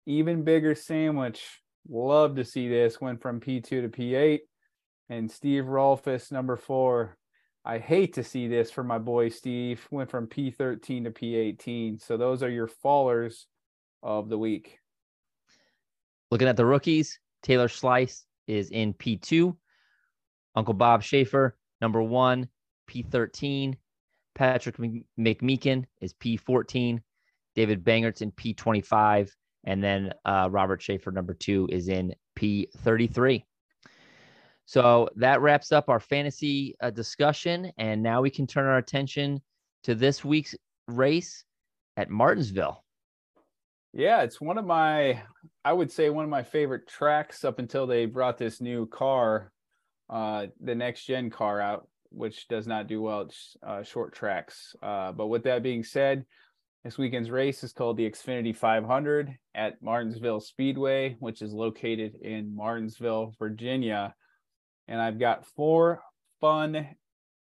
Even 0.05 0.43
bigger 0.43 0.75
sandwich. 0.75 1.43
Love 1.89 2.35
to 2.35 2.45
see 2.45 2.67
this. 2.67 2.99
Went 2.99 3.21
from 3.21 3.39
P2 3.39 3.63
to 3.63 3.89
P8. 3.89 4.39
And 5.09 5.31
Steve 5.31 5.65
Rolfus, 5.65 6.31
number 6.31 6.57
four. 6.57 7.17
I 7.65 7.77
hate 7.77 8.13
to 8.15 8.23
see 8.23 8.47
this 8.47 8.71
for 8.71 8.83
my 8.83 8.97
boy 8.97 9.29
Steve. 9.29 9.87
Went 9.91 10.09
from 10.09 10.27
P13 10.27 11.05
to 11.05 11.11
P18. 11.11 12.01
So 12.01 12.17
those 12.17 12.43
are 12.43 12.49
your 12.49 12.69
fallers 12.83 13.45
of 14.01 14.27
the 14.27 14.37
week. 14.37 14.79
Looking 16.31 16.47
at 16.47 16.57
the 16.57 16.65
rookies, 16.65 17.19
Taylor 17.41 17.67
Slice 17.67 18.25
is 18.47 18.71
in 18.71 18.93
P2. 18.93 19.55
Uncle 20.55 20.73
Bob 20.73 21.03
Schaefer, 21.03 21.57
number 21.81 22.01
one, 22.01 22.47
P13. 22.89 23.75
Patrick 24.35 24.77
McMeekin 24.77 25.85
is 26.01 26.13
P14. 26.13 26.99
David 27.55 27.83
Bangert's 27.83 28.21
in 28.21 28.31
P25. 28.31 29.29
And 29.65 29.83
then 29.83 30.13
uh, 30.25 30.49
Robert 30.51 30.81
Schaefer, 30.81 31.11
number 31.11 31.33
two, 31.33 31.67
is 31.71 31.87
in 31.87 32.13
P33. 32.37 33.43
So 34.65 35.09
that 35.17 35.41
wraps 35.41 35.71
up 35.71 35.89
our 35.89 35.99
fantasy 35.99 36.75
uh, 36.81 36.89
discussion. 36.89 37.71
And 37.77 38.01
now 38.01 38.21
we 38.21 38.29
can 38.29 38.47
turn 38.47 38.65
our 38.65 38.77
attention 38.77 39.41
to 39.83 39.95
this 39.95 40.25
week's 40.25 40.55
race 40.87 41.43
at 41.97 42.09
Martinsville. 42.09 42.83
Yeah, 43.93 44.23
it's 44.23 44.41
one 44.41 44.57
of 44.57 44.65
my, 44.65 45.21
I 45.63 45.71
would 45.71 45.91
say, 45.91 46.09
one 46.09 46.23
of 46.23 46.31
my 46.31 46.41
favorite 46.41 46.87
tracks 46.87 47.45
up 47.45 47.59
until 47.59 47.85
they 47.85 48.07
brought 48.07 48.39
this 48.39 48.59
new 48.59 48.87
car 48.87 49.52
uh, 50.13 50.45
the 50.61 50.75
next 50.75 51.05
gen 51.05 51.31
car 51.31 51.59
out, 51.59 51.87
which 52.09 52.47
does 52.47 52.67
not 52.67 52.87
do 52.87 53.01
well 53.01 53.21
at 53.21 53.67
uh, 53.67 53.83
short 53.83 54.13
tracks. 54.13 54.75
Uh, 54.83 55.11
but 55.11 55.27
with 55.27 55.43
that 55.43 55.63
being 55.63 55.83
said, 55.83 56.23
this 56.83 56.99
weekend's 56.99 57.31
race 57.31 57.63
is 57.63 57.73
called 57.73 57.97
the 57.97 58.07
Xfinity 58.07 58.55
500 58.55 59.35
at 59.55 59.81
Martinsville 59.81 60.39
Speedway, 60.39 61.15
which 61.19 61.41
is 61.41 61.51
located 61.51 62.13
in 62.21 62.55
Martinsville, 62.55 63.33
Virginia. 63.39 64.13
And 64.87 65.01
I've 65.01 65.19
got 65.19 65.47
four 65.47 66.03
fun 66.39 66.89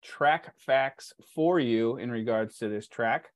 track 0.03 0.55
facts 0.59 1.13
for 1.35 1.61
you 1.61 1.99
in 1.99 2.11
regards 2.11 2.59
to 2.59 2.69
this 2.69 2.89
track. 2.89 3.27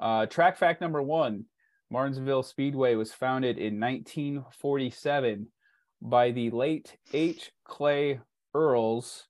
Uh, 0.00 0.24
track 0.24 0.56
fact 0.56 0.80
number 0.80 1.02
one 1.02 1.44
Martinsville 1.90 2.42
Speedway 2.42 2.94
was 2.94 3.12
founded 3.12 3.58
in 3.58 3.78
1947 3.78 5.48
by 6.04 6.30
the 6.30 6.50
late 6.50 6.98
H. 7.14 7.50
Clay 7.64 8.20
Earles, 8.54 9.26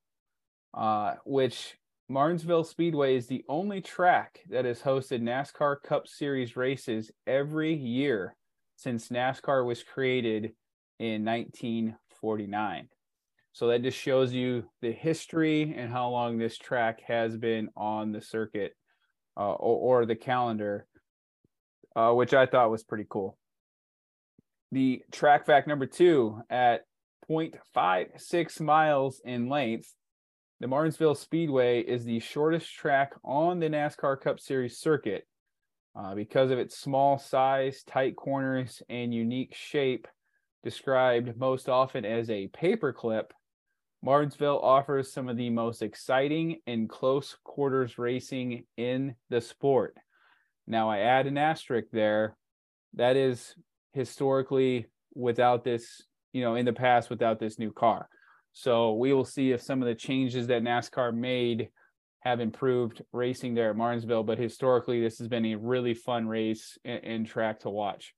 uh, 0.74 1.14
which 1.24 1.76
Martinsville 2.08 2.64
Speedway 2.64 3.16
is 3.16 3.28
the 3.28 3.44
only 3.48 3.80
track 3.80 4.40
that 4.50 4.64
has 4.64 4.82
hosted 4.82 5.22
NASCAR 5.22 5.76
Cup 5.82 6.08
Series 6.08 6.56
races 6.56 7.12
every 7.26 7.72
year 7.72 8.36
since 8.76 9.08
NASCAR 9.08 9.64
was 9.64 9.84
created 9.84 10.52
in 10.98 11.24
1949. 11.24 12.88
So 13.52 13.68
that 13.68 13.82
just 13.82 13.96
shows 13.96 14.32
you 14.32 14.64
the 14.82 14.90
history 14.90 15.74
and 15.76 15.92
how 15.92 16.08
long 16.08 16.38
this 16.38 16.58
track 16.58 17.02
has 17.06 17.36
been 17.36 17.68
on 17.76 18.10
the 18.10 18.20
circuit 18.20 18.74
uh, 19.36 19.52
or, 19.52 20.02
or, 20.02 20.06
the 20.06 20.16
calendar, 20.16 20.86
uh, 21.94 22.12
which 22.12 22.34
I 22.34 22.46
thought 22.46 22.70
was 22.70 22.82
pretty 22.82 23.06
cool. 23.08 23.36
The 24.74 25.04
track 25.12 25.46
fact 25.46 25.68
number 25.68 25.86
two 25.86 26.40
at 26.50 26.80
0.56 27.30 28.60
miles 28.60 29.22
in 29.24 29.48
length, 29.48 29.88
the 30.58 30.66
Martinsville 30.66 31.14
Speedway 31.14 31.82
is 31.82 32.04
the 32.04 32.18
shortest 32.18 32.74
track 32.74 33.12
on 33.22 33.60
the 33.60 33.68
NASCAR 33.68 34.20
Cup 34.20 34.40
Series 34.40 34.78
circuit. 34.78 35.28
Uh, 35.94 36.16
because 36.16 36.50
of 36.50 36.58
its 36.58 36.76
small 36.76 37.18
size, 37.18 37.84
tight 37.84 38.16
corners, 38.16 38.82
and 38.88 39.14
unique 39.14 39.54
shape, 39.54 40.08
described 40.64 41.38
most 41.38 41.68
often 41.68 42.04
as 42.04 42.28
a 42.28 42.48
paperclip, 42.48 43.26
Martinsville 44.02 44.58
offers 44.60 45.12
some 45.12 45.28
of 45.28 45.36
the 45.36 45.50
most 45.50 45.82
exciting 45.82 46.58
and 46.66 46.90
close 46.90 47.36
quarters 47.44 47.96
racing 47.96 48.64
in 48.76 49.14
the 49.30 49.40
sport. 49.40 49.94
Now, 50.66 50.90
I 50.90 50.98
add 50.98 51.28
an 51.28 51.38
asterisk 51.38 51.90
there. 51.92 52.36
That 52.94 53.14
is 53.14 53.54
historically 53.94 54.86
without 55.14 55.64
this, 55.64 56.02
you 56.32 56.42
know, 56.42 56.56
in 56.56 56.66
the 56.66 56.72
past 56.72 57.08
without 57.08 57.38
this 57.38 57.58
new 57.58 57.72
car. 57.72 58.08
So 58.52 58.94
we 58.94 59.12
will 59.12 59.24
see 59.24 59.52
if 59.52 59.62
some 59.62 59.82
of 59.82 59.88
the 59.88 59.94
changes 59.94 60.48
that 60.48 60.62
NASCAR 60.62 61.14
made 61.14 61.70
have 62.20 62.40
improved 62.40 63.02
racing 63.12 63.54
there 63.54 63.70
at 63.70 63.76
Martinsville. 63.76 64.22
But 64.22 64.38
historically, 64.38 65.00
this 65.00 65.18
has 65.18 65.28
been 65.28 65.46
a 65.46 65.56
really 65.56 65.94
fun 65.94 66.26
race 66.26 66.78
and, 66.84 67.04
and 67.04 67.26
track 67.26 67.60
to 67.60 67.70
watch. 67.70 68.14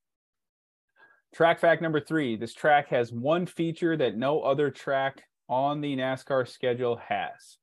Track 1.34 1.58
fact 1.60 1.82
number 1.82 2.00
three 2.00 2.36
this 2.36 2.54
track 2.54 2.88
has 2.88 3.12
one 3.12 3.46
feature 3.46 3.96
that 3.96 4.16
no 4.16 4.40
other 4.40 4.70
track 4.70 5.22
on 5.48 5.80
the 5.80 5.96
NASCAR 5.96 6.48
schedule 6.48 6.96
has, 7.08 7.58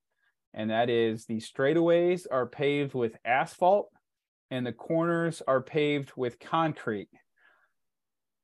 and 0.54 0.70
that 0.70 0.90
is 0.90 1.26
the 1.26 1.38
straightaways 1.38 2.28
are 2.30 2.46
paved 2.46 2.94
with 2.94 3.16
asphalt 3.26 3.90
and 4.52 4.66
the 4.66 4.74
corners 4.74 5.42
are 5.48 5.62
paved 5.62 6.12
with 6.16 6.40
concrete. 6.40 7.10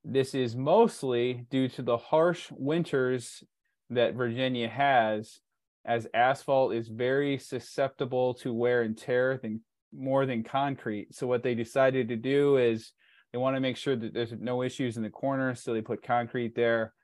This 0.04 0.34
is 0.34 0.56
mostly 0.56 1.46
due 1.50 1.68
to 1.68 1.82
the 1.82 1.98
harsh 1.98 2.50
winters 2.50 3.44
that 3.90 4.14
Virginia 4.14 4.68
has, 4.68 5.40
as 5.84 6.06
asphalt 6.14 6.74
is 6.74 6.88
very 6.88 7.38
susceptible 7.38 8.34
to 8.34 8.52
wear 8.52 8.82
and 8.82 8.96
tear 8.96 9.38
than 9.42 9.60
more 9.92 10.24
than 10.26 10.42
concrete. 10.42 11.14
So 11.14 11.26
what 11.26 11.42
they 11.42 11.54
decided 11.54 12.08
to 12.08 12.16
do 12.16 12.56
is 12.56 12.92
they 13.32 13.38
want 13.38 13.56
to 13.56 13.60
make 13.60 13.76
sure 13.76 13.96
that 13.96 14.14
there's 14.14 14.32
no 14.32 14.62
issues 14.62 14.96
in 14.96 15.02
the 15.02 15.10
corner, 15.10 15.54
so 15.54 15.72
they 15.72 15.82
put 15.82 16.02
concrete 16.02 16.54
there, 16.54 16.94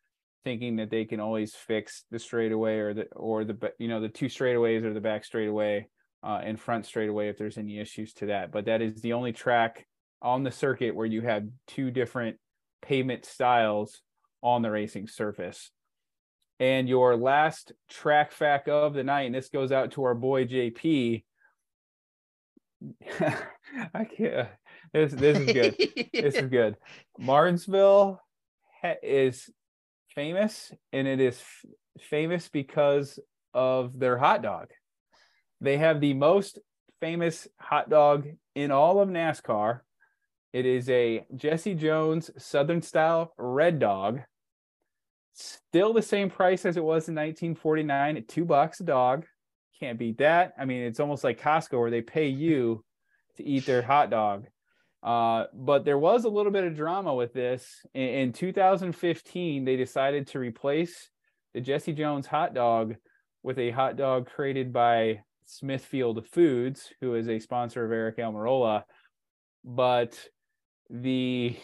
thinking 0.45 0.77
that 0.77 0.91
they 0.91 1.05
can 1.05 1.21
always 1.21 1.55
fix 1.55 2.05
the 2.11 2.19
straightaway 2.19 2.79
or 2.79 2.95
the 2.95 3.07
or 3.13 3.45
the 3.45 3.73
you 3.79 3.89
know 3.89 4.01
the 4.01 4.09
two 4.09 4.27
straightaways 4.27 4.85
or 4.85 4.95
the 4.95 5.01
back 5.01 5.25
straightaway 5.25 5.87
uh, 6.23 6.41
and 6.43 6.59
front 6.59 6.87
straightaway 6.87 7.29
if 7.29 7.37
there's 7.37 7.59
any 7.59 7.79
issues 7.79 8.13
to 8.15 8.27
that. 8.27 8.53
But 8.53 8.67
that 8.67 8.81
is 8.81 9.03
the 9.03 9.13
only 9.13 9.33
track 9.33 9.87
on 10.23 10.43
the 10.43 10.51
circuit 10.51 10.95
where 10.95 11.07
you 11.07 11.21
have 11.23 11.45
two 11.67 11.91
different 11.91 12.39
pavement 12.83 13.25
styles 13.25 14.01
on 14.43 14.63
the 14.63 14.71
racing 14.71 15.09
surface. 15.09 15.71
And 16.59 16.89
your 16.89 17.17
last 17.17 17.73
track 17.89 18.33
fact 18.33 18.69
of 18.69 18.95
the 18.95 19.05
night, 19.05 19.27
and 19.27 19.35
this 19.35 19.49
goes 19.49 19.73
out 19.73 19.93
to 19.93 20.05
our 20.05 20.15
boy 20.15 20.47
JP. 20.47 21.25
I 23.95 24.05
can't. 24.05 24.49
This 24.93 25.13
this 25.13 25.39
is 25.39 25.53
good. 25.53 25.77
this 26.13 26.35
is 26.35 26.49
good. 26.49 26.77
Martinsville 27.19 28.21
is 29.03 29.51
famous, 30.15 30.73
and 30.93 31.07
it 31.07 31.21
is 31.21 31.39
f- 31.39 31.65
famous 32.01 32.49
because 32.49 33.19
of 33.53 33.99
their 33.99 34.17
hot 34.17 34.43
dog. 34.43 34.69
They 35.61 35.77
have 35.79 36.01
the 36.01 36.15
most 36.15 36.59
famous 37.01 37.49
hot 37.59 37.91
dog 37.91 38.27
in 38.55 38.71
all 38.71 39.01
of 39.01 39.09
NASCAR. 39.09 39.81
It 40.57 40.65
is 40.65 40.89
a 40.89 41.27
Jesse 41.37 41.75
Jones 41.75 42.31
Southern 42.39 42.81
style 42.81 43.35
red 43.37 43.79
dog. 43.79 44.23
Still 45.35 45.93
the 45.93 46.01
same 46.01 46.31
price 46.31 46.65
as 46.65 46.79
it 46.79 46.83
was 46.83 47.11
in 47.11 47.15
1949 47.15 48.17
at 48.17 48.27
two 48.27 48.47
bucks 48.47 48.81
a 48.81 48.85
dog. 48.85 49.27
Can't 49.79 49.99
beat 49.99 50.17
that. 50.17 50.55
I 50.59 50.65
mean, 50.65 50.81
it's 50.81 50.99
almost 50.99 51.25
like 51.25 51.43
Costco 51.43 51.79
where 51.79 51.91
they 51.91 52.01
pay 52.01 52.29
you 52.29 52.83
to 53.37 53.45
eat 53.45 53.67
their 53.67 53.83
hot 53.83 54.09
dog. 54.09 54.47
Uh, 55.03 55.45
but 55.53 55.85
there 55.85 55.99
was 55.99 56.25
a 56.25 56.31
little 56.31 56.51
bit 56.51 56.65
of 56.65 56.75
drama 56.75 57.15
with 57.15 57.35
this. 57.35 57.85
In, 57.93 58.09
in 58.09 58.33
2015, 58.33 59.63
they 59.63 59.77
decided 59.77 60.27
to 60.29 60.39
replace 60.39 61.11
the 61.53 61.61
Jesse 61.61 61.93
Jones 61.93 62.27
hot 62.27 62.55
dog 62.55 62.97
with 63.43 63.59
a 63.59 63.73
hot 63.73 63.99
dog 63.99 64.31
created 64.31 64.73
by 64.73 65.21
Smithfield 65.45 66.27
Foods, 66.29 66.95
who 67.03 67.15
is 67.15 67.29
a 67.29 67.41
sponsor 67.41 67.85
of 67.85 67.93
Eric 67.93 68.17
Almirola. 68.17 68.85
But 69.63 70.19
the 70.91 71.57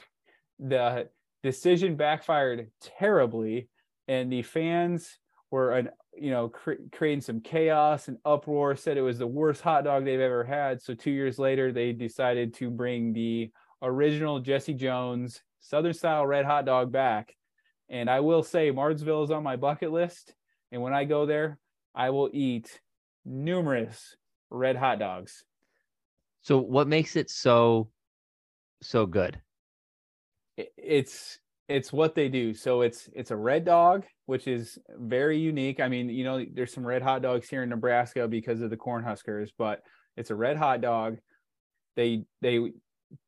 the 0.59 1.09
decision 1.43 1.97
backfired 1.97 2.71
terribly 2.81 3.69
and 4.09 4.33
the 4.33 4.43
fans 4.43 5.19
were 5.51 5.73
an 5.73 5.91
you 6.15 6.31
know 6.31 6.49
cre- 6.49 6.73
creating 6.93 7.21
some 7.21 7.41
chaos 7.41 8.09
and 8.09 8.19
uproar 8.25 8.77
said 8.77 8.97
it 8.97 9.03
was 9.03 9.19
the 9.19 9.27
worst 9.27 9.61
hot 9.61 9.85
dog 9.85 10.05
they've 10.05 10.21
ever 10.21 10.45
had. 10.45 10.81
So 10.81 10.95
2 10.95 11.11
years 11.11 11.39
later 11.39 11.73
they 11.73 11.93
decided 11.93 12.55
to 12.55 12.71
bring 12.71 13.13
the 13.13 13.51
original 13.83 14.41
Jesse 14.41 14.75
Jones 14.75 15.43
southern 15.61 15.95
style 15.95 16.27
red 16.27 16.45
hot 16.45 16.65
dog 16.65 16.93
back. 16.93 17.35
And 17.89 18.09
I 18.09 18.21
will 18.21 18.43
say 18.43 18.71
Martinsville 18.71 19.25
is 19.25 19.31
on 19.31 19.43
my 19.43 19.57
bucket 19.57 19.93
list. 19.93 20.35
And 20.71 20.83
when 20.83 20.95
I 20.95 21.05
go 21.05 21.27
there 21.27 21.59
I 21.95 22.11
will 22.11 22.31
eat 22.33 22.81
numerous 23.25 24.17
red 24.51 24.77
hot 24.77 24.99
dogs. 24.99 25.45
So 26.43 26.59
what 26.59 26.89
makes 26.89 27.17
it 27.17 27.31
so 27.31 27.91
so 28.83 29.07
good? 29.07 29.41
It's 30.57 31.39
it's 31.69 31.93
what 31.93 32.15
they 32.15 32.29
do. 32.29 32.53
So 32.53 32.83
it's 32.83 33.09
it's 33.15 33.31
a 33.31 33.37
red 33.37 33.65
dog, 33.65 34.05
which 34.27 34.47
is 34.47 34.79
very 34.99 35.39
unique. 35.39 35.81
I 35.81 35.89
mean, 35.89 36.11
you 36.11 36.25
know, 36.25 36.45
there's 36.53 36.73
some 36.73 36.87
red 36.87 37.03
hot 37.03 37.23
dogs 37.23 37.49
here 37.49 37.63
in 37.63 37.71
Nebraska 37.71 38.29
because 38.29 38.61
of 38.61 38.71
the 38.71 38.77
Cornhuskers, 38.77 39.51
but 39.57 39.81
it's 40.17 40.31
a 40.31 40.35
red 40.35 40.57
hot 40.57 40.81
dog. 40.81 41.17
They 41.97 42.25
they 42.43 42.73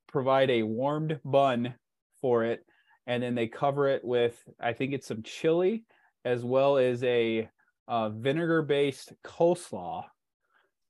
provide 0.09 0.51
a 0.51 0.63
warmed 0.63 1.21
bun 1.25 1.75
for 2.21 2.45
it, 2.45 2.61
and 3.07 3.23
then 3.23 3.35
they 3.35 3.47
cover 3.47 3.89
it 3.89 4.05
with 4.05 4.37
I 4.61 4.73
think 4.73 4.93
it's 4.93 5.07
some 5.07 5.23
chili 5.23 5.85
as 6.25 6.45
well 6.45 6.79
as 6.79 7.03
a 7.05 7.49
uh, 7.87 8.09
vinegar 8.11 8.63
based 8.63 9.13
coleslaw. 9.25 10.05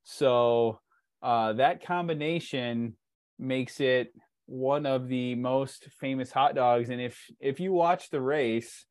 So 0.03 0.79
uh, 1.21 1.53
that 1.53 1.85
combination 1.85 2.95
makes 3.37 3.79
it 3.79 4.13
one 4.45 4.85
of 4.85 5.07
the 5.07 5.35
most 5.35 5.87
famous 5.99 6.31
hot 6.31 6.55
dogs. 6.55 6.89
And 6.89 7.01
if 7.01 7.19
if 7.39 7.59
you 7.59 7.73
watch 7.73 8.09
the 8.09 8.21
race 8.21 8.85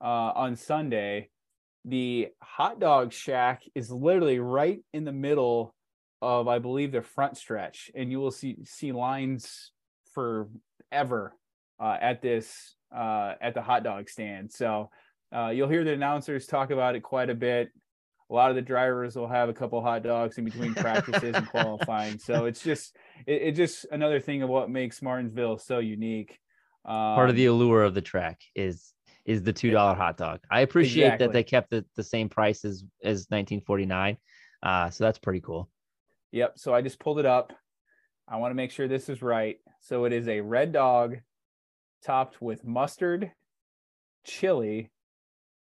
uh, 0.00 0.32
on 0.34 0.56
Sunday, 0.56 1.30
the 1.84 2.28
hot 2.42 2.80
dog 2.80 3.12
shack 3.12 3.62
is 3.74 3.90
literally 3.90 4.38
right 4.38 4.80
in 4.92 5.04
the 5.04 5.12
middle 5.12 5.74
of 6.20 6.48
I 6.48 6.58
believe 6.58 6.92
the 6.92 7.02
front 7.02 7.36
stretch, 7.36 7.90
and 7.94 8.10
you 8.10 8.18
will 8.18 8.30
see 8.30 8.58
see 8.64 8.92
lines 8.92 9.72
forever 10.14 11.34
uh, 11.80 11.96
at 12.00 12.22
this 12.22 12.74
uh, 12.94 13.34
at 13.40 13.54
the 13.54 13.62
hot 13.62 13.84
dog 13.84 14.08
stand. 14.08 14.52
So 14.52 14.90
uh, 15.34 15.48
you'll 15.48 15.68
hear 15.68 15.84
the 15.84 15.92
announcers 15.92 16.46
talk 16.46 16.70
about 16.70 16.96
it 16.96 17.02
quite 17.02 17.30
a 17.30 17.34
bit. 17.34 17.70
A 18.30 18.34
lot 18.34 18.50
of 18.50 18.56
the 18.56 18.62
drivers 18.62 19.16
will 19.16 19.28
have 19.28 19.48
a 19.48 19.54
couple 19.54 19.80
hot 19.80 20.02
dogs 20.02 20.36
in 20.36 20.44
between 20.44 20.74
practices 20.74 21.34
and 21.34 21.48
qualifying. 21.48 22.18
So 22.18 22.44
it's 22.46 22.62
just 22.62 22.96
it, 23.26 23.42
it, 23.42 23.52
just 23.52 23.86
another 23.90 24.20
thing 24.20 24.42
of 24.42 24.50
what 24.50 24.70
makes 24.70 25.00
Martinsville 25.00 25.58
so 25.58 25.78
unique. 25.78 26.38
Um, 26.84 27.14
Part 27.14 27.30
of 27.30 27.36
the 27.36 27.48
um, 27.48 27.54
allure 27.54 27.84
of 27.84 27.94
the 27.94 28.02
track 28.02 28.40
is 28.54 28.92
is 29.24 29.42
the 29.42 29.52
two 29.52 29.70
dollar 29.70 29.94
hot 29.94 30.16
dog. 30.16 30.40
I 30.50 30.60
appreciate 30.60 31.04
exactly. 31.04 31.26
that 31.26 31.32
they 31.32 31.42
kept 31.42 31.72
it 31.72 31.86
the 31.96 32.02
same 32.02 32.28
price 32.28 32.64
as 32.64 32.84
as 33.02 33.26
1949. 33.28 34.18
Uh, 34.62 34.90
so 34.90 35.04
that's 35.04 35.18
pretty 35.18 35.40
cool. 35.40 35.70
Yep. 36.32 36.58
So 36.58 36.74
I 36.74 36.82
just 36.82 36.98
pulled 36.98 37.18
it 37.18 37.26
up. 37.26 37.52
I 38.28 38.36
want 38.36 38.50
to 38.50 38.56
make 38.56 38.70
sure 38.70 38.88
this 38.88 39.08
is 39.08 39.22
right. 39.22 39.56
So 39.80 40.04
it 40.04 40.12
is 40.12 40.28
a 40.28 40.40
red 40.40 40.72
dog 40.72 41.16
topped 42.04 42.42
with 42.42 42.64
mustard, 42.64 43.32
chili, 44.24 44.90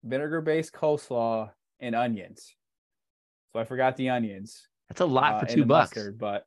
vinegar 0.04 0.42
based 0.42 0.74
coleslaw, 0.74 1.50
and 1.82 1.96
onions. 1.96 2.56
So 3.54 3.60
I 3.60 3.66
forgot 3.66 3.98
the 3.98 4.10
onions. 4.10 4.68
That's 4.90 5.02
a 5.02 5.06
lot 5.06 5.36
uh, 5.36 5.40
for 5.40 5.46
two 5.48 5.66
bucks. 5.66 5.96
Mustard, 5.96 6.18
but 6.18 6.46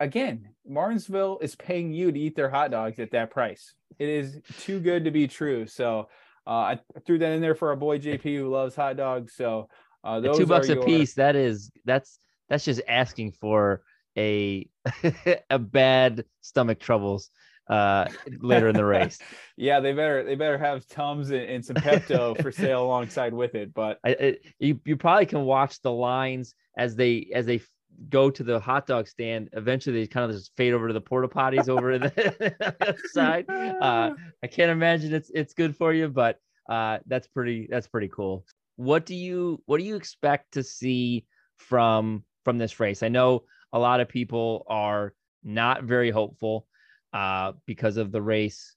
again, 0.00 0.48
Martinsville 0.66 1.38
is 1.40 1.54
paying 1.54 1.92
you 1.92 2.12
to 2.12 2.18
eat 2.18 2.36
their 2.36 2.50
hot 2.50 2.70
dogs 2.70 2.98
at 2.98 3.10
that 3.12 3.30
price. 3.30 3.74
It 3.98 4.08
is 4.08 4.40
too 4.60 4.80
good 4.80 5.04
to 5.04 5.10
be 5.10 5.28
true. 5.28 5.66
So 5.66 6.08
uh, 6.46 6.50
I 6.50 6.80
threw 7.06 7.18
that 7.18 7.32
in 7.32 7.40
there 7.40 7.54
for 7.54 7.68
our 7.68 7.76
boy 7.76 7.98
JP 7.98 8.22
who 8.22 8.48
loves 8.48 8.74
hot 8.74 8.96
dogs. 8.96 9.34
So 9.34 9.68
uh, 10.04 10.20
those 10.20 10.38
two 10.38 10.46
bucks 10.46 10.68
a 10.68 10.74
your... 10.74 10.84
piece. 10.84 11.14
That 11.14 11.36
is 11.36 11.70
that's 11.84 12.18
that's 12.48 12.64
just 12.64 12.80
asking 12.88 13.32
for 13.32 13.82
a 14.16 14.68
a 15.50 15.58
bad 15.58 16.24
stomach 16.40 16.80
troubles 16.80 17.30
uh 17.72 18.06
later 18.40 18.68
in 18.68 18.76
the 18.76 18.84
race. 18.84 19.18
yeah, 19.56 19.80
they 19.80 19.92
better 19.92 20.22
they 20.24 20.34
better 20.34 20.58
have 20.58 20.86
Tums 20.88 21.30
and, 21.30 21.42
and 21.42 21.64
some 21.64 21.76
Pepto 21.76 22.36
for 22.42 22.52
sale 22.52 22.82
alongside 22.84 23.32
with 23.32 23.54
it. 23.54 23.72
But 23.72 23.98
I, 24.04 24.10
it, 24.10 24.46
you 24.58 24.78
you 24.84 24.96
probably 24.96 25.26
can 25.26 25.44
watch 25.44 25.80
the 25.80 25.90
lines 25.90 26.54
as 26.76 26.96
they 26.96 27.30
as 27.34 27.46
they 27.46 27.62
go 28.10 28.30
to 28.30 28.42
the 28.42 28.60
hot 28.60 28.86
dog 28.86 29.08
stand. 29.08 29.48
Eventually, 29.54 30.00
they 30.00 30.06
kind 30.06 30.30
of 30.30 30.36
just 30.36 30.52
fade 30.56 30.74
over 30.74 30.88
to 30.88 30.94
the 30.94 31.00
porta 31.00 31.28
potties 31.28 31.68
over 31.68 31.98
the 31.98 32.96
side. 33.12 33.48
Uh, 33.48 34.10
I 34.42 34.46
can't 34.46 34.70
imagine 34.70 35.14
it's 35.14 35.30
it's 35.34 35.54
good 35.54 35.74
for 35.74 35.94
you, 35.94 36.08
but 36.08 36.38
uh, 36.68 36.98
that's 37.06 37.28
pretty 37.28 37.68
that's 37.70 37.88
pretty 37.88 38.08
cool. 38.08 38.44
What 38.76 39.06
do 39.06 39.14
you 39.14 39.62
what 39.64 39.78
do 39.78 39.84
you 39.84 39.96
expect 39.96 40.52
to 40.52 40.62
see 40.62 41.24
from 41.56 42.24
from 42.44 42.58
this 42.58 42.78
race? 42.80 43.02
I 43.02 43.08
know 43.08 43.44
a 43.72 43.78
lot 43.78 44.00
of 44.00 44.08
people 44.08 44.66
are 44.68 45.14
not 45.42 45.84
very 45.84 46.10
hopeful 46.10 46.66
uh, 47.12 47.52
because 47.66 47.96
of 47.96 48.12
the 48.12 48.22
race 48.22 48.74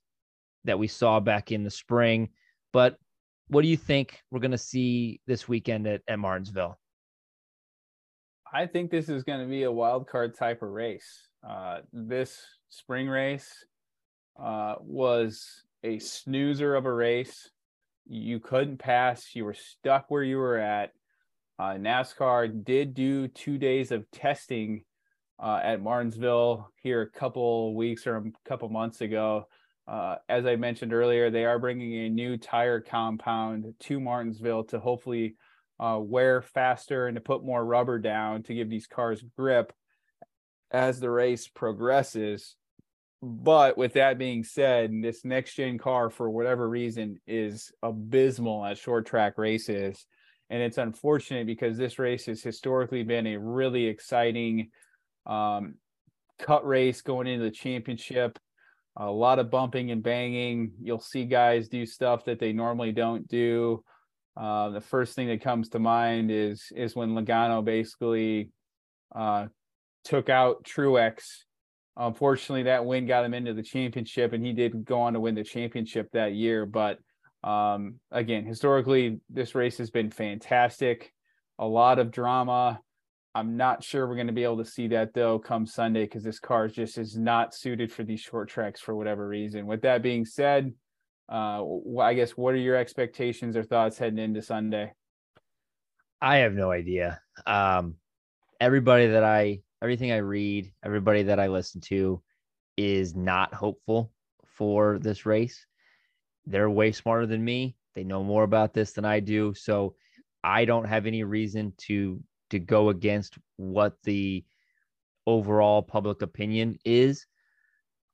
that 0.66 0.80
we 0.80 0.88
saw 0.88 1.20
back 1.20 1.52
in 1.52 1.64
the 1.64 1.72
spring. 1.72 2.30
But 2.74 2.98
what 3.48 3.62
do 3.62 3.68
you 3.68 3.78
think 3.78 4.22
we're 4.32 4.40
going 4.40 4.52
to 4.52 4.58
see 4.58 5.22
this 5.28 5.48
weekend 5.48 5.88
at, 5.88 6.02
at 6.08 6.20
Martinsville? 6.20 6.78
I 8.52 8.66
think 8.66 8.90
this 8.90 9.10
is 9.10 9.24
going 9.24 9.42
to 9.42 9.48
be 9.48 9.64
a 9.64 9.72
wild 9.72 10.08
card 10.08 10.38
type 10.38 10.62
of 10.62 10.70
race. 10.70 11.28
Uh, 11.48 11.80
this 11.92 12.42
spring 12.70 13.08
race 13.08 13.66
uh, 14.42 14.76
was 14.80 15.64
a 15.84 16.00
snoozer 16.00 16.76
of 16.76 16.86
a 16.86 16.94
race. 16.94 17.50
You 18.08 18.40
couldn't 18.40 18.78
pass. 18.78 19.36
You 19.36 19.46
were 19.46 19.56
stuck 19.56 20.06
where 20.10 20.24
you 20.24 20.38
were 20.38 20.58
at. 20.58 20.92
Uh, 21.58 21.74
NASCAR 21.74 22.64
did 22.64 22.94
do 22.94 23.28
two 23.28 23.58
days 23.58 23.92
of 23.92 24.10
testing 24.12 24.84
uh, 25.40 25.60
at 25.64 25.82
Martinsville 25.82 26.72
here 26.82 27.02
a 27.02 27.10
couple 27.10 27.76
weeks 27.76 28.08
or 28.08 28.18
a 28.18 28.24
couple 28.46 28.70
months 28.70 29.02
ago. 29.02 29.48
Uh, 29.88 30.16
as 30.30 30.46
I 30.46 30.56
mentioned 30.56 30.94
earlier, 30.94 31.30
they 31.30 31.46
are 31.46 31.60
bringing 31.60 31.94
a 32.06 32.10
new 32.10 32.38
tire 32.38 32.80
compound 32.80 33.74
to 33.82 34.00
Martinsville 34.00 34.64
to 34.66 34.80
hopefully 34.80 35.36
uh, 35.80 36.00
wear 36.02 36.42
faster 36.42 37.08
and 37.08 37.16
to 37.16 37.22
put 37.22 37.44
more 37.44 37.64
rubber 37.64 38.00
down 38.00 38.44
to 38.44 38.54
give 38.54 38.70
these 38.70 38.88
cars 38.88 39.24
grip 39.38 39.74
as 40.72 41.00
the 41.00 41.10
race 41.10 41.48
progresses. 41.48 42.56
But 43.22 43.78
with 43.78 43.94
that 43.94 44.18
being 44.18 44.44
said, 44.44 44.92
this 45.02 45.26
next 45.26 45.56
gen 45.56 45.78
car, 45.78 46.10
for 46.10 46.30
whatever 46.30 46.68
reason, 46.68 47.20
is 47.28 47.72
abysmal 47.84 48.66
at 48.66 48.78
short 48.78 49.06
track 49.06 49.38
races. 49.38 50.06
And 50.50 50.62
it's 50.62 50.78
unfortunate 50.78 51.48
because 51.48 51.78
this 51.78 51.98
race 51.98 52.26
has 52.28 52.44
historically 52.44 53.04
been 53.04 53.26
a 53.28 53.40
really 53.40 53.86
exciting 53.86 54.70
um, 55.26 55.76
cut 56.40 56.66
race 56.66 57.02
going 57.02 57.28
into 57.28 57.44
the 57.44 57.52
championship. 57.52 58.38
A 58.98 59.10
lot 59.10 59.40
of 59.40 59.52
bumping 59.52 59.92
and 59.92 60.02
banging. 60.02 60.72
You'll 60.82 61.00
see 61.00 61.26
guys 61.26 61.68
do 61.68 61.86
stuff 61.86 62.26
that 62.26 62.40
they 62.40 62.54
normally 62.54 62.94
don't 62.94 63.28
do. 63.28 63.84
Uh, 64.38 64.70
the 64.70 64.82
first 64.82 65.16
thing 65.16 65.28
that 65.28 65.42
comes 65.42 65.70
to 65.70 65.80
mind 65.80 66.32
is 66.32 66.72
is 66.76 66.96
when 66.96 67.12
Logano 67.12 67.64
basically 67.64 68.52
uh, 69.14 69.48
took 70.04 70.30
out 70.30 70.64
Truex. 70.64 71.24
Unfortunately, 71.98 72.64
that 72.64 72.86
win 72.86 73.06
got 73.06 73.24
him 73.24 73.34
into 73.34 73.54
the 73.54 73.64
championship, 73.64 74.34
and 74.34 74.46
he 74.46 74.52
did 74.54 74.84
go 74.84 75.02
on 75.02 75.14
to 75.14 75.20
win 75.20 75.36
the 75.36 75.44
championship 75.44 76.10
that 76.12 76.34
year. 76.34 76.66
But 76.66 77.00
um, 77.44 78.00
again, 78.12 78.46
historically, 78.46 79.20
this 79.30 79.56
race 79.56 79.78
has 79.78 79.92
been 79.92 80.12
fantastic. 80.12 81.14
A 81.60 81.66
lot 81.66 82.00
of 82.00 82.12
drama. 82.12 82.82
I'm 83.36 83.58
not 83.58 83.84
sure 83.84 84.08
we're 84.08 84.16
going 84.16 84.28
to 84.28 84.34
be 84.34 84.46
able 84.46 84.60
to 84.60 84.66
see 84.66 84.88
that 84.88 85.14
though 85.14 85.38
come 85.38 85.66
Sunday 85.66 86.06
because 86.06 86.24
this 86.24 86.40
car 86.40 86.70
just 86.70 86.98
is 86.98 87.18
not 87.18 87.54
suited 87.54 87.92
for 87.92 88.06
these 88.06 88.22
short 88.22 88.48
tracks 88.48 88.80
for 88.80 88.96
whatever 88.96 89.28
reason. 89.28 89.68
With 89.68 89.82
that 89.82 90.02
being 90.02 90.24
said, 90.24 90.74
uh, 91.30 91.62
I 92.00 92.14
guess 92.14 92.32
what 92.32 92.54
are 92.54 92.58
your 92.58 92.78
expectations 92.78 93.58
or 93.58 93.64
thoughts 93.64 93.98
heading 93.98 94.20
into 94.20 94.42
Sunday? 94.42 94.94
I 96.22 96.38
have 96.38 96.54
no 96.54 96.72
idea. 96.72 97.20
Um, 97.46 97.96
everybody 98.62 99.08
that 99.08 99.26
I, 99.26 99.60
everything 99.82 100.14
I 100.14 100.18
read, 100.18 100.72
everybody 100.82 101.24
that 101.24 101.40
I 101.40 101.48
listen 101.48 101.82
to 101.82 102.22
is 102.78 103.16
not 103.16 103.54
hopeful 103.54 104.14
for 104.48 104.98
this 105.00 105.26
race. 105.26 105.66
They're 106.46 106.70
way 106.70 106.94
smarter 106.94 107.26
than 107.26 107.44
me. 107.44 107.76
They 107.96 108.06
know 108.06 108.24
more 108.24 108.44
about 108.44 108.74
this 108.74 108.94
than 108.94 109.04
I 109.04 109.20
do. 109.20 109.54
So 109.56 109.96
I 110.42 110.64
don't 110.64 110.88
have 110.88 111.06
any 111.06 111.24
reason 111.26 111.74
to 111.88 112.24
to 112.50 112.60
go 112.60 112.90
against 112.90 113.38
what 113.58 113.96
the 114.04 114.44
overall 115.28 115.82
public 115.82 116.22
opinion 116.22 116.78
is, 116.86 117.26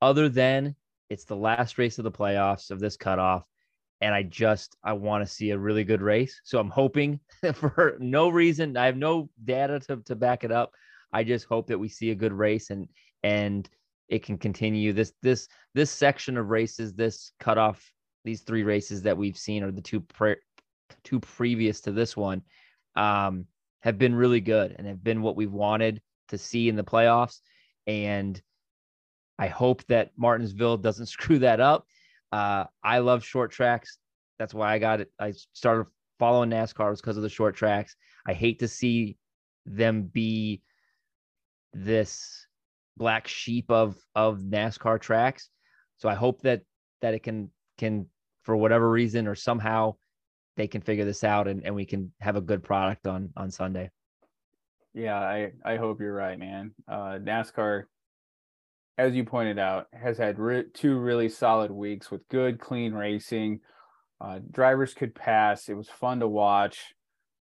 other 0.01 0.29
than 0.29 0.75
it's 1.09 1.25
the 1.25 1.36
last 1.36 1.77
race 1.77 1.97
of 1.97 2.03
the 2.03 2.11
playoffs 2.11 2.71
of 2.71 2.79
this 2.79 2.95
cutoff. 2.95 3.45
And 3.99 4.15
I 4.15 4.23
just 4.23 4.77
I 4.84 4.93
want 4.93 5.23
to 5.23 5.32
see 5.32 5.51
a 5.51 5.57
really 5.57 5.84
good 5.84 6.01
race. 6.01 6.41
So 6.43 6.59
I'm 6.59 6.69
hoping 6.69 7.19
for 7.53 7.97
no 7.99 8.29
reason. 8.29 8.77
I 8.77 8.86
have 8.86 8.97
no 8.97 9.29
data 9.43 9.79
to, 9.82 9.97
to 9.97 10.15
back 10.15 10.43
it 10.43 10.51
up. 10.51 10.71
I 11.13 11.23
just 11.23 11.45
hope 11.45 11.67
that 11.67 11.77
we 11.77 11.89
see 11.89 12.11
a 12.11 12.15
good 12.15 12.34
race 12.34 12.69
and 12.69 12.88
and 13.23 13.69
it 14.07 14.23
can 14.23 14.38
continue. 14.38 14.93
This 14.93 15.13
this 15.21 15.47
this 15.73 15.91
section 15.91 16.38
of 16.38 16.49
races, 16.49 16.93
this 16.93 17.32
cutoff, 17.39 17.93
these 18.23 18.41
three 18.41 18.63
races 18.63 19.01
that 19.03 19.17
we've 19.17 19.38
seen 19.38 19.63
are 19.63 19.71
the 19.71 19.82
two 19.82 20.01
pre- 20.01 20.36
two 21.03 21.19
previous 21.19 21.82
to 21.82 21.91
this 21.91 22.15
one. 22.15 22.41
Um, 22.95 23.45
have 23.82 23.97
been 23.97 24.15
really 24.15 24.41
good 24.41 24.75
and 24.77 24.88
have 24.88 25.03
been 25.03 25.21
what 25.21 25.36
we've 25.36 25.51
wanted 25.51 26.01
to 26.29 26.38
see 26.38 26.69
in 26.69 26.75
the 26.75 26.84
playoffs. 26.84 27.39
And 27.88 28.41
I 29.38 29.47
hope 29.47 29.86
that 29.88 30.11
Martinsville 30.17 30.77
doesn't 30.77 31.05
screw 31.07 31.39
that 31.39 31.59
up. 31.59 31.86
Uh, 32.32 32.65
I 32.84 32.99
love 32.99 33.23
short 33.23 33.51
tracks. 33.51 33.97
That's 34.39 34.53
why 34.53 34.73
I 34.73 34.79
got 34.79 35.01
it. 35.01 35.11
I 35.19 35.34
started 35.53 35.88
following 36.17 36.49
NASCAR 36.49 36.89
was 36.89 37.01
because 37.01 37.17
of 37.17 37.23
the 37.23 37.29
short 37.29 37.55
tracks. 37.55 37.95
I 38.25 38.34
hate 38.34 38.59
to 38.59 38.67
see 38.67 39.17
them 39.65 40.03
be 40.03 40.61
this 41.73 42.45
black 42.97 43.27
sheep 43.27 43.69
of 43.69 43.97
of 44.15 44.39
NASCAR 44.39 44.99
tracks. 44.99 45.49
So 45.97 46.09
I 46.09 46.15
hope 46.15 46.41
that 46.41 46.61
that 47.01 47.13
it 47.13 47.23
can 47.23 47.49
can 47.77 48.07
for 48.43 48.55
whatever 48.55 48.89
reason 48.89 49.27
or 49.27 49.36
somehow 49.36 49.95
they 50.57 50.67
can 50.67 50.81
figure 50.81 51.05
this 51.05 51.23
out 51.23 51.47
and, 51.47 51.65
and 51.65 51.73
we 51.73 51.85
can 51.85 52.11
have 52.19 52.35
a 52.35 52.41
good 52.41 52.63
product 52.63 53.07
on 53.07 53.29
on 53.35 53.51
Sunday. 53.51 53.89
Yeah, 54.93 55.19
I 55.19 55.51
I 55.63 55.77
hope 55.77 56.01
you're 56.01 56.13
right, 56.13 56.37
man. 56.37 56.73
Uh, 56.87 57.17
NASCAR, 57.21 57.83
as 58.97 59.15
you 59.15 59.23
pointed 59.23 59.57
out, 59.57 59.87
has 59.93 60.17
had 60.17 60.37
re- 60.37 60.65
two 60.73 60.97
really 60.97 61.29
solid 61.29 61.71
weeks 61.71 62.11
with 62.11 62.27
good, 62.27 62.59
clean 62.59 62.93
racing. 62.93 63.61
Uh, 64.19 64.39
drivers 64.51 64.93
could 64.93 65.15
pass. 65.15 65.69
It 65.69 65.73
was 65.75 65.89
fun 65.89 66.19
to 66.19 66.27
watch. 66.27 66.93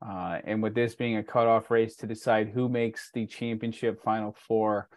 Uh, 0.05 0.39
and 0.45 0.63
with 0.63 0.75
this 0.75 0.95
being 0.95 1.17
a 1.17 1.23
cutoff 1.23 1.69
race 1.69 1.97
to 1.97 2.07
decide 2.07 2.49
who 2.49 2.69
makes 2.69 3.09
the 3.13 3.25
championship 3.25 4.01
final 4.01 4.33
four, 4.47 4.87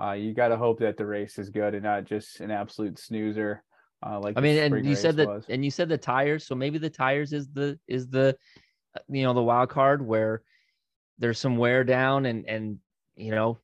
uh, 0.00 0.12
you 0.12 0.34
got 0.34 0.48
to 0.48 0.56
hope 0.56 0.80
that 0.80 0.96
the 0.96 1.06
race 1.06 1.38
is 1.38 1.50
good 1.50 1.74
and 1.74 1.84
not 1.84 2.04
just 2.04 2.40
an 2.40 2.50
absolute 2.50 2.98
snoozer. 2.98 3.62
Uh, 4.04 4.20
like 4.20 4.36
I 4.36 4.40
mean, 4.40 4.58
and 4.58 4.86
you 4.86 4.94
said 4.94 5.16
that, 5.16 5.26
was. 5.26 5.44
and 5.48 5.64
you 5.64 5.70
said 5.70 5.88
the 5.88 5.98
tires. 5.98 6.46
So 6.46 6.54
maybe 6.54 6.78
the 6.78 6.90
tires 6.90 7.32
is 7.32 7.48
the 7.48 7.78
is 7.88 8.08
the 8.08 8.36
uh, 8.96 9.00
you 9.08 9.24
know 9.24 9.34
the 9.34 9.42
wild 9.42 9.70
card 9.70 10.06
where 10.06 10.42
there's 11.18 11.38
some 11.38 11.56
wear 11.56 11.82
down 11.82 12.26
and 12.26 12.48
and 12.48 12.78
you 13.16 13.32
know 13.32 13.58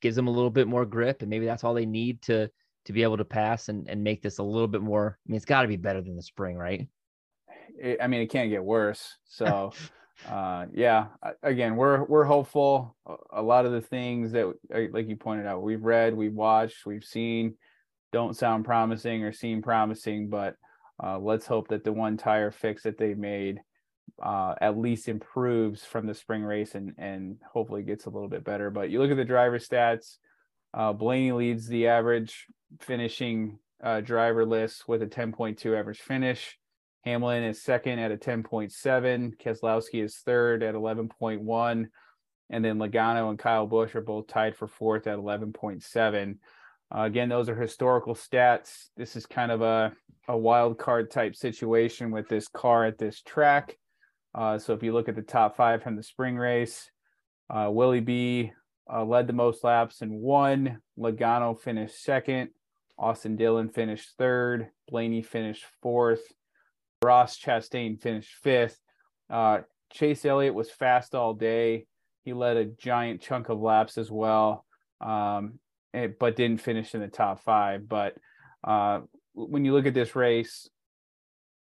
gives 0.00 0.14
them 0.14 0.28
a 0.28 0.30
little 0.30 0.50
bit 0.50 0.68
more 0.68 0.86
grip, 0.86 1.22
and 1.22 1.30
maybe 1.30 1.46
that's 1.46 1.64
all 1.64 1.74
they 1.74 1.86
need 1.86 2.22
to 2.22 2.48
to 2.84 2.92
be 2.92 3.02
able 3.02 3.16
to 3.16 3.24
pass 3.24 3.68
and 3.68 3.88
and 3.88 4.04
make 4.04 4.22
this 4.22 4.38
a 4.38 4.42
little 4.42 4.68
bit 4.68 4.82
more. 4.82 5.18
I 5.26 5.30
mean, 5.30 5.36
it's 5.36 5.44
got 5.44 5.62
to 5.62 5.68
be 5.68 5.76
better 5.76 6.00
than 6.00 6.14
the 6.14 6.22
spring, 6.22 6.56
right? 6.56 6.86
It, 7.78 7.98
I 8.00 8.06
mean, 8.06 8.20
it 8.20 8.30
can't 8.30 8.50
get 8.50 8.64
worse. 8.64 9.16
So. 9.24 9.72
uh 10.30 10.64
yeah 10.72 11.08
again 11.42 11.76
we're 11.76 12.02
we're 12.04 12.24
hopeful 12.24 12.96
a 13.34 13.42
lot 13.42 13.66
of 13.66 13.72
the 13.72 13.82
things 13.82 14.32
that 14.32 14.50
like 14.90 15.06
you 15.06 15.14
pointed 15.14 15.44
out 15.44 15.60
we've 15.60 15.84
read 15.84 16.16
we've 16.16 16.32
watched 16.32 16.86
we've 16.86 17.04
seen 17.04 17.54
don't 18.12 18.36
sound 18.36 18.64
promising 18.64 19.22
or 19.24 19.32
seem 19.32 19.62
promising, 19.62 20.28
but 20.28 20.54
uh, 21.02 21.18
let's 21.18 21.46
hope 21.46 21.68
that 21.68 21.84
the 21.84 21.92
one 21.92 22.16
tire 22.16 22.50
fix 22.50 22.82
that 22.84 22.98
they 22.98 23.14
made 23.14 23.60
uh, 24.22 24.54
at 24.60 24.78
least 24.78 25.08
improves 25.08 25.84
from 25.84 26.06
the 26.06 26.14
spring 26.14 26.42
race 26.42 26.74
and 26.74 26.92
and 26.96 27.36
hopefully 27.52 27.82
gets 27.82 28.06
a 28.06 28.10
little 28.10 28.28
bit 28.28 28.44
better. 28.44 28.70
But 28.70 28.90
you 28.90 29.00
look 29.00 29.10
at 29.10 29.16
the 29.16 29.24
driver 29.24 29.58
stats, 29.58 30.16
uh, 30.72 30.92
Blaney 30.92 31.32
leads 31.32 31.66
the 31.66 31.88
average 31.88 32.46
finishing 32.80 33.58
uh, 33.82 34.00
driver 34.00 34.44
list 34.44 34.88
with 34.88 35.02
a 35.02 35.06
10.2 35.06 35.78
average 35.78 36.00
finish. 36.00 36.58
Hamlin 37.04 37.44
is 37.44 37.62
second 37.62 37.98
at 37.98 38.10
a 38.10 38.16
10.7. 38.16 39.36
Keselowski 39.38 40.02
is 40.02 40.16
third 40.18 40.62
at 40.62 40.74
11.1. 40.74 41.86
And 42.50 42.64
then 42.64 42.78
Logano 42.78 43.30
and 43.30 43.38
Kyle 43.38 43.66
Busch 43.66 43.94
are 43.94 44.00
both 44.00 44.26
tied 44.26 44.56
for 44.56 44.66
fourth 44.66 45.06
at 45.06 45.18
11.7. 45.18 46.38
Uh, 46.94 47.02
again, 47.02 47.28
those 47.28 47.48
are 47.48 47.60
historical 47.60 48.14
stats. 48.14 48.86
This 48.96 49.16
is 49.16 49.26
kind 49.26 49.50
of 49.50 49.62
a, 49.62 49.92
a 50.28 50.36
wild 50.36 50.78
card 50.78 51.10
type 51.10 51.34
situation 51.34 52.10
with 52.10 52.28
this 52.28 52.48
car 52.48 52.84
at 52.84 52.98
this 52.98 53.22
track. 53.22 53.76
Uh, 54.34 54.58
so 54.58 54.72
if 54.74 54.82
you 54.82 54.92
look 54.92 55.08
at 55.08 55.16
the 55.16 55.22
top 55.22 55.56
five 55.56 55.82
from 55.82 55.96
the 55.96 56.02
spring 56.02 56.36
race, 56.36 56.90
uh, 57.50 57.68
Willie 57.70 58.00
B 58.00 58.52
uh, 58.92 59.04
led 59.04 59.26
the 59.26 59.32
most 59.32 59.64
laps 59.64 60.02
and 60.02 60.12
won. 60.12 60.80
Logano 60.98 61.58
finished 61.58 62.02
second. 62.02 62.50
Austin 62.98 63.36
Dillon 63.36 63.68
finished 63.68 64.10
third. 64.16 64.68
Blaney 64.88 65.22
finished 65.22 65.64
fourth. 65.82 66.22
Ross 67.02 67.38
Chastain 67.38 68.00
finished 68.00 68.34
fifth. 68.42 68.78
Uh, 69.28 69.60
Chase 69.92 70.24
Elliott 70.24 70.54
was 70.54 70.70
fast 70.70 71.14
all 71.14 71.34
day. 71.34 71.86
He 72.24 72.32
led 72.32 72.56
a 72.56 72.64
giant 72.64 73.20
chunk 73.20 73.48
of 73.48 73.60
laps 73.60 73.98
as 73.98 74.10
well. 74.10 74.64
Um, 75.00 75.58
but 76.18 76.36
didn't 76.36 76.60
finish 76.60 76.94
in 76.94 77.00
the 77.00 77.08
top 77.08 77.42
five. 77.42 77.88
But 77.88 78.16
uh, 78.64 79.00
when 79.34 79.64
you 79.64 79.72
look 79.72 79.86
at 79.86 79.94
this 79.94 80.16
race, 80.16 80.68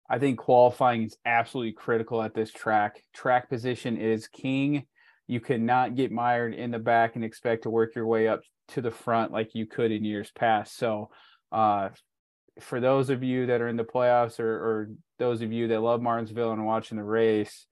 I 0.09 0.19
think 0.19 0.39
qualifying 0.39 1.03
is 1.03 1.17
absolutely 1.25 1.73
critical 1.73 2.21
at 2.21 2.33
this 2.33 2.51
track. 2.51 3.01
Track 3.13 3.49
position 3.49 3.97
is 3.97 4.27
king. 4.27 4.85
You 5.27 5.39
cannot 5.39 5.95
get 5.95 6.11
mired 6.11 6.53
in 6.53 6.71
the 6.71 6.79
back 6.79 7.15
and 7.15 7.23
expect 7.23 7.63
to 7.63 7.69
work 7.69 7.95
your 7.95 8.05
way 8.05 8.27
up 8.27 8.41
to 8.69 8.81
the 8.81 8.91
front 8.91 9.31
like 9.31 9.51
you 9.53 9.65
could 9.65 9.91
in 9.91 10.03
years 10.03 10.31
past. 10.31 10.77
So, 10.77 11.09
uh, 11.51 11.89
for 12.59 12.81
those 12.81 13.09
of 13.09 13.23
you 13.23 13.45
that 13.45 13.61
are 13.61 13.69
in 13.69 13.77
the 13.77 13.83
playoffs 13.85 14.39
or, 14.39 14.51
or 14.51 14.89
those 15.17 15.41
of 15.41 15.53
you 15.53 15.69
that 15.69 15.81
love 15.81 16.01
Martinsville 16.01 16.51
and 16.51 16.65
watching 16.65 16.97
the 16.97 17.03
race, 17.03 17.65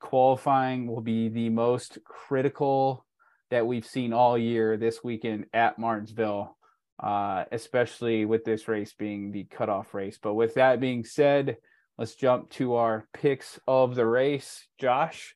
qualifying 0.00 0.88
will 0.88 1.00
be 1.00 1.28
the 1.28 1.48
most 1.48 1.98
critical 2.04 3.06
that 3.52 3.66
we've 3.66 3.84
seen 3.84 4.14
all 4.14 4.38
year 4.38 4.78
this 4.78 5.04
weekend 5.04 5.44
at 5.52 5.78
Martinsville, 5.78 6.56
uh, 6.98 7.44
especially 7.52 8.24
with 8.24 8.46
this 8.46 8.66
race 8.66 8.94
being 8.98 9.30
the 9.30 9.44
cutoff 9.44 9.92
race. 9.92 10.18
But 10.20 10.32
with 10.32 10.54
that 10.54 10.80
being 10.80 11.04
said, 11.04 11.58
let's 11.98 12.14
jump 12.14 12.48
to 12.52 12.76
our 12.76 13.06
picks 13.12 13.60
of 13.68 13.94
the 13.94 14.06
race. 14.06 14.66
Josh, 14.78 15.34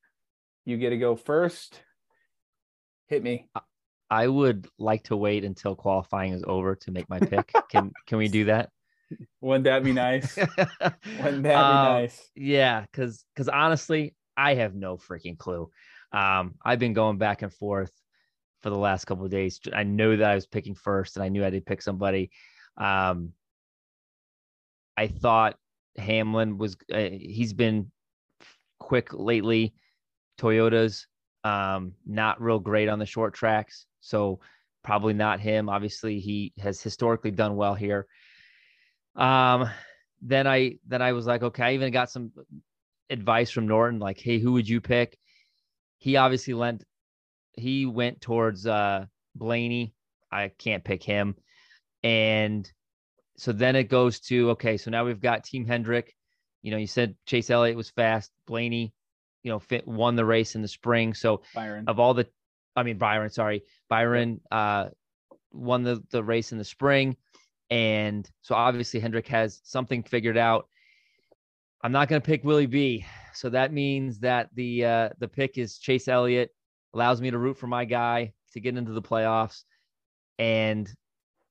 you 0.65 0.79
get 0.79 0.91
to 0.91 0.97
go 0.97 1.15
first. 1.15 1.83
Hit 3.09 3.23
me. 3.23 3.51
I 4.09 4.27
would 4.27 4.67
like 4.79 5.05
to 5.05 5.17
wait 5.17 5.45
until 5.45 5.77
qualifying 5.77 6.33
is 6.33 6.43
over 6.47 6.75
to 6.75 6.91
make 6.91 7.11
my 7.11 7.19
pick. 7.19 7.53
can 7.71 7.93
can 8.07 8.17
we 8.17 8.29
do 8.29 8.47
that? 8.47 8.71
Wouldn't 9.43 9.65
that 9.65 9.85
be 9.85 9.93
nice? 9.93 10.35
Wouldn't 10.39 10.63
that 10.79 11.43
be 11.43 11.49
um, 11.49 11.85
nice? 11.85 12.31
Yeah, 12.35 12.81
because 12.81 13.27
because 13.35 13.51
honestly, 13.51 14.15
I 14.39 14.55
have 14.55 14.75
no 14.75 14.97
freaking 14.97 15.37
clue. 15.37 15.69
Um, 16.13 16.55
I've 16.65 16.79
been 16.79 16.95
going 16.95 17.19
back 17.19 17.43
and 17.43 17.53
forth 17.53 17.93
for 18.63 18.71
the 18.71 18.79
last 18.79 19.05
couple 19.05 19.25
of 19.25 19.31
days. 19.31 19.61
I 19.73 19.83
know 19.83 20.17
that 20.17 20.31
I 20.31 20.35
was 20.35 20.47
picking 20.47 20.75
first, 20.75 21.17
and 21.17 21.25
I 21.25 21.29
knew 21.29 21.45
I 21.45 21.51
did 21.51 21.67
pick 21.67 21.83
somebody. 21.83 22.31
Um, 22.77 23.33
I 24.97 25.09
thought 25.09 25.59
Hamlin 25.97 26.59
was. 26.59 26.77
Uh, 26.93 27.09
he's 27.11 27.53
been 27.53 27.91
quick 28.79 29.13
lately. 29.13 29.75
Toyota's 30.39 31.07
um, 31.45 31.93
not 32.07 32.41
real 32.41 32.59
great 32.59 32.89
on 32.89 32.99
the 32.99 33.07
short 33.07 33.35
tracks, 33.35 33.87
so 34.01 34.41
probably 34.83 35.15
not 35.15 35.41
him. 35.41 35.69
Obviously, 35.69 36.21
he 36.21 36.53
has 36.59 36.81
historically 36.81 37.31
done 37.31 37.57
well 37.57 37.75
here. 37.75 38.07
Um, 39.15 39.69
then 40.23 40.47
I 40.47 40.79
then 40.87 41.03
I 41.03 41.13
was 41.13 41.27
like, 41.27 41.43
okay, 41.43 41.63
I 41.63 41.75
even 41.75 41.93
got 41.93 42.11
some 42.11 42.33
advice 43.11 43.51
from 43.51 43.69
Norton, 43.69 43.99
like, 43.99 44.19
hey, 44.19 44.39
who 44.39 44.53
would 44.53 44.69
you 44.69 44.81
pick? 44.81 45.19
He 45.99 46.17
obviously 46.17 46.55
lent 46.55 46.85
he 47.57 47.87
went 47.87 48.21
towards 48.21 48.67
uh 48.67 49.07
Blaney. 49.35 49.95
I 50.31 50.51
can't 50.59 50.85
pick 50.85 51.03
him. 51.03 51.37
And 52.03 52.71
so 53.37 53.53
then 53.53 53.77
it 53.77 53.85
goes 53.85 54.21
to 54.21 54.51
okay, 54.51 54.77
so 54.77 54.91
now 54.91 55.05
we've 55.05 55.21
got 55.21 55.45
Team 55.45 55.67
Hendrick. 55.67 56.15
You 56.63 56.71
know, 56.71 56.79
you 56.79 56.87
said 56.87 57.17
Chase 57.27 57.51
Elliott 57.51 57.77
was 57.77 57.91
fast. 57.91 58.31
Blaney, 58.47 58.93
you 59.43 59.51
know, 59.51 59.59
fit, 59.59 59.87
won 59.87 60.17
the 60.17 60.25
race 60.25 60.55
in 60.55 60.63
the 60.63 60.69
spring. 60.69 61.15
So 61.15 61.43
Byron. 61.55 61.85
of 61.87 62.01
all 62.01 62.15
the, 62.15 62.27
I 62.75 62.83
mean 62.83 62.99
Byron, 62.99 63.31
sorry, 63.31 63.63
Byron 63.89 64.41
uh, 64.51 64.89
won 65.53 65.83
the 65.83 66.03
the 66.11 66.25
race 66.25 66.53
in 66.53 66.59
the 66.59 66.65
spring, 66.65 67.17
and 67.71 68.29
so 68.43 68.55
obviously 68.55 69.01
Hendrick 69.01 69.29
has 69.29 69.61
something 69.65 70.03
figured 70.03 70.39
out. 70.39 70.69
I'm 71.83 71.93
not 71.93 72.09
going 72.09 72.21
to 72.21 72.27
pick 72.27 72.43
Willie 72.43 72.67
B. 72.67 73.05
So 73.35 73.51
that 73.51 73.73
means 73.73 74.19
that 74.21 74.49
the 74.55 74.85
uh, 74.85 75.09
the 75.19 75.29
pick 75.29 75.59
is 75.59 75.79
Chase 75.79 76.09
Elliott 76.09 76.51
allows 76.97 77.21
me 77.21 77.31
to 77.31 77.39
root 77.39 77.59
for 77.59 77.67
my 77.67 77.85
guy 77.85 78.33
to 78.53 78.61
get 78.61 78.77
into 78.77 78.93
the 78.93 79.03
playoffs. 79.03 79.65
And 80.39 80.91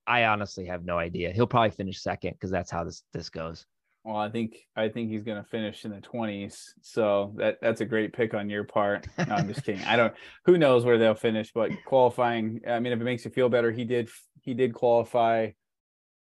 I 0.08 0.26
honestly 0.26 0.66
have 0.66 0.84
no 0.84 0.98
idea. 0.98 1.32
He'll 1.32 1.48
probably 1.48 1.70
finish 1.70 2.02
second 2.02 2.32
because 2.32 2.52
that's 2.52 2.72
how 2.72 2.84
this 2.84 3.04
this 3.14 3.30
goes. 3.30 3.66
Well, 4.04 4.18
I 4.18 4.30
think 4.30 4.58
I 4.76 4.90
think 4.90 5.10
he's 5.10 5.24
going 5.24 5.42
to 5.42 5.50
finish 5.50 5.86
in 5.86 5.92
the 5.92 5.98
20s. 5.98 6.64
So 6.82 7.34
that 7.38 7.58
that's 7.62 7.82
a 7.82 7.86
great 7.86 8.14
pick 8.14 8.34
on 8.34 8.50
your 8.50 8.64
part. 8.64 9.08
No, 9.18 9.36
I'm 9.36 9.48
just 9.48 9.64
kidding. 9.64 9.84
I 9.84 9.96
don't. 9.96 10.14
Who 10.46 10.58
knows 10.58 10.84
where 10.84 10.98
they'll 10.98 11.16
finish? 11.16 11.52
But 11.54 11.72
qualifying. 11.86 12.62
I 12.68 12.80
mean, 12.80 12.94
if 12.94 13.00
it 13.00 13.04
makes 13.04 13.26
you 13.26 13.32
feel 13.32 13.50
better, 13.50 13.72
he 13.72 13.86
did 13.86 14.10
he 14.42 14.54
did 14.54 14.74
qualify 14.74 15.52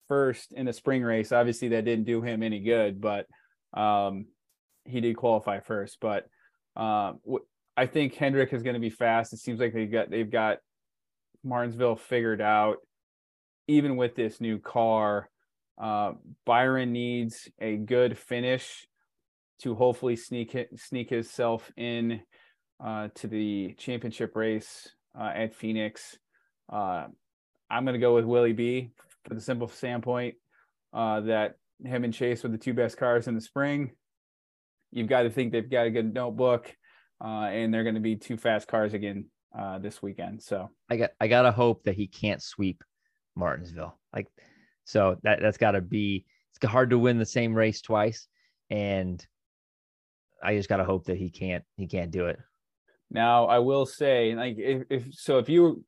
first 0.08 0.52
in 0.52 0.68
a 0.68 0.72
spring 0.72 1.02
race. 1.02 1.32
Obviously, 1.32 1.68
that 1.68 1.84
didn't 1.84 2.04
do 2.04 2.22
him 2.22 2.42
any 2.42 2.60
good, 2.60 3.00
but 3.00 3.26
um, 3.74 4.26
he 4.84 5.00
did 5.00 5.16
qualify 5.16 5.60
first. 5.60 5.98
But 6.00 6.26
uh, 6.76 7.14
I 7.76 7.86
think 7.86 8.14
Hendrick 8.14 8.52
is 8.52 8.62
going 8.62 8.74
to 8.74 8.80
be 8.80 8.90
fast. 8.90 9.32
It 9.32 9.38
seems 9.38 9.60
like 9.60 9.74
they've 9.74 9.90
got 9.90 10.10
they've 10.10 10.30
got 10.30 10.58
Martinsville 11.44 11.96
figured 11.96 12.40
out. 12.40 12.78
Even 13.68 13.96
with 13.96 14.14
this 14.14 14.40
new 14.40 14.58
car, 14.58 15.28
uh, 15.80 16.12
Byron 16.44 16.92
needs 16.92 17.48
a 17.60 17.76
good 17.76 18.16
finish 18.16 18.86
to 19.60 19.74
hopefully 19.74 20.16
sneak 20.16 20.56
sneak 20.76 21.10
himself 21.10 21.70
in 21.76 22.20
uh, 22.82 23.08
to 23.16 23.26
the 23.26 23.74
championship 23.78 24.36
race 24.36 24.88
uh, 25.18 25.32
at 25.34 25.54
Phoenix. 25.54 26.16
Uh, 26.72 27.06
I'm 27.70 27.84
going 27.84 27.94
to 27.94 28.00
go 28.00 28.14
with 28.14 28.24
Willie 28.24 28.52
B 28.52 28.90
for 29.24 29.34
the 29.34 29.40
simple 29.40 29.68
standpoint 29.68 30.36
uh, 30.92 31.20
that 31.22 31.56
him 31.84 32.04
and 32.04 32.14
Chase 32.14 32.42
were 32.42 32.48
the 32.48 32.58
two 32.58 32.74
best 32.74 32.96
cars 32.96 33.28
in 33.28 33.34
the 33.34 33.40
spring. 33.40 33.92
You've 34.92 35.08
got 35.08 35.22
to 35.22 35.30
think 35.30 35.52
they've 35.52 35.68
got 35.68 35.86
a 35.86 35.90
good 35.90 36.14
notebook 36.14 36.74
uh, 37.22 37.48
and 37.50 37.72
they're 37.72 37.82
going 37.82 37.94
to 37.94 38.00
be 38.00 38.16
two 38.16 38.36
fast 38.36 38.68
cars 38.68 38.94
again 38.94 39.26
uh, 39.56 39.78
this 39.78 40.02
weekend. 40.02 40.42
So 40.42 40.70
I 40.90 40.96
got 40.96 41.10
I 41.20 41.28
gotta 41.28 41.52
hope 41.52 41.84
that 41.84 41.94
he 41.94 42.06
can't 42.06 42.42
sweep 42.42 42.82
Martinsville. 43.34 43.98
Like, 44.14 44.28
so 44.84 45.16
that 45.22 45.40
that's 45.40 45.58
got 45.58 45.72
to 45.72 45.80
be 45.80 46.26
it's 46.54 46.70
hard 46.70 46.90
to 46.90 46.98
win 46.98 47.18
the 47.18 47.26
same 47.26 47.54
race 47.54 47.80
twice, 47.80 48.28
and 48.70 49.24
I 50.42 50.56
just 50.56 50.68
got 50.68 50.78
to 50.78 50.84
hope 50.84 51.06
that 51.06 51.16
he 51.16 51.30
can't 51.30 51.64
he 51.76 51.86
can't 51.86 52.10
do 52.10 52.26
it. 52.26 52.38
Now 53.10 53.46
I 53.46 53.60
will 53.60 53.86
say, 53.86 54.34
like, 54.34 54.56
if, 54.58 54.82
if 54.90 55.04
so, 55.12 55.38
if 55.38 55.48
you 55.48 55.84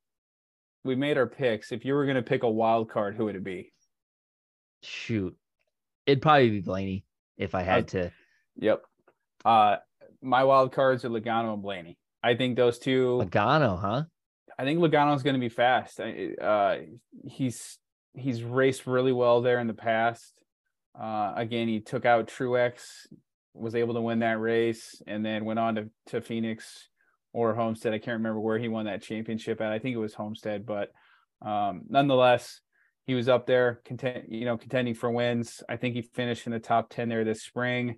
we 0.83 0.95
made 0.95 1.17
our 1.17 1.27
picks, 1.27 1.71
if 1.71 1.85
you 1.85 1.93
were 1.93 2.05
going 2.05 2.15
to 2.15 2.21
pick 2.23 2.43
a 2.43 2.49
wild 2.49 2.89
card, 2.89 3.15
who 3.15 3.25
would 3.25 3.35
it 3.35 3.43
be? 3.43 3.73
Shoot, 4.81 5.35
it'd 6.05 6.21
probably 6.21 6.49
be 6.49 6.61
Blaney 6.61 7.05
if 7.37 7.53
I 7.53 7.63
had 7.63 7.89
to. 7.89 8.11
Yep. 8.57 8.81
Uh, 9.43 9.77
my 10.21 10.43
wild 10.43 10.71
cards 10.71 11.05
are 11.05 11.09
Logano 11.09 11.53
and 11.53 11.61
Blaney. 11.61 11.97
I 12.23 12.35
think 12.35 12.55
those 12.55 12.79
two. 12.79 13.21
Logano, 13.23 13.79
huh? 13.79 14.03
I 14.57 14.63
think 14.63 14.79
Logano's 14.79 15.23
going 15.23 15.35
to 15.35 15.39
be 15.39 15.49
fast. 15.49 15.99
Uh, 15.99 16.75
he's 17.25 17.77
he's 18.13 18.43
raced 18.43 18.87
really 18.87 19.13
well 19.13 19.41
there 19.41 19.59
in 19.59 19.67
the 19.67 19.73
past. 19.73 20.33
Uh, 20.99 21.33
again, 21.35 21.67
he 21.67 21.79
took 21.79 22.05
out 22.05 22.27
Truex, 22.27 23.07
was 23.53 23.75
able 23.75 23.93
to 23.93 24.01
win 24.01 24.19
that 24.19 24.39
race, 24.39 25.01
and 25.07 25.25
then 25.25 25.45
went 25.45 25.59
on 25.59 25.75
to 25.75 25.89
to 26.07 26.21
Phoenix 26.21 26.89
or 27.31 27.53
Homestead. 27.53 27.93
I 27.93 27.99
can't 27.99 28.17
remember 28.17 28.39
where 28.39 28.59
he 28.59 28.67
won 28.67 28.85
that 28.85 29.03
championship 29.03 29.61
at. 29.61 29.71
I 29.71 29.79
think 29.79 29.95
it 29.95 29.99
was 29.99 30.13
Homestead, 30.13 30.65
but 30.65 30.91
um, 31.41 31.83
nonetheless, 31.87 32.59
he 33.05 33.13
was 33.15 33.29
up 33.29 33.47
there, 33.47 33.81
content, 33.85 34.25
you 34.29 34.43
know, 34.43 34.57
contending 34.57 34.93
for 34.93 35.09
wins. 35.09 35.63
I 35.69 35.77
think 35.77 35.95
he 35.95 36.01
finished 36.01 36.47
in 36.47 36.51
the 36.51 36.59
top 36.59 36.89
ten 36.89 37.07
there 37.07 37.23
this 37.23 37.43
spring. 37.43 37.97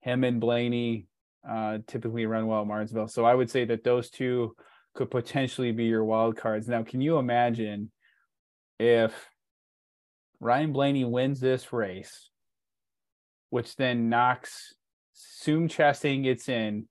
Him 0.00 0.24
and 0.24 0.40
Blaney 0.40 1.06
uh, 1.48 1.78
typically 1.86 2.26
run 2.26 2.46
well 2.46 2.62
at 2.62 2.66
Martinsville, 2.66 3.08
so 3.08 3.24
I 3.24 3.34
would 3.34 3.50
say 3.50 3.64
that 3.66 3.84
those 3.84 4.10
two 4.10 4.54
could 4.94 5.10
potentially 5.10 5.72
be 5.72 5.84
your 5.84 6.04
wild 6.04 6.36
cards. 6.36 6.68
Now, 6.68 6.82
can 6.82 7.00
you 7.00 7.18
imagine 7.18 7.90
if 8.78 9.12
Ryan 10.40 10.72
Blaney 10.72 11.04
wins 11.04 11.40
this 11.40 11.72
race, 11.72 12.30
which 13.50 13.76
then 13.76 14.08
knocks 14.08 14.74
Soom 15.12 15.68
Chastain 15.68 16.22
gets 16.22 16.48
in, 16.48 16.86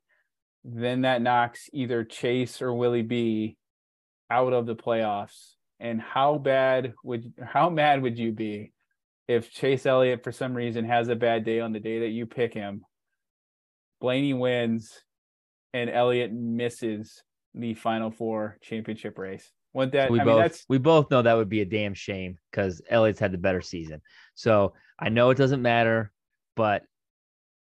then 0.63 1.01
that 1.01 1.21
knocks 1.21 1.69
either 1.71 2.03
Chase 2.03 2.61
or 2.61 2.73
Willie 2.73 3.01
B 3.01 3.57
out 4.29 4.53
of 4.53 4.65
the 4.65 4.75
playoffs. 4.75 5.53
And 5.79 6.01
how 6.01 6.37
bad 6.37 6.93
would 7.03 7.33
how 7.41 7.69
mad 7.69 8.01
would 8.01 8.17
you 8.17 8.31
be 8.31 8.73
if 9.27 9.51
Chase 9.51 9.85
Elliott 9.85 10.23
for 10.23 10.31
some 10.31 10.53
reason 10.53 10.85
has 10.85 11.07
a 11.07 11.15
bad 11.15 11.45
day 11.45 11.59
on 11.59 11.71
the 11.71 11.79
day 11.79 11.99
that 11.99 12.09
you 12.09 12.25
pick 12.25 12.53
him? 12.53 12.83
Blaney 13.99 14.33
wins 14.33 15.01
and 15.73 15.89
Elliott 15.89 16.31
misses 16.31 17.23
the 17.53 17.73
final 17.73 18.11
four 18.11 18.57
championship 18.61 19.17
race. 19.17 19.51
What 19.73 19.91
that 19.91 20.09
we 20.09 20.19
I 20.19 20.23
both 20.23 20.33
mean, 20.33 20.41
that's 20.41 20.65
we 20.69 20.77
both 20.77 21.11
know 21.11 21.21
that 21.21 21.35
would 21.35 21.49
be 21.49 21.61
a 21.61 21.65
damn 21.65 21.93
shame 21.93 22.37
because 22.51 22.81
Elliott's 22.89 23.19
had 23.19 23.31
the 23.31 23.37
better 23.37 23.61
season. 23.61 24.01
So 24.33 24.73
I 24.99 25.09
know 25.09 25.29
it 25.29 25.37
doesn't 25.37 25.61
matter, 25.61 26.11
but 26.55 26.83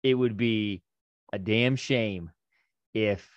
it 0.03 0.15
would 0.15 0.37
be 0.37 0.83
a 1.33 1.39
damn 1.39 1.75
shame 1.75 2.31
if 2.95 3.29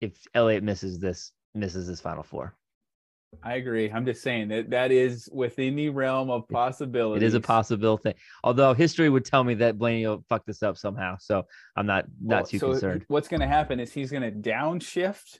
if 0.00 0.24
Elliott 0.34 0.62
misses 0.62 0.98
this 0.98 1.32
misses 1.54 1.88
this 1.88 2.00
final 2.00 2.22
four. 2.22 2.54
I 3.42 3.54
agree. 3.54 3.90
I'm 3.90 4.04
just 4.04 4.22
saying 4.22 4.48
that 4.48 4.70
that 4.70 4.90
is 4.90 5.28
within 5.32 5.76
the 5.76 5.88
realm 5.90 6.30
of 6.30 6.48
possibility. 6.48 7.24
It 7.24 7.26
is 7.26 7.34
a 7.34 7.40
possible 7.40 7.96
thing. 7.96 8.14
Although 8.42 8.74
history 8.74 9.08
would 9.08 9.24
tell 9.24 9.44
me 9.44 9.54
that 9.54 9.78
Blaney 9.78 10.06
will 10.06 10.24
fuck 10.28 10.44
this 10.46 10.62
up 10.62 10.76
somehow. 10.76 11.16
So 11.20 11.44
I'm 11.76 11.86
not 11.86 12.06
not 12.20 12.36
Well, 12.36 12.46
too 12.46 12.58
so 12.58 12.70
concerned. 12.70 13.04
What's 13.08 13.28
going 13.28 13.40
to 13.40 13.46
happen 13.46 13.80
is 13.80 13.92
he's 13.92 14.10
going 14.10 14.22
to 14.22 14.50
downshift. 14.50 15.38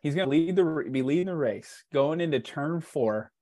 He's 0.00 0.14
going 0.14 0.26
to 0.26 0.30
lead 0.30 0.56
the 0.56 0.84
be 0.90 1.02
leading 1.02 1.26
the 1.26 1.36
race 1.36 1.84
going 1.92 2.20
into 2.20 2.40
turn 2.40 2.80
four. 2.80 3.32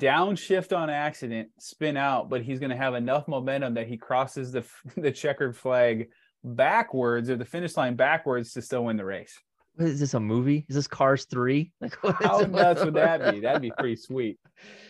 Downshift 0.00 0.76
on 0.76 0.90
accident, 0.90 1.50
spin 1.60 1.96
out, 1.96 2.28
but 2.28 2.42
he's 2.42 2.58
going 2.58 2.70
to 2.70 2.76
have 2.76 2.96
enough 2.96 3.28
momentum 3.28 3.74
that 3.74 3.86
he 3.86 3.96
crosses 3.96 4.50
the 4.50 4.64
the 4.96 5.12
checkered 5.12 5.56
flag 5.56 6.08
backwards 6.42 7.30
or 7.30 7.36
the 7.36 7.44
finish 7.44 7.76
line 7.76 7.94
backwards 7.96 8.52
to 8.52 8.62
still 8.62 8.84
win 8.84 8.96
the 8.96 9.04
race. 9.04 9.38
What 9.76 9.88
is 9.88 10.00
this 10.00 10.14
a 10.14 10.20
movie? 10.20 10.64
Is 10.68 10.74
this 10.74 10.88
Cars 10.88 11.26
three? 11.26 11.70
Like 11.80 11.94
what 12.02 12.16
is 12.20 12.26
How 12.26 12.40
it? 12.40 12.50
nuts 12.50 12.82
would 12.84 12.94
that 12.94 13.34
be? 13.34 13.40
That'd 13.40 13.60
be 13.62 13.72
pretty 13.78 13.96
sweet. 14.08 14.38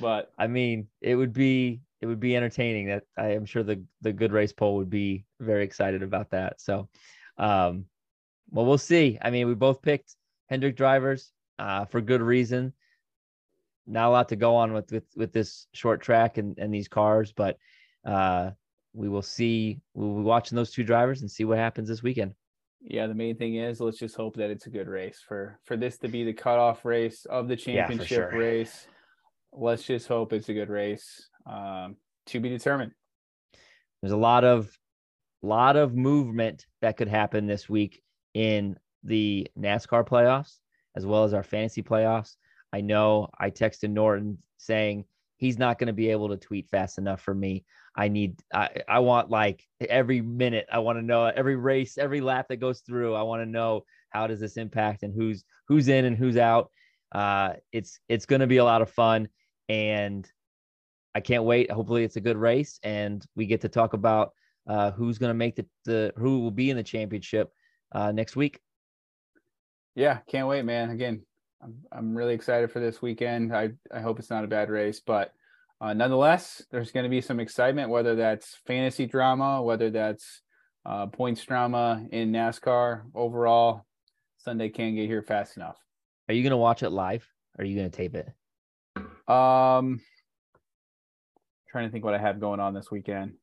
But 0.00 0.32
I 0.38 0.46
mean, 0.46 0.86
it 1.00 1.16
would 1.16 1.32
be 1.32 1.80
it 2.00 2.06
would 2.06 2.20
be 2.20 2.36
entertaining. 2.36 2.86
That 2.86 3.02
I 3.18 3.32
am 3.32 3.44
sure 3.46 3.62
the 3.64 3.82
the 4.02 4.12
good 4.12 4.32
race 4.32 4.52
poll 4.52 4.76
would 4.76 4.90
be 4.90 5.24
very 5.40 5.64
excited 5.64 6.02
about 6.04 6.30
that. 6.30 6.60
So, 6.60 6.88
um, 7.36 7.86
well, 8.50 8.64
we'll 8.64 8.78
see. 8.78 9.18
I 9.20 9.30
mean, 9.30 9.48
we 9.48 9.54
both 9.54 9.82
picked 9.82 10.14
Hendrick 10.48 10.76
drivers 10.76 11.32
uh, 11.58 11.86
for 11.86 12.00
good 12.00 12.22
reason. 12.22 12.72
Not 13.88 14.08
a 14.08 14.10
lot 14.10 14.28
to 14.28 14.36
go 14.36 14.54
on 14.54 14.72
with 14.72 14.92
with 14.92 15.04
with 15.16 15.32
this 15.32 15.66
short 15.72 16.00
track 16.00 16.38
and 16.38 16.56
and 16.58 16.72
these 16.72 16.88
cars, 16.88 17.32
but 17.32 17.56
uh, 18.06 18.50
we 18.92 19.08
will 19.08 19.22
see. 19.22 19.80
We'll 19.94 20.14
be 20.18 20.22
watching 20.22 20.54
those 20.54 20.70
two 20.70 20.84
drivers 20.84 21.22
and 21.22 21.30
see 21.30 21.44
what 21.44 21.58
happens 21.58 21.88
this 21.88 22.04
weekend. 22.04 22.34
Yeah, 22.80 23.06
the 23.06 23.14
main 23.14 23.36
thing 23.36 23.56
is 23.56 23.80
let's 23.80 23.98
just 23.98 24.16
hope 24.16 24.36
that 24.36 24.50
it's 24.50 24.66
a 24.66 24.70
good 24.70 24.88
race 24.88 25.22
for 25.26 25.58
for 25.64 25.76
this 25.76 25.98
to 25.98 26.08
be 26.08 26.24
the 26.24 26.32
cutoff 26.32 26.84
race 26.84 27.24
of 27.26 27.48
the 27.48 27.54
Yeah, 27.56 27.86
championship 27.86 28.30
sure. 28.30 28.38
race. 28.38 28.86
Let's 29.52 29.82
just 29.84 30.06
hope 30.08 30.32
it's 30.32 30.48
a 30.48 30.54
good 30.54 30.68
race. 30.70 31.28
Um, 31.46 31.96
to 32.26 32.40
be 32.40 32.48
determined. 32.48 32.92
there's 34.02 34.12
a 34.12 34.16
lot 34.16 34.44
of 34.44 34.68
lot 35.42 35.76
of 35.76 35.94
movement 35.94 36.66
that 36.80 36.96
could 36.96 37.08
happen 37.08 37.46
this 37.46 37.68
week 37.68 38.02
in 38.34 38.76
the 39.04 39.46
NASCAR 39.58 40.06
playoffs 40.06 40.58
as 40.96 41.06
well 41.06 41.24
as 41.24 41.32
our 41.34 41.42
fantasy 41.44 41.82
playoffs. 41.82 42.36
I 42.72 42.80
know 42.80 43.28
I 43.38 43.50
texted 43.50 43.90
Norton 43.90 44.38
saying 44.58 45.04
he's 45.36 45.58
not 45.58 45.78
going 45.78 45.86
to 45.86 45.92
be 45.92 46.10
able 46.10 46.28
to 46.30 46.36
tweet 46.36 46.68
fast 46.68 46.98
enough 46.98 47.20
for 47.20 47.34
me. 47.34 47.64
I 47.96 48.08
need 48.08 48.40
I 48.52 48.70
I 48.88 48.98
want 49.00 49.30
like 49.30 49.64
every 49.80 50.20
minute 50.20 50.66
I 50.70 50.80
want 50.80 50.98
to 50.98 51.02
know 51.02 51.24
every 51.24 51.56
race, 51.56 51.98
every 51.98 52.20
lap 52.20 52.46
that 52.48 52.56
goes 52.56 52.80
through. 52.80 53.14
I 53.14 53.22
want 53.22 53.42
to 53.42 53.46
know 53.46 53.84
how 54.10 54.26
does 54.26 54.40
this 54.40 54.56
impact 54.56 55.02
and 55.02 55.14
who's 55.14 55.44
who's 55.68 55.88
in 55.88 56.04
and 56.04 56.16
who's 56.16 56.36
out. 56.36 56.70
Uh 57.12 57.54
it's 57.72 58.00
it's 58.08 58.26
going 58.26 58.40
to 58.40 58.46
be 58.46 58.58
a 58.58 58.64
lot 58.64 58.82
of 58.82 58.90
fun 58.90 59.28
and 59.68 60.30
I 61.16 61.20
can't 61.20 61.44
wait. 61.44 61.70
Hopefully, 61.70 62.04
it's 62.04 62.16
a 62.16 62.20
good 62.20 62.36
race, 62.36 62.78
and 62.82 63.24
we 63.36 63.46
get 63.46 63.62
to 63.62 63.70
talk 63.70 63.94
about 63.94 64.32
uh, 64.66 64.90
who's 64.90 65.16
going 65.16 65.30
to 65.30 65.34
make 65.34 65.56
the, 65.56 65.64
the 65.86 66.12
who 66.18 66.40
will 66.40 66.50
be 66.50 66.68
in 66.68 66.76
the 66.76 66.82
championship 66.82 67.50
uh, 67.92 68.12
next 68.12 68.36
week. 68.36 68.60
Yeah, 69.94 70.18
can't 70.28 70.46
wait, 70.46 70.66
man. 70.66 70.90
Again, 70.90 71.22
I'm 71.62 71.76
I'm 71.90 72.14
really 72.14 72.34
excited 72.34 72.70
for 72.70 72.80
this 72.80 73.00
weekend. 73.00 73.56
I 73.56 73.70
I 73.90 74.00
hope 74.00 74.18
it's 74.18 74.28
not 74.28 74.44
a 74.44 74.46
bad 74.46 74.68
race, 74.68 75.00
but 75.00 75.32
uh, 75.80 75.92
nonetheless, 75.92 76.62
there's 76.70 76.92
going 76.92 77.04
to 77.04 77.10
be 77.10 77.20
some 77.20 77.40
excitement, 77.40 77.90
whether 77.90 78.16
that's 78.16 78.56
fantasy 78.66 79.06
drama, 79.06 79.62
whether 79.62 79.90
that's 79.90 80.42
uh, 80.86 81.06
points 81.06 81.44
drama 81.44 82.06
in 82.10 82.32
NASCAR. 82.32 83.02
Overall, 83.14 83.84
Sunday 84.38 84.70
can't 84.70 84.96
get 84.96 85.06
here 85.06 85.22
fast 85.22 85.56
enough. 85.56 85.76
Are 86.28 86.34
you 86.34 86.42
going 86.42 86.52
to 86.52 86.56
watch 86.56 86.82
it 86.82 86.90
live? 86.90 87.28
Or 87.58 87.62
are 87.62 87.66
you 87.66 87.76
going 87.76 87.90
to 87.90 87.96
tape 87.96 88.14
it? 88.14 88.26
Um, 89.30 90.00
trying 91.70 91.86
to 91.86 91.90
think 91.90 92.04
what 92.04 92.14
I 92.14 92.18
have 92.18 92.40
going 92.40 92.60
on 92.60 92.74
this 92.74 92.90
weekend. 92.90 93.34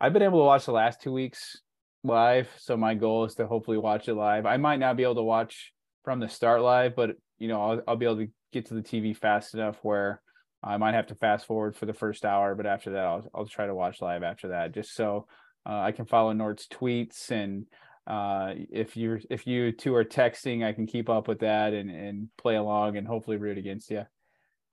I've 0.00 0.12
been 0.12 0.22
able 0.22 0.40
to 0.40 0.44
watch 0.44 0.66
the 0.66 0.72
last 0.72 1.00
two 1.00 1.12
weeks 1.12 1.58
live, 2.04 2.48
so 2.58 2.76
my 2.76 2.94
goal 2.94 3.24
is 3.24 3.34
to 3.36 3.46
hopefully 3.46 3.78
watch 3.78 4.08
it 4.08 4.14
live. 4.14 4.46
I 4.46 4.56
might 4.56 4.78
not 4.78 4.96
be 4.96 5.02
able 5.02 5.16
to 5.16 5.22
watch 5.22 5.72
from 6.04 6.20
the 6.20 6.28
start 6.28 6.62
live, 6.62 6.94
but 6.94 7.16
you 7.38 7.48
know, 7.48 7.60
I'll, 7.60 7.82
I'll 7.88 7.96
be 7.96 8.06
able 8.06 8.18
to 8.18 8.28
get 8.52 8.66
to 8.66 8.74
the 8.74 8.82
TV 8.82 9.16
fast 9.16 9.54
enough 9.54 9.78
where 9.82 10.20
I 10.66 10.76
might 10.76 10.94
have 10.94 11.06
to 11.08 11.14
fast 11.14 11.46
forward 11.46 11.76
for 11.76 11.86
the 11.86 11.92
first 11.94 12.24
hour, 12.24 12.54
but 12.54 12.66
after 12.66 12.90
that, 12.90 13.04
I'll 13.04 13.30
I'll 13.34 13.46
try 13.46 13.66
to 13.66 13.74
watch 13.74 14.00
live 14.00 14.22
after 14.22 14.48
that, 14.48 14.72
just 14.72 14.94
so 14.94 15.26
uh, 15.64 15.78
I 15.80 15.92
can 15.92 16.06
follow 16.06 16.32
Nort's 16.32 16.66
tweets 16.66 17.30
and 17.30 17.66
uh, 18.06 18.52
if 18.70 18.96
you 18.96 19.18
if 19.30 19.46
you 19.46 19.72
two 19.72 19.94
are 19.94 20.04
texting, 20.04 20.64
I 20.64 20.72
can 20.72 20.86
keep 20.86 21.08
up 21.08 21.26
with 21.26 21.40
that 21.40 21.72
and 21.72 21.90
and 21.90 22.28
play 22.38 22.56
along 22.56 22.96
and 22.96 23.06
hopefully 23.06 23.36
root 23.36 23.58
against 23.58 23.90
you. 23.90 24.04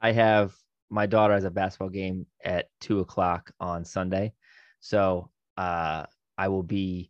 I 0.01 0.11
have 0.11 0.53
my 0.89 1.07
daughter 1.07 1.33
has 1.33 1.43
a 1.43 1.49
basketball 1.49 1.89
game 1.89 2.27
at 2.43 2.67
two 2.79 2.99
o'clock 2.99 3.51
on 3.59 3.85
Sunday, 3.85 4.33
so 4.81 5.31
uh, 5.57 6.05
I 6.37 6.47
will 6.49 6.63
be 6.63 7.09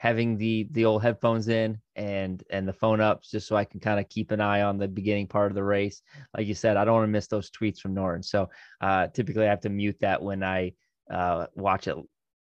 having 0.00 0.38
the 0.38 0.66
the 0.70 0.86
old 0.86 1.02
headphones 1.02 1.48
in 1.48 1.78
and 1.94 2.42
and 2.50 2.66
the 2.66 2.72
phone 2.72 3.02
up 3.02 3.22
just 3.22 3.46
so 3.46 3.54
I 3.54 3.66
can 3.66 3.80
kind 3.80 4.00
of 4.00 4.08
keep 4.08 4.30
an 4.30 4.40
eye 4.40 4.62
on 4.62 4.78
the 4.78 4.88
beginning 4.88 5.26
part 5.26 5.50
of 5.50 5.54
the 5.54 5.62
race. 5.62 6.00
Like 6.34 6.46
you 6.46 6.54
said, 6.54 6.78
I 6.78 6.86
don't 6.86 6.94
want 6.94 7.04
to 7.04 7.12
miss 7.12 7.26
those 7.26 7.50
tweets 7.50 7.80
from 7.80 7.92
Norton. 7.92 8.22
So 8.22 8.48
uh, 8.80 9.08
typically 9.08 9.44
I 9.44 9.50
have 9.50 9.60
to 9.60 9.68
mute 9.68 9.98
that 10.00 10.22
when 10.22 10.42
I 10.42 10.72
uh, 11.12 11.48
watch 11.54 11.86
it, 11.86 11.96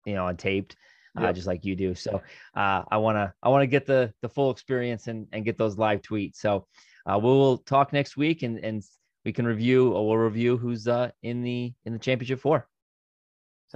you 0.04 0.14
know, 0.14 0.26
on 0.26 0.36
taped, 0.36 0.76
uh, 1.16 1.32
just 1.32 1.46
like 1.46 1.64
you 1.64 1.74
do. 1.74 1.94
So 1.94 2.20
uh, 2.54 2.82
I 2.90 2.98
want 2.98 3.16
to 3.16 3.32
I 3.42 3.48
want 3.48 3.62
to 3.62 3.66
get 3.66 3.86
the 3.86 4.12
the 4.20 4.28
full 4.28 4.50
experience 4.50 5.06
and 5.06 5.26
and 5.32 5.42
get 5.42 5.56
those 5.56 5.78
live 5.78 6.02
tweets. 6.02 6.36
So 6.36 6.66
uh, 7.10 7.18
we 7.18 7.28
will 7.28 7.56
talk 7.56 7.90
next 7.90 8.18
week 8.18 8.42
and 8.42 8.58
and 8.58 8.82
we 9.24 9.32
can 9.32 9.46
review 9.46 9.94
or 9.94 10.06
we'll 10.06 10.18
review 10.18 10.58
who's 10.58 10.86
uh 10.86 11.10
in 11.22 11.42
the 11.42 11.72
in 11.86 11.94
the 11.94 11.98
championship 11.98 12.40
four. 12.40 12.68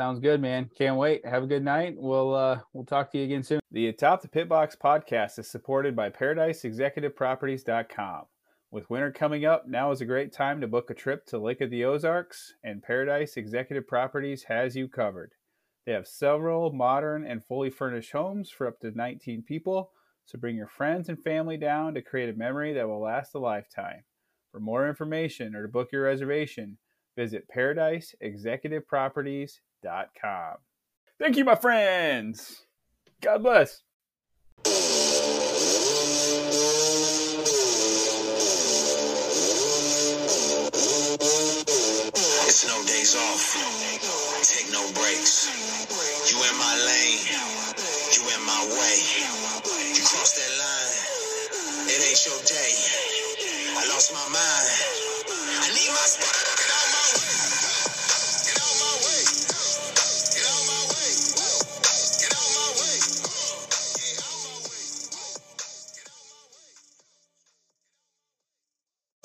Sounds 0.00 0.18
good, 0.18 0.40
man. 0.40 0.70
Can't 0.78 0.96
wait. 0.96 1.26
Have 1.26 1.42
a 1.42 1.46
good 1.46 1.62
night. 1.62 1.94
We'll 1.94 2.34
uh 2.34 2.60
we'll 2.72 2.86
talk 2.86 3.12
to 3.12 3.18
you 3.18 3.24
again 3.24 3.42
soon. 3.42 3.60
The 3.70 3.88
Atop 3.88 4.22
the 4.22 4.28
Pit 4.28 4.48
Box 4.48 4.74
podcast 4.74 5.38
is 5.38 5.46
supported 5.46 5.94
by 5.94 6.08
ParadiseExecutiveProperties.com. 6.08 8.22
With 8.70 8.88
winter 8.88 9.12
coming 9.12 9.44
up, 9.44 9.68
now 9.68 9.90
is 9.90 10.00
a 10.00 10.06
great 10.06 10.32
time 10.32 10.62
to 10.62 10.66
book 10.66 10.88
a 10.88 10.94
trip 10.94 11.26
to 11.26 11.38
Lake 11.38 11.60
of 11.60 11.68
the 11.68 11.84
Ozarks, 11.84 12.54
and 12.64 12.82
Paradise 12.82 13.36
Executive 13.36 13.86
Properties 13.86 14.44
has 14.44 14.74
you 14.74 14.88
covered. 14.88 15.32
They 15.84 15.92
have 15.92 16.08
several 16.08 16.72
modern 16.72 17.26
and 17.26 17.44
fully 17.44 17.68
furnished 17.68 18.12
homes 18.12 18.48
for 18.48 18.66
up 18.66 18.80
to 18.80 18.92
19 18.92 19.42
people, 19.42 19.90
so 20.24 20.38
bring 20.38 20.56
your 20.56 20.66
friends 20.66 21.10
and 21.10 21.22
family 21.22 21.58
down 21.58 21.92
to 21.92 22.00
create 22.00 22.30
a 22.30 22.38
memory 22.38 22.72
that 22.72 22.88
will 22.88 23.02
last 23.02 23.34
a 23.34 23.38
lifetime. 23.38 24.04
For 24.50 24.60
more 24.60 24.88
information 24.88 25.54
or 25.54 25.66
to 25.66 25.68
book 25.68 25.92
your 25.92 26.04
reservation, 26.04 26.78
visit 27.18 27.46
paradiseexecutiveproperties.com. 29.84 30.56
Thank 31.18 31.36
you, 31.36 31.44
my 31.44 31.54
friends. 31.54 32.62
God 33.20 33.42
bless. 33.42 33.82
It's 42.48 42.66
no 42.66 42.76
days 42.86 43.14
off. 43.16 43.56
Take 44.42 44.72
no 44.72 44.80
breaks. 44.94 45.48
You 46.30 46.36
in 46.40 46.56
my 46.58 46.74
lane. 46.86 47.20
You 48.16 48.22
in 48.34 48.42
my 48.46 48.64
way. 48.72 48.96
You 49.94 50.02
cross 50.04 50.32
that 50.36 50.52
line. 50.58 51.88
It 51.88 52.00
ain't 52.08 52.26
your 52.26 52.40
day. 52.48 52.72
I 53.76 53.86
lost 53.92 54.12
my 54.12 54.28
mind. 54.32 54.68
I 55.62 55.68
need 55.74 55.90
my 55.90 56.06
spot. 56.08 56.69